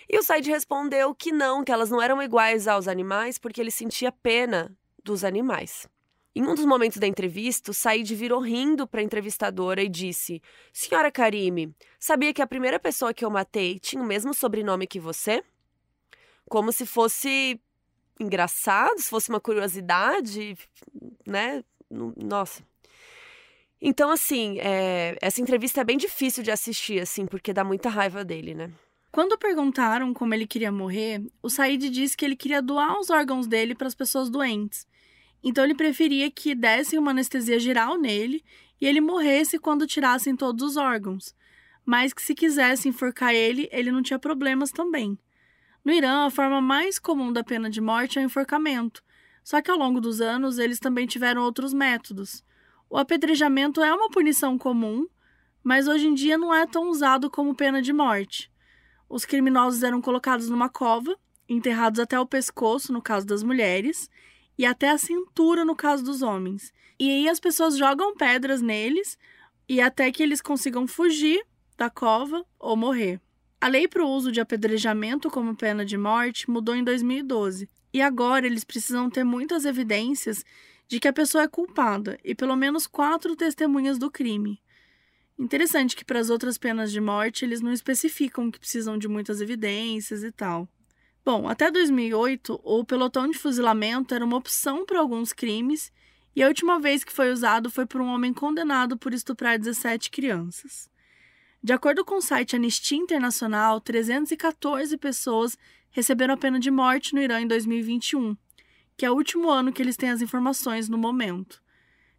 E 0.09 0.19
o 0.19 0.21
Said 0.21 0.49
respondeu 0.49 1.15
que 1.15 1.31
não, 1.31 1.63
que 1.63 1.71
elas 1.71 1.89
não 1.89 2.01
eram 2.01 2.21
iguais 2.21 2.67
aos 2.67 2.89
animais 2.89 3.37
porque 3.37 3.61
ele 3.61 3.71
sentia 3.71 4.11
pena 4.11 4.77
dos 5.01 5.23
animais. 5.23 5.87
Em 6.35 6.45
um 6.45 6.53
dos 6.53 6.65
momentos 6.65 6.97
da 6.97 7.07
entrevista, 7.07 7.71
o 7.71 7.73
Said 7.73 8.13
virou 8.13 8.41
rindo 8.41 8.85
para 8.85 8.99
a 8.99 9.03
entrevistadora 9.03 9.81
e 9.81 9.87
disse: 9.87 10.41
Senhora 10.73 11.09
Karime, 11.09 11.73
sabia 11.97 12.33
que 12.33 12.41
a 12.41 12.47
primeira 12.47 12.77
pessoa 12.77 13.13
que 13.13 13.23
eu 13.23 13.29
matei 13.29 13.79
tinha 13.79 14.03
o 14.03 14.05
mesmo 14.05 14.33
sobrenome 14.33 14.85
que 14.85 14.99
você? 14.99 15.41
Como 16.49 16.73
se 16.73 16.85
fosse 16.85 17.61
engraçado, 18.19 18.99
se 18.99 19.09
fosse 19.09 19.29
uma 19.29 19.39
curiosidade, 19.39 20.57
né? 21.25 21.63
Nossa. 21.89 22.61
Então, 23.81 24.11
assim, 24.11 24.59
é, 24.59 25.17
essa 25.21 25.41
entrevista 25.41 25.81
é 25.81 25.83
bem 25.83 25.97
difícil 25.97 26.43
de 26.43 26.51
assistir, 26.51 26.99
assim, 26.99 27.25
porque 27.25 27.53
dá 27.53 27.63
muita 27.63 27.89
raiva 27.89 28.25
dele, 28.25 28.53
né? 28.53 28.71
Quando 29.11 29.37
perguntaram 29.37 30.13
como 30.13 30.33
ele 30.33 30.45
queria 30.45 30.71
morrer, 30.71 31.23
o 31.41 31.49
Said 31.49 31.89
disse 31.89 32.15
que 32.15 32.23
ele 32.23 32.35
queria 32.35 32.61
doar 32.61 32.99
os 32.99 33.09
órgãos 33.09 33.47
dele 33.47 33.73
para 33.73 33.87
as 33.87 33.95
pessoas 33.95 34.29
doentes. 34.29 34.85
Então 35.43 35.63
ele 35.63 35.73
preferia 35.73 36.29
que 36.29 36.53
dessem 36.53 36.99
uma 36.99 37.11
anestesia 37.11 37.57
geral 37.57 37.97
nele 37.97 38.43
e 38.79 38.85
ele 38.85 39.01
morresse 39.01 39.57
quando 39.57 39.87
tirassem 39.87 40.35
todos 40.35 40.63
os 40.63 40.77
órgãos. 40.77 41.33
Mas 41.83 42.13
que 42.13 42.21
se 42.21 42.35
quisessem 42.35 42.89
enforcar 42.89 43.33
ele, 43.33 43.67
ele 43.71 43.91
não 43.91 44.03
tinha 44.03 44.19
problemas 44.19 44.69
também. 44.69 45.17
No 45.89 45.95
Irã, 45.95 46.27
a 46.27 46.29
forma 46.29 46.61
mais 46.61 46.99
comum 46.99 47.33
da 47.33 47.43
pena 47.43 47.67
de 47.67 47.81
morte 47.81 48.19
é 48.19 48.21
o 48.21 48.25
enforcamento, 48.25 49.03
só 49.43 49.59
que 49.59 49.71
ao 49.71 49.77
longo 49.77 49.99
dos 49.99 50.21
anos 50.21 50.59
eles 50.59 50.77
também 50.77 51.07
tiveram 51.07 51.41
outros 51.41 51.73
métodos. 51.73 52.43
O 52.87 52.95
apedrejamento 52.95 53.81
é 53.81 53.91
uma 53.91 54.07
punição 54.07 54.55
comum, 54.55 55.07
mas 55.63 55.87
hoje 55.87 56.05
em 56.05 56.13
dia 56.13 56.37
não 56.37 56.53
é 56.53 56.67
tão 56.67 56.91
usado 56.91 57.27
como 57.27 57.55
pena 57.55 57.81
de 57.81 57.91
morte. 57.91 58.51
Os 59.09 59.25
criminosos 59.25 59.81
eram 59.81 59.99
colocados 59.99 60.47
numa 60.47 60.69
cova, 60.69 61.17
enterrados 61.49 61.99
até 61.99 62.19
o 62.19 62.27
pescoço, 62.27 62.93
no 62.93 63.01
caso 63.01 63.25
das 63.25 63.41
mulheres, 63.41 64.11
e 64.59 64.67
até 64.67 64.91
a 64.91 64.97
cintura, 64.99 65.65
no 65.65 65.75
caso 65.75 66.03
dos 66.03 66.21
homens. 66.21 66.71
E 66.99 67.09
aí 67.09 67.27
as 67.27 67.39
pessoas 67.39 67.75
jogam 67.75 68.15
pedras 68.15 68.61
neles 68.61 69.17
e 69.67 69.81
até 69.81 70.11
que 70.11 70.21
eles 70.21 70.39
consigam 70.39 70.85
fugir 70.85 71.43
da 71.75 71.89
cova 71.89 72.45
ou 72.59 72.77
morrer. 72.77 73.19
A 73.61 73.67
lei 73.67 73.89
para 73.89 74.05
o 74.05 74.09
uso 74.09 74.31
de 74.31 74.39
apedrejamento 74.39 75.29
como 75.29 75.53
pena 75.53 75.85
de 75.85 75.97
morte 75.97 76.49
mudou 76.49 76.73
em 76.73 76.83
2012 76.83 77.69
e 77.93 78.01
agora 78.01 78.47
eles 78.47 78.63
precisam 78.63 79.09
ter 79.09 79.25
muitas 79.25 79.65
evidências 79.65 80.45
de 80.87 80.97
que 80.97 81.09
a 81.09 81.13
pessoa 81.13 81.43
é 81.43 81.47
culpada 81.47 82.17
e 82.23 82.33
pelo 82.33 82.55
menos 82.55 82.87
quatro 82.87 83.35
testemunhas 83.35 83.97
do 83.97 84.09
crime. 84.09 84.61
Interessante 85.37 85.93
que 85.93 86.05
para 86.05 86.19
as 86.19 86.29
outras 86.29 86.57
penas 86.57 86.89
de 86.89 87.01
morte 87.01 87.43
eles 87.43 87.59
não 87.59 87.73
especificam 87.73 88.49
que 88.49 88.59
precisam 88.59 88.97
de 88.97 89.09
muitas 89.09 89.41
evidências 89.41 90.23
e 90.23 90.31
tal. 90.31 90.65
Bom, 91.25 91.49
até 91.49 91.69
2008, 91.69 92.61
o 92.63 92.85
pelotão 92.85 93.29
de 93.29 93.37
fuzilamento 93.37 94.15
era 94.15 94.23
uma 94.23 94.37
opção 94.37 94.85
para 94.85 94.99
alguns 94.99 95.33
crimes 95.33 95.91
e 96.33 96.41
a 96.41 96.47
última 96.47 96.79
vez 96.79 97.03
que 97.03 97.11
foi 97.11 97.29
usado 97.29 97.69
foi 97.69 97.85
por 97.85 97.99
um 97.99 98.07
homem 98.07 98.33
condenado 98.33 98.97
por 98.97 99.13
estuprar 99.13 99.59
17 99.59 100.09
crianças. 100.09 100.89
De 101.61 101.73
acordo 101.73 102.05
com 102.05 102.15
o 102.15 102.21
site 102.21 102.55
Anistia 102.55 102.97
Internacional, 102.97 103.81
314 103.81 104.97
pessoas 104.97 105.57
receberam 105.91 106.33
a 106.33 106.37
pena 106.37 106.57
de 106.57 106.71
morte 106.71 107.13
no 107.13 107.21
Irã 107.21 107.41
em 107.41 107.47
2021, 107.47 108.37
que 108.95 109.05
é 109.05 109.11
o 109.11 109.15
último 109.15 109.49
ano 109.49 109.73
que 109.73 109.81
eles 109.81 109.97
têm 109.97 110.09
as 110.09 110.21
informações 110.21 110.87
no 110.87 110.97
momento. 110.97 111.61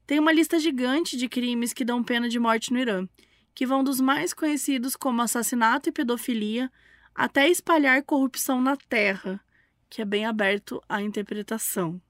Tem 0.07 0.19
uma 0.19 0.33
lista 0.33 0.59
gigante 0.59 1.17
de 1.17 1.27
crimes 1.27 1.73
que 1.73 1.87
dão 1.87 2.05
pena 2.05 2.29
de 2.29 2.39
morte 2.39 2.71
no 2.71 2.79
Irã, 2.79 3.09
que 3.55 3.65
vão 3.65 3.83
dos 3.83 3.99
mais 3.99 4.35
conhecidos 4.35 4.95
como 4.95 5.23
assassinato 5.23 5.89
e 5.89 5.93
pedofilia 5.93 6.71
até 7.15 7.49
espalhar 7.49 8.03
corrupção 8.03 8.61
na 8.61 8.77
terra, 8.77 9.41
que 9.89 10.03
é 10.03 10.05
bem 10.05 10.27
aberto 10.27 10.83
à 10.87 11.01
interpretação. 11.01 12.01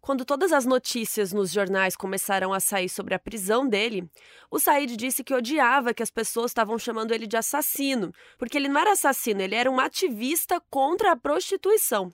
Quando 0.00 0.24
todas 0.24 0.50
as 0.50 0.64
notícias 0.64 1.30
nos 1.30 1.52
jornais 1.52 1.94
começaram 1.94 2.54
a 2.54 2.60
sair 2.60 2.88
sobre 2.88 3.14
a 3.14 3.18
prisão 3.18 3.68
dele, 3.68 4.10
o 4.50 4.58
Said 4.58 4.96
disse 4.96 5.22
que 5.22 5.34
odiava 5.34 5.92
que 5.92 6.02
as 6.02 6.10
pessoas 6.10 6.50
estavam 6.50 6.78
chamando 6.78 7.12
ele 7.12 7.26
de 7.26 7.36
assassino, 7.36 8.10
porque 8.38 8.56
ele 8.56 8.68
não 8.68 8.80
era 8.80 8.92
assassino, 8.92 9.42
ele 9.42 9.54
era 9.54 9.70
um 9.70 9.78
ativista 9.78 10.58
contra 10.70 11.12
a 11.12 11.16
prostituição. 11.16 12.10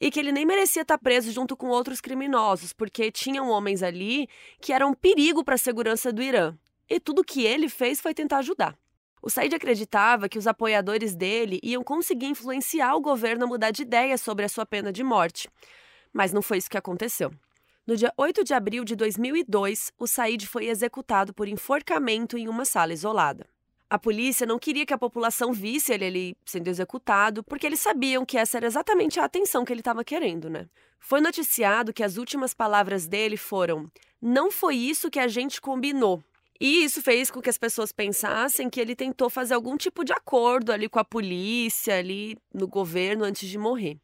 E 0.00 0.10
que 0.10 0.18
ele 0.18 0.32
nem 0.32 0.46
merecia 0.46 0.80
estar 0.80 0.96
preso 0.96 1.30
junto 1.30 1.54
com 1.54 1.68
outros 1.68 2.00
criminosos, 2.00 2.72
porque 2.72 3.12
tinham 3.12 3.50
homens 3.50 3.82
ali 3.82 4.26
que 4.58 4.72
eram 4.72 4.90
um 4.90 4.94
perigo 4.94 5.44
para 5.44 5.56
a 5.56 5.58
segurança 5.58 6.10
do 6.10 6.22
Irã. 6.22 6.56
E 6.88 6.98
tudo 6.98 7.22
que 7.22 7.44
ele 7.44 7.68
fez 7.68 8.00
foi 8.00 8.14
tentar 8.14 8.38
ajudar. 8.38 8.74
O 9.22 9.28
Said 9.28 9.54
acreditava 9.54 10.26
que 10.26 10.38
os 10.38 10.46
apoiadores 10.46 11.14
dele 11.14 11.60
iam 11.62 11.84
conseguir 11.84 12.26
influenciar 12.26 12.94
o 12.94 13.00
governo 13.02 13.44
a 13.44 13.46
mudar 13.46 13.70
de 13.70 13.82
ideia 13.82 14.16
sobre 14.16 14.46
a 14.46 14.48
sua 14.48 14.64
pena 14.64 14.90
de 14.90 15.04
morte. 15.04 15.50
Mas 16.12 16.32
não 16.32 16.42
foi 16.42 16.58
isso 16.58 16.70
que 16.70 16.78
aconteceu. 16.78 17.32
No 17.86 17.96
dia 17.96 18.12
8 18.16 18.44
de 18.44 18.54
abril 18.54 18.84
de 18.84 18.94
2002, 18.94 19.92
o 19.98 20.06
Said 20.06 20.46
foi 20.46 20.66
executado 20.66 21.32
por 21.32 21.48
enforcamento 21.48 22.38
em 22.38 22.48
uma 22.48 22.64
sala 22.64 22.92
isolada. 22.92 23.46
A 23.88 23.98
polícia 23.98 24.46
não 24.46 24.58
queria 24.58 24.86
que 24.86 24.94
a 24.94 24.98
população 24.98 25.52
visse 25.52 25.92
ele 25.92 26.04
ali 26.04 26.36
sendo 26.46 26.68
executado, 26.68 27.42
porque 27.42 27.66
eles 27.66 27.80
sabiam 27.80 28.24
que 28.24 28.38
essa 28.38 28.58
era 28.58 28.66
exatamente 28.66 29.18
a 29.18 29.24
atenção 29.24 29.64
que 29.64 29.72
ele 29.72 29.80
estava 29.80 30.04
querendo, 30.04 30.48
né? 30.48 30.68
Foi 31.00 31.20
noticiado 31.20 31.92
que 31.92 32.04
as 32.04 32.16
últimas 32.16 32.54
palavras 32.54 33.08
dele 33.08 33.36
foram: 33.36 33.90
Não 34.22 34.48
foi 34.48 34.76
isso 34.76 35.10
que 35.10 35.18
a 35.18 35.26
gente 35.26 35.60
combinou. 35.60 36.22
E 36.60 36.84
isso 36.84 37.02
fez 37.02 37.30
com 37.30 37.40
que 37.40 37.50
as 37.50 37.58
pessoas 37.58 37.90
pensassem 37.90 38.70
que 38.70 38.80
ele 38.80 38.94
tentou 38.94 39.28
fazer 39.30 39.54
algum 39.54 39.76
tipo 39.76 40.04
de 40.04 40.12
acordo 40.12 40.70
ali 40.70 40.88
com 40.88 40.98
a 41.00 41.04
polícia, 41.04 41.96
ali 41.96 42.36
no 42.54 42.68
governo, 42.68 43.24
antes 43.24 43.48
de 43.48 43.58
morrer. 43.58 43.98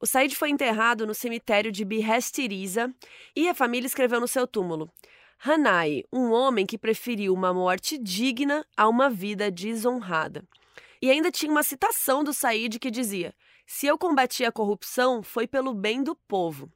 O 0.00 0.06
Said 0.06 0.34
foi 0.34 0.50
enterrado 0.50 1.06
no 1.06 1.14
cemitério 1.14 1.72
de 1.72 1.84
Bihestiriza 1.84 2.92
e 3.34 3.48
a 3.48 3.54
família 3.54 3.86
escreveu 3.86 4.20
no 4.20 4.28
seu 4.28 4.46
túmulo: 4.46 4.90
Hanai, 5.42 6.02
um 6.12 6.32
homem 6.32 6.66
que 6.66 6.78
preferiu 6.78 7.32
uma 7.32 7.52
morte 7.52 7.98
digna 7.98 8.66
a 8.76 8.88
uma 8.88 9.08
vida 9.08 9.50
desonrada. 9.50 10.44
E 11.00 11.10
ainda 11.10 11.30
tinha 11.30 11.50
uma 11.50 11.62
citação 11.62 12.24
do 12.24 12.32
Said 12.32 12.78
que 12.78 12.90
dizia: 12.90 13.34
Se 13.66 13.86
eu 13.86 13.98
combati 13.98 14.44
a 14.44 14.52
corrupção, 14.52 15.22
foi 15.22 15.46
pelo 15.46 15.74
bem 15.74 16.02
do 16.02 16.14
povo. 16.14 16.70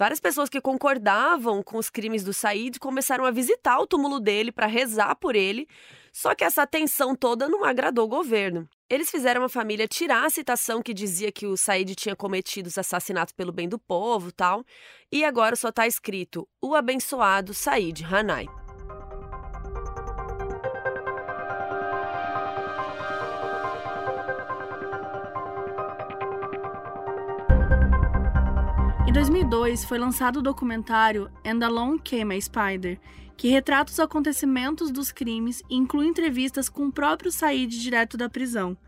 Várias 0.00 0.18
pessoas 0.18 0.48
que 0.48 0.62
concordavam 0.62 1.62
com 1.62 1.76
os 1.76 1.90
crimes 1.90 2.24
do 2.24 2.32
Said 2.32 2.78
começaram 2.80 3.26
a 3.26 3.30
visitar 3.30 3.78
o 3.78 3.86
túmulo 3.86 4.18
dele 4.18 4.50
para 4.50 4.66
rezar 4.66 5.14
por 5.16 5.36
ele, 5.36 5.68
só 6.10 6.34
que 6.34 6.42
essa 6.42 6.62
atenção 6.62 7.14
toda 7.14 7.50
não 7.50 7.62
agradou 7.62 8.06
o 8.06 8.08
governo. 8.08 8.66
Eles 8.88 9.10
fizeram 9.10 9.44
a 9.44 9.48
família 9.50 9.86
tirar 9.86 10.24
a 10.24 10.30
citação 10.30 10.80
que 10.80 10.94
dizia 10.94 11.30
que 11.30 11.46
o 11.46 11.54
Said 11.54 11.94
tinha 11.94 12.16
cometido 12.16 12.66
os 12.66 12.78
assassinatos 12.78 13.34
pelo 13.34 13.52
bem 13.52 13.68
do 13.68 13.78
povo 13.78 14.32
tal, 14.32 14.64
e 15.12 15.22
agora 15.22 15.54
só 15.54 15.68
está 15.68 15.86
escrito 15.86 16.48
o 16.62 16.74
abençoado 16.74 17.52
Said 17.52 18.02
Hanai. 18.02 18.46
Em 29.10 29.12
2002, 29.12 29.84
foi 29.84 29.98
lançado 29.98 30.36
o 30.36 30.42
documentário 30.42 31.28
And 31.44 31.66
Along 31.66 31.98
Came 31.98 32.32
a 32.32 32.40
Spider, 32.40 32.96
que 33.36 33.48
retrata 33.48 33.90
os 33.90 33.98
acontecimentos 33.98 34.92
dos 34.92 35.10
crimes 35.10 35.64
e 35.68 35.74
inclui 35.74 36.06
entrevistas 36.06 36.68
com 36.68 36.86
o 36.86 36.92
próprio 36.92 37.32
Said 37.32 37.76
direto 37.76 38.16
da 38.16 38.30
prisão. 38.30 38.78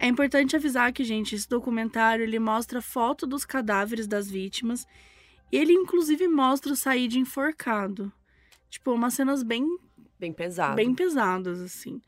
É 0.00 0.08
importante 0.08 0.56
avisar 0.56 0.92
que, 0.92 1.04
gente, 1.04 1.36
esse 1.36 1.48
documentário 1.48 2.24
ele 2.24 2.40
mostra 2.40 2.82
foto 2.82 3.24
dos 3.24 3.44
cadáveres 3.44 4.08
das 4.08 4.28
vítimas 4.28 4.84
e 5.52 5.58
ele 5.58 5.72
inclusive 5.72 6.26
mostra 6.26 6.72
o 6.72 6.76
Said 6.76 7.16
enforcado. 7.16 8.12
Tipo, 8.68 8.90
umas 8.90 9.14
cenas 9.14 9.44
bem 9.44 9.64
bem 10.18 10.32
pesadas. 10.32 10.74
Bem 10.74 10.92
pesadas 10.92 11.60
assim. 11.60 12.02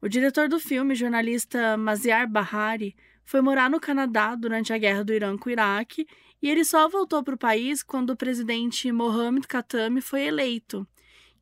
O 0.00 0.08
diretor 0.08 0.48
do 0.48 0.60
filme, 0.60 0.94
jornalista 0.94 1.76
Maziar 1.76 2.30
Bahari, 2.30 2.94
foi 3.24 3.40
morar 3.40 3.68
no 3.68 3.80
Canadá 3.80 4.36
durante 4.36 4.72
a 4.72 4.78
guerra 4.78 5.02
do 5.02 5.12
Irã 5.12 5.36
com 5.36 5.48
o 5.48 5.52
Iraque 5.52 6.06
e 6.42 6.48
ele 6.48 6.64
só 6.64 6.88
voltou 6.88 7.22
para 7.22 7.34
o 7.34 7.38
país 7.38 7.82
quando 7.82 8.10
o 8.10 8.16
presidente 8.16 8.90
Mohamed 8.92 9.46
Khatami 9.46 10.00
foi 10.00 10.22
eleito, 10.22 10.86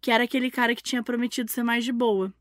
que 0.01 0.11
era 0.11 0.25
aquele 0.25 0.51
cara 0.51 0.75
que 0.75 0.83
tinha 0.83 1.03
prometido 1.03 1.51
ser 1.51 1.63
mais 1.63 1.85
de 1.85 1.93
boa. 1.93 2.33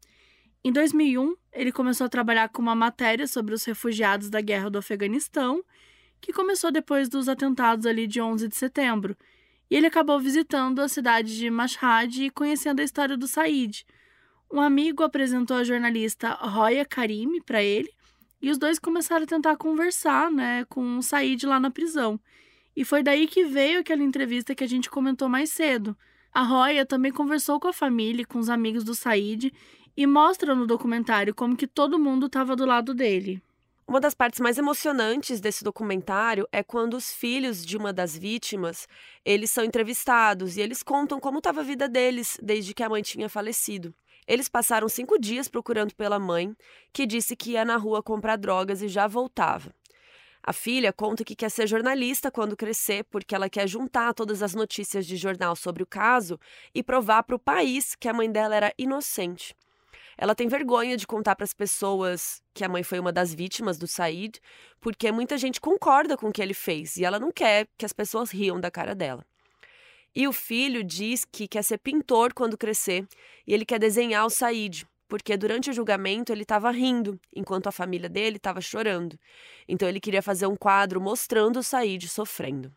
Em 0.64 0.72
2001, 0.72 1.36
ele 1.54 1.72
começou 1.72 2.06
a 2.06 2.10
trabalhar 2.10 2.50
com 2.50 2.62
uma 2.62 2.74
matéria 2.74 3.28
sobre 3.28 3.54
os 3.54 3.64
refugiados 3.64 4.30
da 4.30 4.42
guerra 4.42 4.70
do 4.70 4.80
Afeganistão, 4.80 5.64
que 6.20 6.34
começou 6.34 6.72
depois 6.72 7.08
dos 7.08 7.30
atentados 7.30 7.86
ali 7.86 8.08
de 8.08 8.20
11 8.20 8.48
de 8.48 8.56
setembro. 8.56 9.16
E 9.70 9.76
ele 9.76 9.86
acabou 9.86 10.20
visitando 10.20 10.80
a 10.80 10.88
cidade 10.88 11.38
de 11.38 11.50
Mashhad 11.50 12.24
e 12.24 12.30
conhecendo 12.30 12.80
a 12.80 12.84
história 12.84 13.16
do 13.16 13.28
Said. 13.28 13.86
Um 14.52 14.60
amigo 14.60 15.04
apresentou 15.04 15.58
a 15.58 15.64
jornalista 15.64 16.34
Roya 16.34 16.86
Karimi 16.86 17.42
para 17.44 17.62
ele, 17.62 17.92
e 18.42 18.50
os 18.50 18.58
dois 18.58 18.80
começaram 18.80 19.24
a 19.24 19.28
tentar 19.28 19.58
conversar, 19.58 20.32
né, 20.32 20.66
com 20.66 20.98
o 20.98 21.04
Said 21.04 21.46
lá 21.46 21.60
na 21.60 21.70
prisão. 21.70 22.20
E 22.76 22.84
foi 22.84 23.02
daí 23.02 23.28
que 23.28 23.46
veio 23.46 23.80
aquela 23.80 24.04
entrevista 24.04 24.54
que 24.54 24.64
a 24.64 24.68
gente 24.68 24.90
comentou 24.90 25.30
mais 25.30 25.50
cedo. 25.52 25.96
A 26.34 26.44
Roya 26.44 26.86
também 26.86 27.12
conversou 27.12 27.60
com 27.60 27.70
a 27.70 27.74
família 27.74 28.24
e 28.24 28.26
com 28.26 28.40
os 28.40 28.50
amigos 28.50 28.84
do 28.84 28.94
Said 28.94 29.54
e 29.96 30.06
mostra 30.06 30.54
no 30.54 30.68
documentário 30.68 31.34
como 31.34 31.56
que 31.56 31.68
todo 31.68 31.98
mundo 31.98 32.26
estava 32.26 32.56
do 32.56 32.66
lado 32.66 32.94
dele. 32.94 33.42
Uma 33.88 34.02
das 34.02 34.16
partes 34.16 34.40
mais 34.40 34.58
emocionantes 34.58 35.40
desse 35.40 35.64
documentário 35.64 36.48
é 36.52 36.64
quando 36.64 36.96
os 36.96 37.14
filhos 37.14 37.64
de 37.64 37.78
uma 37.78 37.94
das 37.94 38.18
vítimas, 38.18 38.88
eles 39.24 39.52
são 39.52 39.64
entrevistados 39.64 40.58
e 40.58 40.62
eles 40.62 40.82
contam 40.82 41.20
como 41.20 41.38
estava 41.38 41.62
a 41.62 41.64
vida 41.64 41.88
deles 41.88 42.38
desde 42.42 42.74
que 42.74 42.82
a 42.82 42.90
mãe 42.90 43.04
tinha 43.04 43.30
falecido. 43.30 43.94
Eles 44.28 44.50
passaram 44.50 44.90
cinco 44.90 45.20
dias 45.20 45.48
procurando 45.48 45.94
pela 45.94 46.18
mãe, 46.18 46.56
que 46.92 47.06
disse 47.06 47.36
que 47.36 47.52
ia 47.52 47.64
na 47.64 47.78
rua 47.78 48.02
comprar 48.02 48.38
drogas 48.38 48.82
e 48.82 48.88
já 48.88 49.06
voltava. 49.06 49.72
A 50.48 50.54
filha 50.54 50.94
conta 50.94 51.24
que 51.24 51.36
quer 51.36 51.50
ser 51.50 51.66
jornalista 51.66 52.30
quando 52.30 52.56
crescer, 52.56 53.04
porque 53.06 53.34
ela 53.34 53.50
quer 53.50 53.68
juntar 53.68 54.14
todas 54.14 54.44
as 54.44 54.54
notícias 54.54 55.08
de 55.08 55.18
jornal 55.18 55.56
sobre 55.56 55.82
o 55.82 55.88
caso 55.88 56.40
e 56.72 56.84
provar 56.84 57.24
para 57.24 57.36
o 57.36 57.40
país 57.40 57.96
que 57.96 58.08
a 58.08 58.14
mãe 58.14 58.32
dela 58.32 58.56
era 58.56 58.74
inocente. 58.78 59.56
Ela 60.16 60.36
tem 60.36 60.48
vergonha 60.48 60.96
de 60.98 61.08
contar 61.08 61.36
para 61.36 61.46
as 61.46 61.54
pessoas 61.54 62.44
que 62.54 62.64
a 62.64 62.70
mãe 62.70 62.84
foi 62.84 63.00
uma 63.00 63.12
das 63.12 63.34
vítimas 63.34 63.80
do 63.80 63.88
Said, 63.88 64.40
porque 64.80 65.12
muita 65.12 65.36
gente 65.36 65.60
concorda 65.60 66.16
com 66.16 66.28
o 66.28 66.32
que 66.32 66.44
ele 66.44 66.54
fez 66.54 66.96
e 66.96 67.04
ela 67.04 67.20
não 67.20 67.32
quer 67.32 67.68
que 67.76 67.84
as 67.84 67.92
pessoas 67.92 68.30
riam 68.30 68.60
da 68.60 68.70
cara 68.70 68.94
dela. 68.94 69.26
E 70.16 70.28
o 70.28 70.32
filho 70.32 70.84
diz 70.84 71.26
que 71.26 71.48
quer 71.48 71.64
ser 71.64 71.80
pintor 71.80 72.36
quando 72.36 72.56
crescer 72.56 73.08
e 73.48 73.54
ele 73.54 73.66
quer 73.66 73.80
desenhar 73.80 74.24
o 74.24 74.30
Said, 74.30 74.86
porque 75.08 75.38
durante 75.38 75.70
o 75.70 75.74
julgamento 75.74 76.32
ele 76.32 76.42
estava 76.42 76.72
rindo, 76.72 77.20
enquanto 77.36 77.68
a 77.68 77.72
família 77.72 78.10
dele 78.10 78.38
estava 78.38 78.62
chorando. 78.62 79.20
Então 79.68 79.88
ele 79.88 80.00
queria 80.00 80.22
fazer 80.22 80.48
um 80.48 80.56
quadro 80.56 81.00
mostrando 81.00 81.60
o 81.60 81.64
Said 81.64 82.08
sofrendo. 82.08 82.72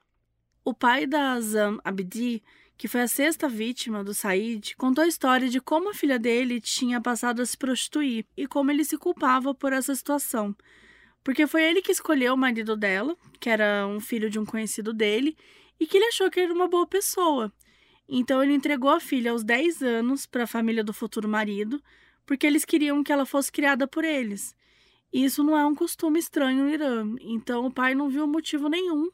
O 0.65 0.75
pai 0.75 1.07
da 1.07 1.33
Azam 1.33 1.81
Abdi, 1.85 2.43
que 2.77 2.87
foi 2.87 3.01
a 3.01 3.09
sexta 3.09 3.49
vítima 3.49 4.05
do 4.05 4.13
Said, 4.13 4.77
contou 4.77 5.03
a 5.03 5.09
história 5.09 5.49
de 5.49 5.61
como 5.61 5.91
a 5.91 5.95
filha 5.95 6.19
dele 6.19 6.61
tinha 6.61 7.01
passado 7.01 7.41
a 7.41 7.47
se 7.47 7.57
prostituir 7.57 8.27
e 8.37 8.47
como 8.47 8.71
ele 8.71 8.85
se 8.85 8.99
culpava 8.99 9.55
por 9.55 9.73
essa 9.73 9.95
situação. 9.95 10.55
Porque 11.25 11.47
foi 11.47 11.63
ele 11.63 11.83
que 11.83 11.93
escolheu 11.93 12.35
o 12.35 12.39
marido 12.39 12.77
dela, 12.77 13.17
que 13.41 13.51
era 13.51 13.87
um 13.87 14.01
filho 14.01 14.31
de 14.31 14.39
um 14.39 14.45
conhecido 14.45 14.93
dele, 14.93 15.37
e 15.81 15.87
que 15.87 15.97
ele 15.97 16.07
achou 16.07 16.31
que 16.31 16.41
era 16.41 16.53
uma 16.53 16.69
boa 16.69 16.87
pessoa. 16.87 17.53
Então 18.09 18.43
ele 18.43 18.55
entregou 18.55 18.91
a 18.91 19.01
filha 19.01 19.33
aos 19.33 19.45
10 19.45 19.83
anos 19.83 20.27
para 20.27 20.45
a 20.45 20.47
família 20.47 20.83
do 20.83 20.93
futuro 20.93 21.29
marido, 21.29 21.83
porque 22.29 22.47
eles 22.47 22.63
queriam 22.63 23.03
que 23.03 23.11
ela 23.11 23.25
fosse 23.25 23.51
criada 23.51 23.89
por 23.89 24.05
eles. 24.05 24.55
E 25.11 25.25
isso 25.25 25.43
não 25.43 25.57
é 25.57 25.65
um 25.65 25.75
costume 25.75 26.19
estranho 26.19 26.65
no 26.65 26.71
Irã. 26.71 27.17
Então 27.23 27.65
o 27.65 27.73
pai 27.73 27.95
não 27.95 28.11
viu 28.11 28.27
motivo 28.27 28.69
nenhum 28.69 29.11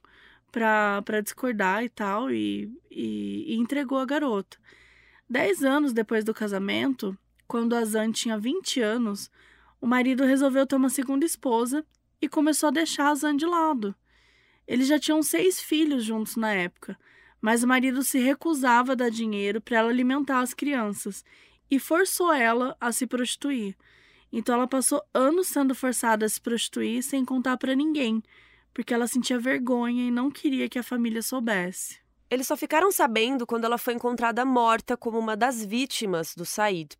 para 0.50 1.20
discordar 1.22 1.84
e 1.84 1.88
tal, 1.88 2.28
e, 2.30 2.68
e, 2.90 3.52
e, 3.52 3.54
entregou 3.54 3.98
a 3.98 4.04
garota. 4.04 4.56
Dez 5.30 5.62
anos 5.62 5.92
depois 5.92 6.24
do 6.24 6.34
casamento, 6.34 7.16
quando 7.46 7.76
Azan 7.76 8.10
tinha 8.10 8.36
20 8.36 8.80
anos, 8.80 9.30
o 9.80 9.86
marido 9.86 10.24
resolveu 10.24 10.66
ter 10.66 10.74
uma 10.74 10.90
segunda 10.90 11.24
esposa 11.24 11.86
e 12.20 12.28
começou 12.28 12.68
a 12.68 12.72
deixar 12.72 13.10
Azan 13.10 13.36
de 13.36 13.46
lado. 13.46 13.94
Eles 14.66 14.88
já 14.88 14.98
tinham 14.98 15.22
seis 15.22 15.60
filhos 15.60 16.04
juntos 16.04 16.34
na 16.34 16.52
época, 16.52 16.98
mas 17.40 17.62
o 17.62 17.68
marido 17.68 18.02
se 18.02 18.18
recusava 18.18 18.92
a 18.92 18.96
dar 18.96 19.10
dinheiro 19.10 19.60
para 19.60 19.78
ela 19.78 19.90
alimentar 19.90 20.40
as 20.40 20.52
crianças 20.52 21.24
e 21.74 21.78
forçou 21.80 22.32
ela 22.32 22.76
a 22.80 22.92
se 22.92 23.06
prostituir. 23.06 23.76
Então 24.32 24.54
ela 24.54 24.66
passou 24.66 25.02
anos 25.12 25.48
sendo 25.48 25.74
forçada 25.74 26.24
a 26.24 26.28
se 26.28 26.40
prostituir 26.40 27.02
sem 27.02 27.24
contar 27.24 27.56
para 27.56 27.74
ninguém, 27.74 28.22
porque 28.72 28.94
ela 28.94 29.06
sentia 29.06 29.38
vergonha 29.38 30.06
e 30.06 30.10
não 30.10 30.30
queria 30.30 30.68
que 30.68 30.78
a 30.78 30.82
família 30.82 31.22
soubesse. 31.22 31.98
Eles 32.30 32.46
só 32.46 32.56
ficaram 32.56 32.90
sabendo 32.90 33.46
quando 33.46 33.64
ela 33.64 33.78
foi 33.78 33.94
encontrada 33.94 34.44
morta 34.44 34.96
como 34.96 35.18
uma 35.18 35.36
das 35.36 35.64
vítimas 35.64 36.34
do 36.34 36.44
Said. 36.44 36.96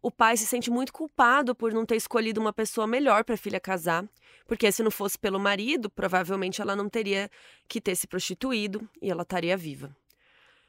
O 0.00 0.10
pai 0.10 0.36
se 0.36 0.46
sente 0.46 0.70
muito 0.70 0.92
culpado 0.92 1.54
por 1.54 1.72
não 1.72 1.84
ter 1.84 1.96
escolhido 1.96 2.40
uma 2.40 2.52
pessoa 2.52 2.86
melhor 2.86 3.24
para 3.24 3.34
a 3.34 3.38
filha 3.38 3.60
casar, 3.60 4.08
porque 4.46 4.70
se 4.70 4.82
não 4.82 4.90
fosse 4.90 5.18
pelo 5.18 5.38
marido, 5.38 5.90
provavelmente 5.90 6.62
ela 6.62 6.76
não 6.76 6.88
teria 6.88 7.30
que 7.68 7.80
ter 7.80 7.96
se 7.96 8.06
prostituído 8.06 8.88
e 9.02 9.10
ela 9.10 9.22
estaria 9.22 9.56
viva. 9.56 9.94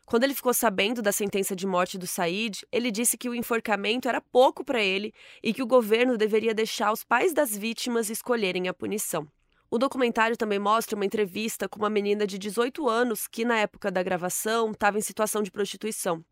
Quando 0.09 0.23
ele 0.23 0.33
ficou 0.33 0.55
sabendo 0.55 1.03
da 1.03 1.11
sentença 1.11 1.55
de 1.55 1.67
morte 1.67 1.95
do 1.95 2.07
Said, 2.07 2.65
ele 2.71 2.89
disse 2.89 3.15
que 3.15 3.29
o 3.29 3.35
enforcamento 3.35 4.09
era 4.09 4.19
pouco 4.19 4.65
para 4.65 4.81
ele 4.81 5.13
e 5.43 5.53
que 5.53 5.61
o 5.61 5.67
governo 5.67 6.17
deveria 6.17 6.51
deixar 6.51 6.91
os 6.91 7.03
pais 7.03 7.31
das 7.31 7.55
vítimas 7.55 8.09
escolherem 8.09 8.67
a 8.67 8.73
punição. 8.73 9.27
O 9.69 9.77
documentário 9.77 10.35
também 10.35 10.57
mostra 10.57 10.95
uma 10.95 11.05
entrevista 11.05 11.69
com 11.69 11.77
uma 11.77 11.91
menina 11.91 12.25
de 12.25 12.39
18 12.39 12.89
anos 12.89 13.27
que, 13.27 13.45
na 13.45 13.59
época 13.59 13.91
da 13.91 14.01
gravação, 14.01 14.71
estava 14.71 14.97
em 14.97 15.01
situação 15.01 15.43
de 15.43 15.51
prostituição. 15.51 16.25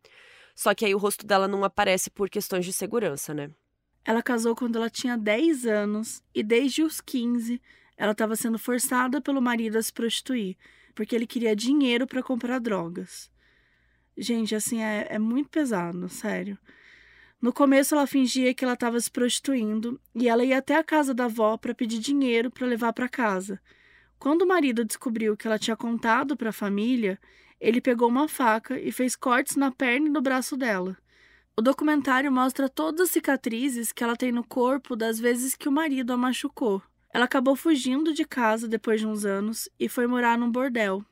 Só 0.56 0.74
que 0.74 0.84
aí 0.84 0.92
o 0.92 0.98
rosto 0.98 1.24
dela 1.24 1.46
não 1.46 1.62
aparece 1.62 2.10
por 2.10 2.28
questões 2.28 2.64
de 2.64 2.72
segurança, 2.72 3.32
né? 3.32 3.48
Ela 4.04 4.24
casou 4.24 4.56
quando 4.56 4.74
ela 4.74 4.90
tinha 4.90 5.16
10 5.16 5.66
anos 5.66 6.20
e 6.34 6.42
desde 6.42 6.82
os 6.82 7.00
15 7.00 7.62
ela 7.96 8.10
estava 8.10 8.34
sendo 8.34 8.58
forçada 8.58 9.20
pelo 9.20 9.40
marido 9.40 9.78
a 9.78 9.82
se 9.82 9.92
prostituir, 9.92 10.56
porque 10.96 11.14
ele 11.14 11.28
queria 11.28 11.54
dinheiro 11.54 12.08
para 12.08 12.24
comprar 12.24 12.58
drogas. 12.58 13.30
Gente, 14.20 14.52
assim, 14.52 14.82
é, 14.82 15.06
é 15.10 15.18
muito 15.18 15.48
pesado, 15.48 16.08
sério. 16.08 16.58
No 17.40 17.52
começo 17.52 17.94
ela 17.94 18.04
fingia 18.04 18.52
que 18.52 18.64
ela 18.64 18.74
estava 18.74 18.98
se 18.98 19.08
prostituindo 19.08 20.00
e 20.12 20.28
ela 20.28 20.44
ia 20.44 20.58
até 20.58 20.74
a 20.74 20.82
casa 20.82 21.14
da 21.14 21.26
avó 21.26 21.56
para 21.56 21.72
pedir 21.72 22.00
dinheiro 22.00 22.50
para 22.50 22.66
levar 22.66 22.92
para 22.92 23.08
casa. 23.08 23.60
Quando 24.18 24.42
o 24.42 24.46
marido 24.48 24.84
descobriu 24.84 25.36
que 25.36 25.46
ela 25.46 25.56
tinha 25.56 25.76
contado 25.76 26.36
para 26.36 26.48
a 26.48 26.52
família, 26.52 27.16
ele 27.60 27.80
pegou 27.80 28.08
uma 28.08 28.26
faca 28.26 28.76
e 28.76 28.90
fez 28.90 29.14
cortes 29.14 29.54
na 29.54 29.70
perna 29.70 30.08
e 30.08 30.10
no 30.10 30.20
braço 30.20 30.56
dela. 30.56 30.96
O 31.56 31.62
documentário 31.62 32.32
mostra 32.32 32.68
todas 32.68 33.02
as 33.02 33.10
cicatrizes 33.10 33.92
que 33.92 34.02
ela 34.02 34.16
tem 34.16 34.32
no 34.32 34.42
corpo 34.42 34.96
das 34.96 35.20
vezes 35.20 35.54
que 35.54 35.68
o 35.68 35.72
marido 35.72 36.12
a 36.12 36.16
machucou. 36.16 36.82
Ela 37.14 37.26
acabou 37.26 37.54
fugindo 37.54 38.12
de 38.12 38.24
casa 38.24 38.66
depois 38.66 39.00
de 39.00 39.06
uns 39.06 39.24
anos 39.24 39.68
e 39.78 39.88
foi 39.88 40.08
morar 40.08 40.36
num 40.36 40.50
bordel. 40.50 41.04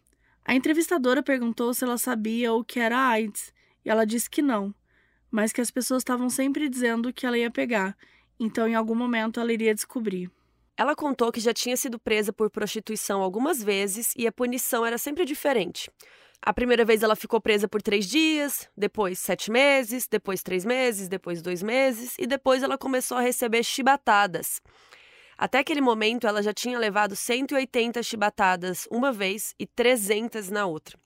A 0.48 0.54
entrevistadora 0.54 1.24
perguntou 1.24 1.74
se 1.74 1.82
ela 1.82 1.98
sabia 1.98 2.52
o 2.52 2.64
que 2.64 2.78
era 2.78 2.96
AIDS 2.96 3.52
e 3.84 3.90
ela 3.90 4.06
disse 4.06 4.30
que 4.30 4.40
não, 4.40 4.72
mas 5.28 5.52
que 5.52 5.60
as 5.60 5.72
pessoas 5.72 6.02
estavam 6.02 6.30
sempre 6.30 6.68
dizendo 6.68 7.12
que 7.12 7.26
ela 7.26 7.36
ia 7.36 7.50
pegar, 7.50 7.96
então 8.38 8.68
em 8.68 8.76
algum 8.76 8.94
momento 8.94 9.40
ela 9.40 9.52
iria 9.52 9.74
descobrir. 9.74 10.30
Ela 10.76 10.94
contou 10.94 11.32
que 11.32 11.40
já 11.40 11.52
tinha 11.52 11.76
sido 11.76 11.98
presa 11.98 12.32
por 12.32 12.48
prostituição 12.48 13.22
algumas 13.22 13.60
vezes 13.60 14.14
e 14.16 14.24
a 14.24 14.30
punição 14.30 14.86
era 14.86 14.98
sempre 14.98 15.24
diferente. 15.24 15.90
A 16.40 16.54
primeira 16.54 16.84
vez 16.84 17.02
ela 17.02 17.16
ficou 17.16 17.40
presa 17.40 17.66
por 17.66 17.82
três 17.82 18.06
dias, 18.06 18.68
depois 18.76 19.18
sete 19.18 19.50
meses, 19.50 20.06
depois 20.06 20.44
três 20.44 20.64
meses, 20.64 21.08
depois 21.08 21.42
dois 21.42 21.60
meses 21.60 22.14
e 22.20 22.26
depois 22.26 22.62
ela 22.62 22.78
começou 22.78 23.16
a 23.16 23.20
receber 23.20 23.64
chibatadas. 23.64 24.60
Até 25.38 25.58
aquele 25.58 25.80
momento, 25.80 26.26
ela 26.26 26.42
já 26.42 26.52
tinha 26.52 26.78
levado 26.78 27.14
180 27.14 28.02
chibatadas 28.02 28.88
uma 28.90 29.12
vez 29.12 29.54
e 29.58 29.66
300 29.66 30.50
na 30.50 30.64
outra. 30.64 30.98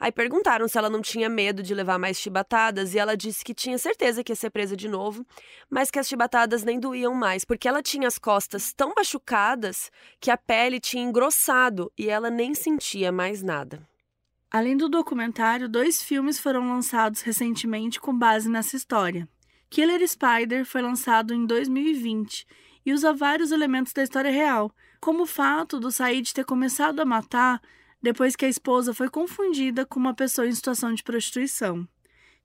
Aí 0.00 0.10
perguntaram 0.10 0.66
se 0.66 0.76
ela 0.76 0.90
não 0.90 1.00
tinha 1.00 1.28
medo 1.28 1.62
de 1.62 1.72
levar 1.72 1.96
mais 1.96 2.18
chibatadas 2.18 2.92
e 2.92 2.98
ela 2.98 3.16
disse 3.16 3.44
que 3.44 3.54
tinha 3.54 3.78
certeza 3.78 4.24
que 4.24 4.32
ia 4.32 4.36
ser 4.36 4.50
presa 4.50 4.76
de 4.76 4.88
novo, 4.88 5.24
mas 5.70 5.92
que 5.92 5.98
as 5.98 6.08
chibatadas 6.08 6.64
nem 6.64 6.80
doíam 6.80 7.14
mais, 7.14 7.44
porque 7.44 7.68
ela 7.68 7.80
tinha 7.80 8.08
as 8.08 8.18
costas 8.18 8.72
tão 8.72 8.94
machucadas 8.96 9.92
que 10.18 10.28
a 10.28 10.36
pele 10.36 10.80
tinha 10.80 11.04
engrossado 11.04 11.92
e 11.96 12.08
ela 12.08 12.30
nem 12.30 12.52
sentia 12.52 13.12
mais 13.12 13.44
nada. 13.44 13.86
Além 14.50 14.76
do 14.76 14.88
documentário, 14.88 15.68
dois 15.68 16.02
filmes 16.02 16.36
foram 16.38 16.68
lançados 16.68 17.20
recentemente 17.20 18.00
com 18.00 18.12
base 18.12 18.48
nessa 18.48 18.74
história. 18.74 19.28
Killer 19.70 20.06
Spider 20.06 20.66
foi 20.66 20.82
lançado 20.82 21.32
em 21.32 21.46
2020 21.46 22.44
e 22.84 22.92
usa 22.92 23.12
vários 23.12 23.52
elementos 23.52 23.92
da 23.92 24.02
história 24.02 24.30
real, 24.30 24.74
como 25.00 25.22
o 25.22 25.26
fato 25.26 25.78
do 25.78 25.90
Said 25.90 26.32
ter 26.32 26.44
começado 26.44 27.00
a 27.00 27.04
matar 27.04 27.60
depois 28.02 28.34
que 28.34 28.44
a 28.44 28.48
esposa 28.48 28.92
foi 28.92 29.08
confundida 29.08 29.86
com 29.86 30.00
uma 30.00 30.14
pessoa 30.14 30.46
em 30.46 30.52
situação 30.52 30.92
de 30.92 31.02
prostituição. 31.02 31.86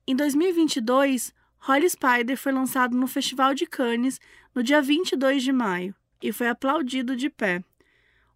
Em 0.05 0.15
2022, 0.15 1.33
Holly 1.59 1.89
Spider 1.89 2.37
foi 2.37 2.51
lançado 2.51 2.95
no 2.95 3.07
Festival 3.07 3.53
de 3.53 3.65
Cannes 3.65 4.19
no 4.53 4.61
dia 4.61 4.81
22 4.81 5.43
de 5.43 5.51
maio 5.51 5.95
e 6.21 6.31
foi 6.31 6.47
aplaudido 6.47 7.15
de 7.15 7.29
pé. 7.29 7.63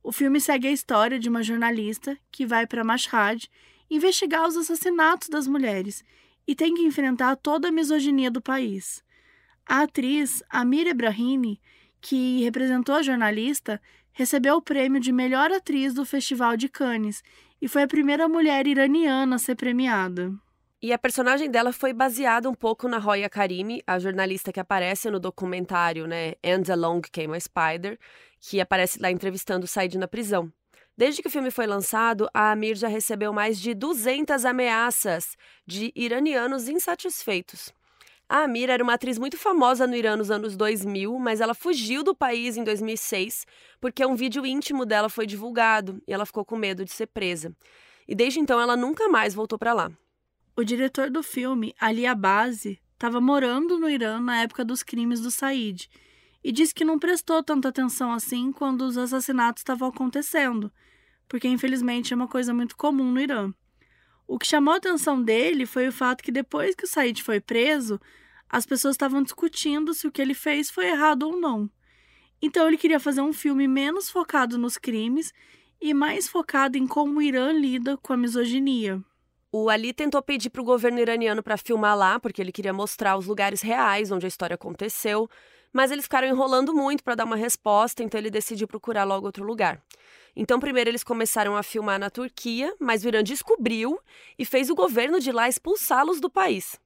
O 0.03 0.11
filme 0.11 0.41
segue 0.41 0.67
a 0.67 0.71
história 0.71 1.19
de 1.19 1.29
uma 1.29 1.43
jornalista 1.43 2.17
que 2.31 2.45
vai 2.45 2.65
para 2.65 2.83
Mashhad 2.83 3.47
investigar 3.89 4.47
os 4.47 4.57
assassinatos 4.57 5.29
das 5.29 5.47
mulheres 5.47 6.03
e 6.47 6.55
tem 6.55 6.73
que 6.73 6.81
enfrentar 6.81 7.35
toda 7.35 7.67
a 7.67 7.71
misoginia 7.71 8.31
do 8.31 8.41
país. 8.41 9.03
A 9.65 9.83
atriz 9.83 10.41
Amir 10.49 10.87
Ebrahimi 10.87 11.61
que 12.01 12.43
representou 12.43 12.95
a 12.95 13.03
jornalista, 13.03 13.79
recebeu 14.11 14.55
o 14.55 14.61
prêmio 14.61 14.99
de 14.99 15.11
melhor 15.11 15.51
atriz 15.51 15.93
do 15.93 16.03
Festival 16.03 16.57
de 16.57 16.67
Cannes 16.67 17.23
e 17.61 17.67
foi 17.67 17.83
a 17.83 17.87
primeira 17.87 18.27
mulher 18.27 18.65
iraniana 18.67 19.35
a 19.35 19.39
ser 19.39 19.55
premiada. 19.55 20.33
E 20.81 20.91
a 20.91 20.97
personagem 20.97 21.49
dela 21.49 21.71
foi 21.71 21.93
baseada 21.93 22.49
um 22.49 22.55
pouco 22.55 22.87
na 22.87 22.97
Roya 22.97 23.29
Karimi, 23.29 23.83
a 23.85 23.99
jornalista 23.99 24.51
que 24.51 24.59
aparece 24.59 25.11
no 25.11 25.19
documentário, 25.19 26.07
né, 26.07 26.33
And 26.43 26.63
Along 26.73 27.01
Came 27.11 27.37
a 27.37 27.39
Spider, 27.39 27.99
que 28.39 28.59
aparece 28.59 28.99
lá 28.99 29.11
entrevistando 29.11 29.65
o 29.65 29.67
Said 29.67 29.95
na 29.99 30.07
prisão. 30.07 30.51
Desde 30.97 31.21
que 31.21 31.27
o 31.27 31.31
filme 31.31 31.51
foi 31.51 31.67
lançado, 31.67 32.27
a 32.33 32.51
Amir 32.51 32.75
já 32.75 32.87
recebeu 32.87 33.31
mais 33.31 33.59
de 33.59 33.75
200 33.75 34.43
ameaças 34.43 35.37
de 35.67 35.91
iranianos 35.95 36.67
insatisfeitos. 36.67 37.71
A 38.33 38.43
Amir 38.43 38.69
era 38.69 38.81
uma 38.81 38.93
atriz 38.93 39.19
muito 39.19 39.35
famosa 39.35 39.85
no 39.85 39.93
Irã 39.93 40.15
nos 40.15 40.31
anos 40.31 40.55
2000, 40.55 41.19
mas 41.19 41.41
ela 41.41 41.53
fugiu 41.53 42.01
do 42.01 42.15
país 42.15 42.55
em 42.55 42.63
2006 42.63 43.45
porque 43.81 44.05
um 44.05 44.15
vídeo 44.15 44.45
íntimo 44.45 44.85
dela 44.85 45.09
foi 45.09 45.25
divulgado 45.27 46.01
e 46.07 46.13
ela 46.13 46.25
ficou 46.25 46.45
com 46.45 46.55
medo 46.55 46.85
de 46.85 46.93
ser 46.93 47.07
presa. 47.07 47.53
E 48.07 48.15
desde 48.15 48.39
então 48.39 48.57
ela 48.57 48.77
nunca 48.77 49.09
mais 49.09 49.33
voltou 49.33 49.59
para 49.59 49.73
lá. 49.73 49.91
O 50.55 50.63
diretor 50.63 51.09
do 51.09 51.21
filme, 51.21 51.75
Ali 51.77 52.05
Abazi, 52.05 52.79
estava 52.93 53.19
morando 53.19 53.77
no 53.77 53.89
Irã 53.89 54.21
na 54.21 54.41
época 54.43 54.63
dos 54.63 54.81
crimes 54.81 55.19
do 55.19 55.29
Said 55.29 55.89
e 56.41 56.53
disse 56.53 56.73
que 56.73 56.85
não 56.85 56.97
prestou 56.97 57.43
tanta 57.43 57.67
atenção 57.67 58.13
assim 58.13 58.53
quando 58.53 58.83
os 58.83 58.97
assassinatos 58.97 59.59
estavam 59.59 59.89
acontecendo, 59.89 60.71
porque 61.27 61.49
infelizmente 61.49 62.13
é 62.13 62.15
uma 62.15 62.29
coisa 62.29 62.53
muito 62.53 62.77
comum 62.77 63.11
no 63.11 63.19
Irã. 63.19 63.53
O 64.25 64.39
que 64.39 64.47
chamou 64.47 64.73
a 64.73 64.77
atenção 64.77 65.21
dele 65.21 65.65
foi 65.65 65.89
o 65.89 65.91
fato 65.91 66.23
que 66.23 66.31
depois 66.31 66.73
que 66.73 66.85
o 66.85 66.87
Said 66.87 67.21
foi 67.21 67.41
preso, 67.41 67.99
as 68.51 68.65
pessoas 68.65 68.95
estavam 68.95 69.23
discutindo 69.23 69.93
se 69.93 70.05
o 70.05 70.11
que 70.11 70.21
ele 70.21 70.33
fez 70.33 70.69
foi 70.69 70.87
errado 70.89 71.23
ou 71.23 71.39
não. 71.39 71.69
Então 72.41 72.67
ele 72.67 72.77
queria 72.77 72.99
fazer 72.99 73.21
um 73.21 73.31
filme 73.31 73.65
menos 73.65 74.09
focado 74.09 74.57
nos 74.57 74.77
crimes 74.77 75.31
e 75.79 75.93
mais 75.93 76.27
focado 76.27 76.77
em 76.77 76.85
como 76.85 77.19
o 77.19 77.21
Irã 77.21 77.53
lida 77.53 77.95
com 77.97 78.11
a 78.11 78.17
misoginia. 78.17 79.01
O 79.53 79.69
Ali 79.69 79.93
tentou 79.93 80.21
pedir 80.21 80.49
para 80.49 80.61
o 80.61 80.65
governo 80.65 80.99
iraniano 80.99 81.41
para 81.41 81.57
filmar 81.57 81.97
lá, 81.97 82.19
porque 82.19 82.41
ele 82.41 82.51
queria 82.51 82.73
mostrar 82.73 83.17
os 83.17 83.25
lugares 83.25 83.61
reais 83.61 84.11
onde 84.11 84.25
a 84.25 84.29
história 84.29 84.55
aconteceu, 84.55 85.29
mas 85.71 85.91
eles 85.91 86.05
ficaram 86.05 86.27
enrolando 86.27 86.73
muito 86.73 87.03
para 87.03 87.15
dar 87.15 87.25
uma 87.25 87.35
resposta, 87.35 88.03
então 88.03 88.19
ele 88.19 88.29
decidiu 88.29 88.67
procurar 88.67 89.03
logo 89.03 89.25
outro 89.25 89.43
lugar. 89.45 89.81
Então, 90.35 90.59
primeiro 90.59 90.89
eles 90.89 91.03
começaram 91.03 91.55
a 91.57 91.63
filmar 91.63 91.99
na 91.99 92.09
Turquia, 92.09 92.73
mas 92.79 93.03
o 93.03 93.07
Irã 93.07 93.23
descobriu 93.23 93.99
e 94.39 94.45
fez 94.45 94.69
o 94.69 94.75
governo 94.75 95.19
de 95.19 95.31
lá 95.31 95.47
expulsá-los 95.47 96.21
do 96.21 96.29
país. 96.29 96.79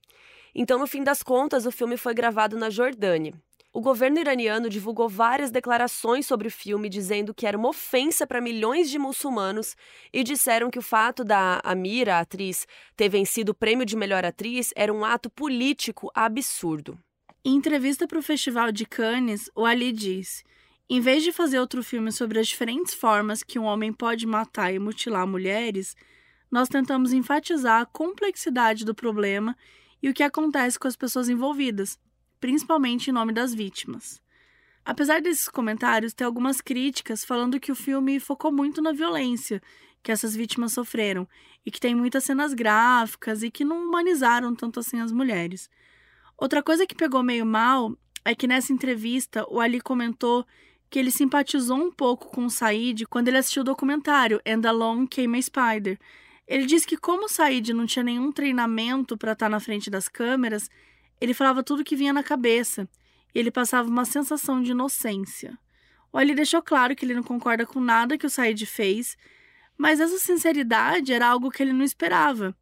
Então, 0.56 0.80
no 0.80 0.88
fim 0.88 1.04
das 1.04 1.22
contas, 1.22 1.66
o 1.66 1.72
filme 1.72 1.98
foi 1.98 2.14
gravado 2.14 2.58
na 2.58 2.70
Jordânia. 2.70 3.34
O 3.74 3.82
governo 3.82 4.18
iraniano 4.20 4.70
divulgou 4.70 5.10
várias 5.10 5.52
declarações 5.52 6.26
sobre 6.26 6.48
o 6.48 6.52
filme, 6.52 6.88
dizendo 6.88 7.34
que 7.34 7.46
era 7.46 7.58
uma 7.58 7.68
ofensa 7.68 8.26
para 8.26 8.40
milhões 8.40 8.90
de 8.90 8.98
muçulmanos 8.98 9.76
e 10.14 10.24
disseram 10.24 10.72
que 10.72 10.80
o 10.80 10.82
fato 10.82 11.26
da 11.26 11.60
Amira, 11.62 12.16
a 12.16 12.20
atriz, 12.22 12.66
ter 12.96 13.10
vencido 13.10 13.52
o 13.52 13.56
prêmio 13.56 13.86
de 13.86 13.98
melhor 13.98 14.24
atriz 14.24 14.72
era 14.78 14.94
um 14.94 15.04
ato 15.04 15.30
político 15.30 16.10
absurdo. 16.16 16.98
Em 17.44 17.56
entrevista 17.56 18.08
para 18.08 18.18
o 18.18 18.24
Festival 18.24 18.72
de 18.72 18.86
Cannes, 18.86 19.52
o 19.54 19.66
Ali 19.66 19.92
disse: 19.92 20.42
em 20.88 21.02
vez 21.02 21.24
de 21.24 21.34
fazer 21.34 21.60
outro 21.60 21.84
filme 21.84 22.12
sobre 22.12 22.40
as 22.40 22.48
diferentes 22.48 22.94
formas 22.94 23.42
que 23.42 23.58
um 23.58 23.64
homem 23.64 23.92
pode 23.92 24.28
matar 24.28 24.72
e 24.72 24.80
mutilar 24.80 25.28
mulheres, 25.28 25.96
nós 26.50 26.70
tentamos 26.70 27.12
enfatizar 27.12 27.82
a 27.82 27.86
complexidade 27.86 28.86
do 28.86 28.96
problema 28.96 29.58
e 30.06 30.10
o 30.10 30.14
que 30.14 30.22
acontece 30.22 30.78
com 30.78 30.88
as 30.88 30.96
pessoas 30.96 31.30
envolvidas, 31.30 31.98
principalmente 32.40 33.10
em 33.10 33.12
nome 33.12 33.34
das 33.34 33.56
vítimas. 33.56 34.22
Apesar 34.86 35.20
desses 35.20 35.50
comentários, 35.50 36.14
tem 36.14 36.28
algumas 36.28 36.62
críticas 36.62 37.26
falando 37.26 37.60
que 37.60 37.72
o 37.72 37.76
filme 37.76 38.20
focou 38.20 38.52
muito 38.52 38.84
na 38.84 38.92
violência 38.92 39.60
que 40.04 40.12
essas 40.12 40.36
vítimas 40.36 40.74
sofreram 40.74 41.28
e 41.66 41.72
que 41.72 41.80
tem 41.80 41.96
muitas 41.96 42.24
cenas 42.24 42.54
gráficas 42.54 43.42
e 43.42 43.50
que 43.50 43.66
não 43.66 43.88
humanizaram 43.88 44.54
tanto 44.54 44.80
assim 44.80 45.00
as 45.00 45.12
mulheres. 45.12 45.72
Outra 46.38 46.62
coisa 46.62 46.86
que 46.86 46.94
pegou 46.94 47.24
meio 47.24 47.44
mal 47.44 47.98
é 48.24 48.36
que 48.36 48.46
nessa 48.46 48.72
entrevista 48.72 49.44
o 49.50 49.60
Ali 49.60 49.82
comentou 49.82 50.46
que 50.88 51.00
ele 51.00 51.10
simpatizou 51.10 51.78
um 51.78 51.92
pouco 51.92 52.28
com 52.28 52.46
o 52.46 52.50
Said 52.52 53.08
quando 53.08 53.30
ele 53.30 53.40
assistiu 53.40 53.64
o 53.64 53.66
documentário 53.66 54.40
And 54.46 54.70
Along 54.70 55.08
Came 55.08 55.40
a 55.40 55.42
Spider, 55.42 55.98
Ele 56.48 56.66
disse 56.66 56.86
que, 56.86 56.98
como 56.98 57.26
o 57.26 57.30
Said 57.30 57.74
não 57.74 57.86
tinha 57.86 58.04
nenhum 58.04 58.32
treinamento 58.32 59.18
para 59.18 59.32
estar 59.32 59.48
tá 59.48 59.50
na 59.50 59.60
frente 59.60 59.90
das 59.90 60.08
câmeras, 60.08 60.70
ele 61.20 61.34
falava 61.34 61.64
tudo 61.64 61.84
que 61.84 61.96
vinha 61.96 62.14
na 62.14 62.24
cabeça 62.24 62.88
e 63.34 63.40
ele 63.40 63.52
passava 63.52 63.90
uma 63.90 64.06
sensação 64.06 64.62
de 64.62 64.72
inocência. 64.72 65.58
O 66.14 66.18
Ali 66.18 66.34
deixou 66.34 66.62
claro 66.62 66.96
que 66.96 67.06
ele 67.06 67.14
não 67.14 67.24
concorda 67.24 67.66
com 67.66 67.80
nada 67.80 68.18
que 68.18 68.26
o 68.26 68.30
Said 68.30 68.66
fez, 68.66 69.18
mas 69.78 70.00
essa 70.00 70.18
sinceridade 70.18 71.12
era 71.12 71.28
algo 71.28 71.52
que 71.52 71.62
ele 71.62 71.74
não 71.74 71.84
esperava, 71.84 72.56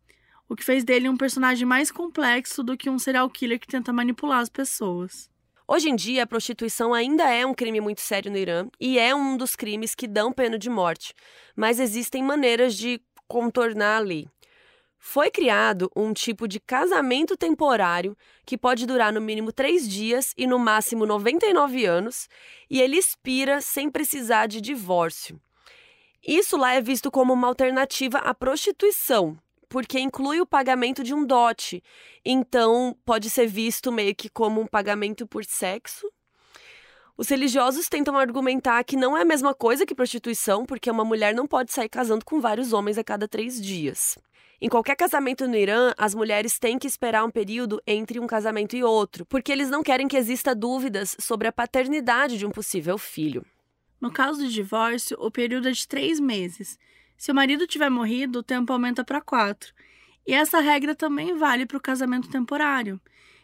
o 0.49 0.55
que 0.55 0.63
fez 0.63 0.83
dele 0.83 1.09
um 1.09 1.17
personagem 1.17 1.65
mais 1.65 1.91
complexo 1.91 2.63
do 2.63 2.77
que 2.77 2.89
um 2.89 2.97
serial 2.97 3.29
killer 3.29 3.59
que 3.59 3.67
tenta 3.67 3.93
manipular 3.93 4.39
as 4.39 4.49
pessoas. 4.49 5.29
Hoje 5.67 5.89
em 5.89 5.95
dia, 5.95 6.23
a 6.23 6.27
prostituição 6.27 6.93
ainda 6.93 7.29
é 7.29 7.45
um 7.45 7.53
crime 7.53 7.79
muito 7.79 8.01
sério 8.01 8.31
no 8.31 8.37
Irã 8.37 8.67
e 8.79 8.99
é 8.99 9.15
um 9.15 9.37
dos 9.37 9.55
crimes 9.55 9.95
que 9.95 10.07
dão 10.07 10.31
pena 10.31 10.57
de 10.57 10.69
morte, 10.69 11.13
mas 11.55 11.79
existem 11.79 12.21
maneiras 12.21 12.75
de 12.75 12.99
contornar 13.27 13.97
a 13.97 13.99
lei. 13.99 14.27
Foi 15.05 15.29
criado 15.29 15.91
um 15.95 16.13
tipo 16.13 16.47
de 16.47 16.61
casamento 16.61 17.35
temporário 17.35 18.17
que 18.45 18.57
pode 18.57 18.85
durar 18.85 19.11
no 19.11 19.19
mínimo 19.19 19.51
três 19.51 19.87
dias 19.87 20.33
e 20.37 20.47
no 20.47 20.57
máximo 20.57 21.05
99 21.05 21.85
anos, 21.85 22.29
e 22.69 22.79
ele 22.79 22.97
expira 22.97 23.59
sem 23.59 23.91
precisar 23.91 24.47
de 24.47 24.61
divórcio. 24.61 25.41
Isso 26.25 26.55
lá 26.55 26.73
é 26.73 26.81
visto 26.81 27.11
como 27.11 27.33
uma 27.33 27.49
alternativa 27.49 28.19
à 28.19 28.33
prostituição, 28.33 29.37
porque 29.67 29.99
inclui 29.99 30.39
o 30.39 30.45
pagamento 30.45 31.03
de 31.03 31.13
um 31.13 31.25
dote. 31.25 31.83
Então, 32.23 32.97
pode 33.03 33.29
ser 33.29 33.45
visto 33.45 33.91
meio 33.91 34.15
que 34.15 34.29
como 34.29 34.61
um 34.61 34.65
pagamento 34.65 35.27
por 35.27 35.43
sexo. 35.43 36.09
Os 37.15 37.29
religiosos 37.29 37.87
tentam 37.87 38.17
argumentar 38.17 38.83
que 38.83 38.97
não 38.97 39.15
é 39.15 39.21
a 39.21 39.25
mesma 39.25 39.53
coisa 39.53 39.85
que 39.85 39.93
prostituição, 39.93 40.65
porque 40.65 40.89
uma 40.89 41.05
mulher 41.05 41.35
não 41.35 41.45
pode 41.45 41.71
sair 41.71 41.87
casando 41.87 42.25
com 42.25 42.41
vários 42.41 42.73
homens 42.73 42.97
a 42.97 43.03
cada 43.03 43.27
três 43.27 43.61
dias. 43.61 44.17
Em 44.59 44.67
qualquer 44.67 44.95
casamento 44.95 45.47
no 45.47 45.55
Irã, 45.55 45.93
as 45.95 46.15
mulheres 46.15 46.57
têm 46.57 46.79
que 46.79 46.87
esperar 46.87 47.23
um 47.23 47.29
período 47.29 47.79
entre 47.85 48.19
um 48.19 48.25
casamento 48.25 48.75
e 48.75 48.83
outro, 48.83 49.25
porque 49.27 49.51
eles 49.51 49.69
não 49.69 49.83
querem 49.83 50.07
que 50.07 50.17
exista 50.17 50.55
dúvidas 50.55 51.15
sobre 51.19 51.47
a 51.47 51.51
paternidade 51.51 52.37
de 52.37 52.47
um 52.47 52.49
possível 52.49 52.97
filho. 52.97 53.45
No 54.01 54.11
caso 54.11 54.39
de 54.39 54.51
divórcio, 54.51 55.15
o 55.19 55.29
período 55.29 55.67
é 55.67 55.71
de 55.71 55.87
três 55.87 56.19
meses. 56.19 56.79
Se 57.15 57.31
o 57.31 57.35
marido 57.35 57.67
tiver 57.67 57.89
morrido, 57.89 58.39
o 58.39 58.43
tempo 58.43 58.73
aumenta 58.73 59.03
para 59.03 59.21
quatro. 59.21 59.71
E 60.25 60.33
essa 60.33 60.59
regra 60.59 60.95
também 60.95 61.37
vale 61.37 61.65
para 61.65 61.77
o 61.77 61.81
casamento 61.81 62.29
temporário. 62.29 62.99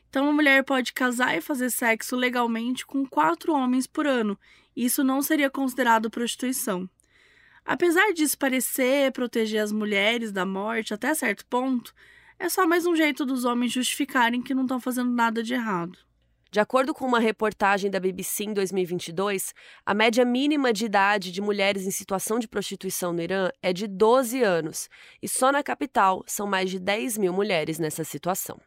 Então, 0.10 0.24
uma 0.26 0.34
mulher 0.34 0.64
pode 0.64 0.92
casar 0.92 1.38
e 1.38 1.42
fazer 1.42 1.70
sexo 1.70 2.16
legalmente 2.16 2.86
com 2.86 3.06
quatro 3.06 3.54
homens 3.54 3.86
por 3.86 4.08
ano. 4.08 4.38
Isso 4.76 5.04
não 5.04 5.22
seria 5.22 5.50
considerado 5.50 6.10
prostituição. 6.10 6.90
Apesar 7.64 8.12
disso 8.14 8.38
parecer 8.38 9.12
proteger 9.12 9.62
as 9.62 9.72
mulheres 9.72 10.32
da 10.32 10.46
morte 10.46 10.94
até 10.94 11.14
certo 11.14 11.46
ponto, 11.46 11.94
é 12.40 12.50
só 12.50 12.66
mais 12.66 12.88
um 12.88 12.96
jeito 12.96 13.24
dos 13.24 13.46
homens 13.46 13.72
justificarem 13.72 14.42
que 14.42 14.56
não 14.56 14.64
estão 14.64 14.80
fazendo 14.80 15.12
nada 15.12 15.44
de 15.44 15.54
errado. 15.54 16.00
De 16.52 16.60
acordo 16.60 16.96
com 16.96 17.06
uma 17.06 17.20
reportagem 17.20 17.92
da 17.92 18.00
BBC 18.00 18.46
em 18.46 18.54
2022, 18.54 19.54
a 19.86 19.94
média 19.94 20.26
mínima 20.26 20.74
de 20.74 20.86
idade 20.86 21.32
de 21.32 21.42
mulheres 21.42 21.86
em 21.86 21.92
situação 21.92 22.40
de 22.40 22.48
prostituição 22.48 23.14
no 23.14 23.22
Irã 23.22 23.50
é 23.62 23.72
de 23.72 23.86
12 23.86 24.42
anos, 24.42 24.90
e 25.22 25.28
só 25.28 25.52
na 25.52 25.62
capital 25.62 26.24
são 26.26 26.48
mais 26.48 26.72
de 26.72 26.80
10 26.80 27.20
mil 27.20 27.32
mulheres 27.32 27.78
nessa 27.78 28.04
situação. 28.04 28.60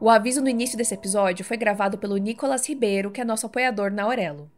O 0.00 0.08
aviso 0.08 0.40
no 0.40 0.48
início 0.48 0.78
desse 0.78 0.94
episódio 0.94 1.44
foi 1.44 1.56
gravado 1.56 1.98
pelo 1.98 2.16
Nicolas 2.16 2.68
Ribeiro, 2.68 3.10
que 3.10 3.20
é 3.20 3.24
nosso 3.24 3.46
apoiador 3.46 3.90
na 3.90 4.04
Aurelo. 4.04 4.48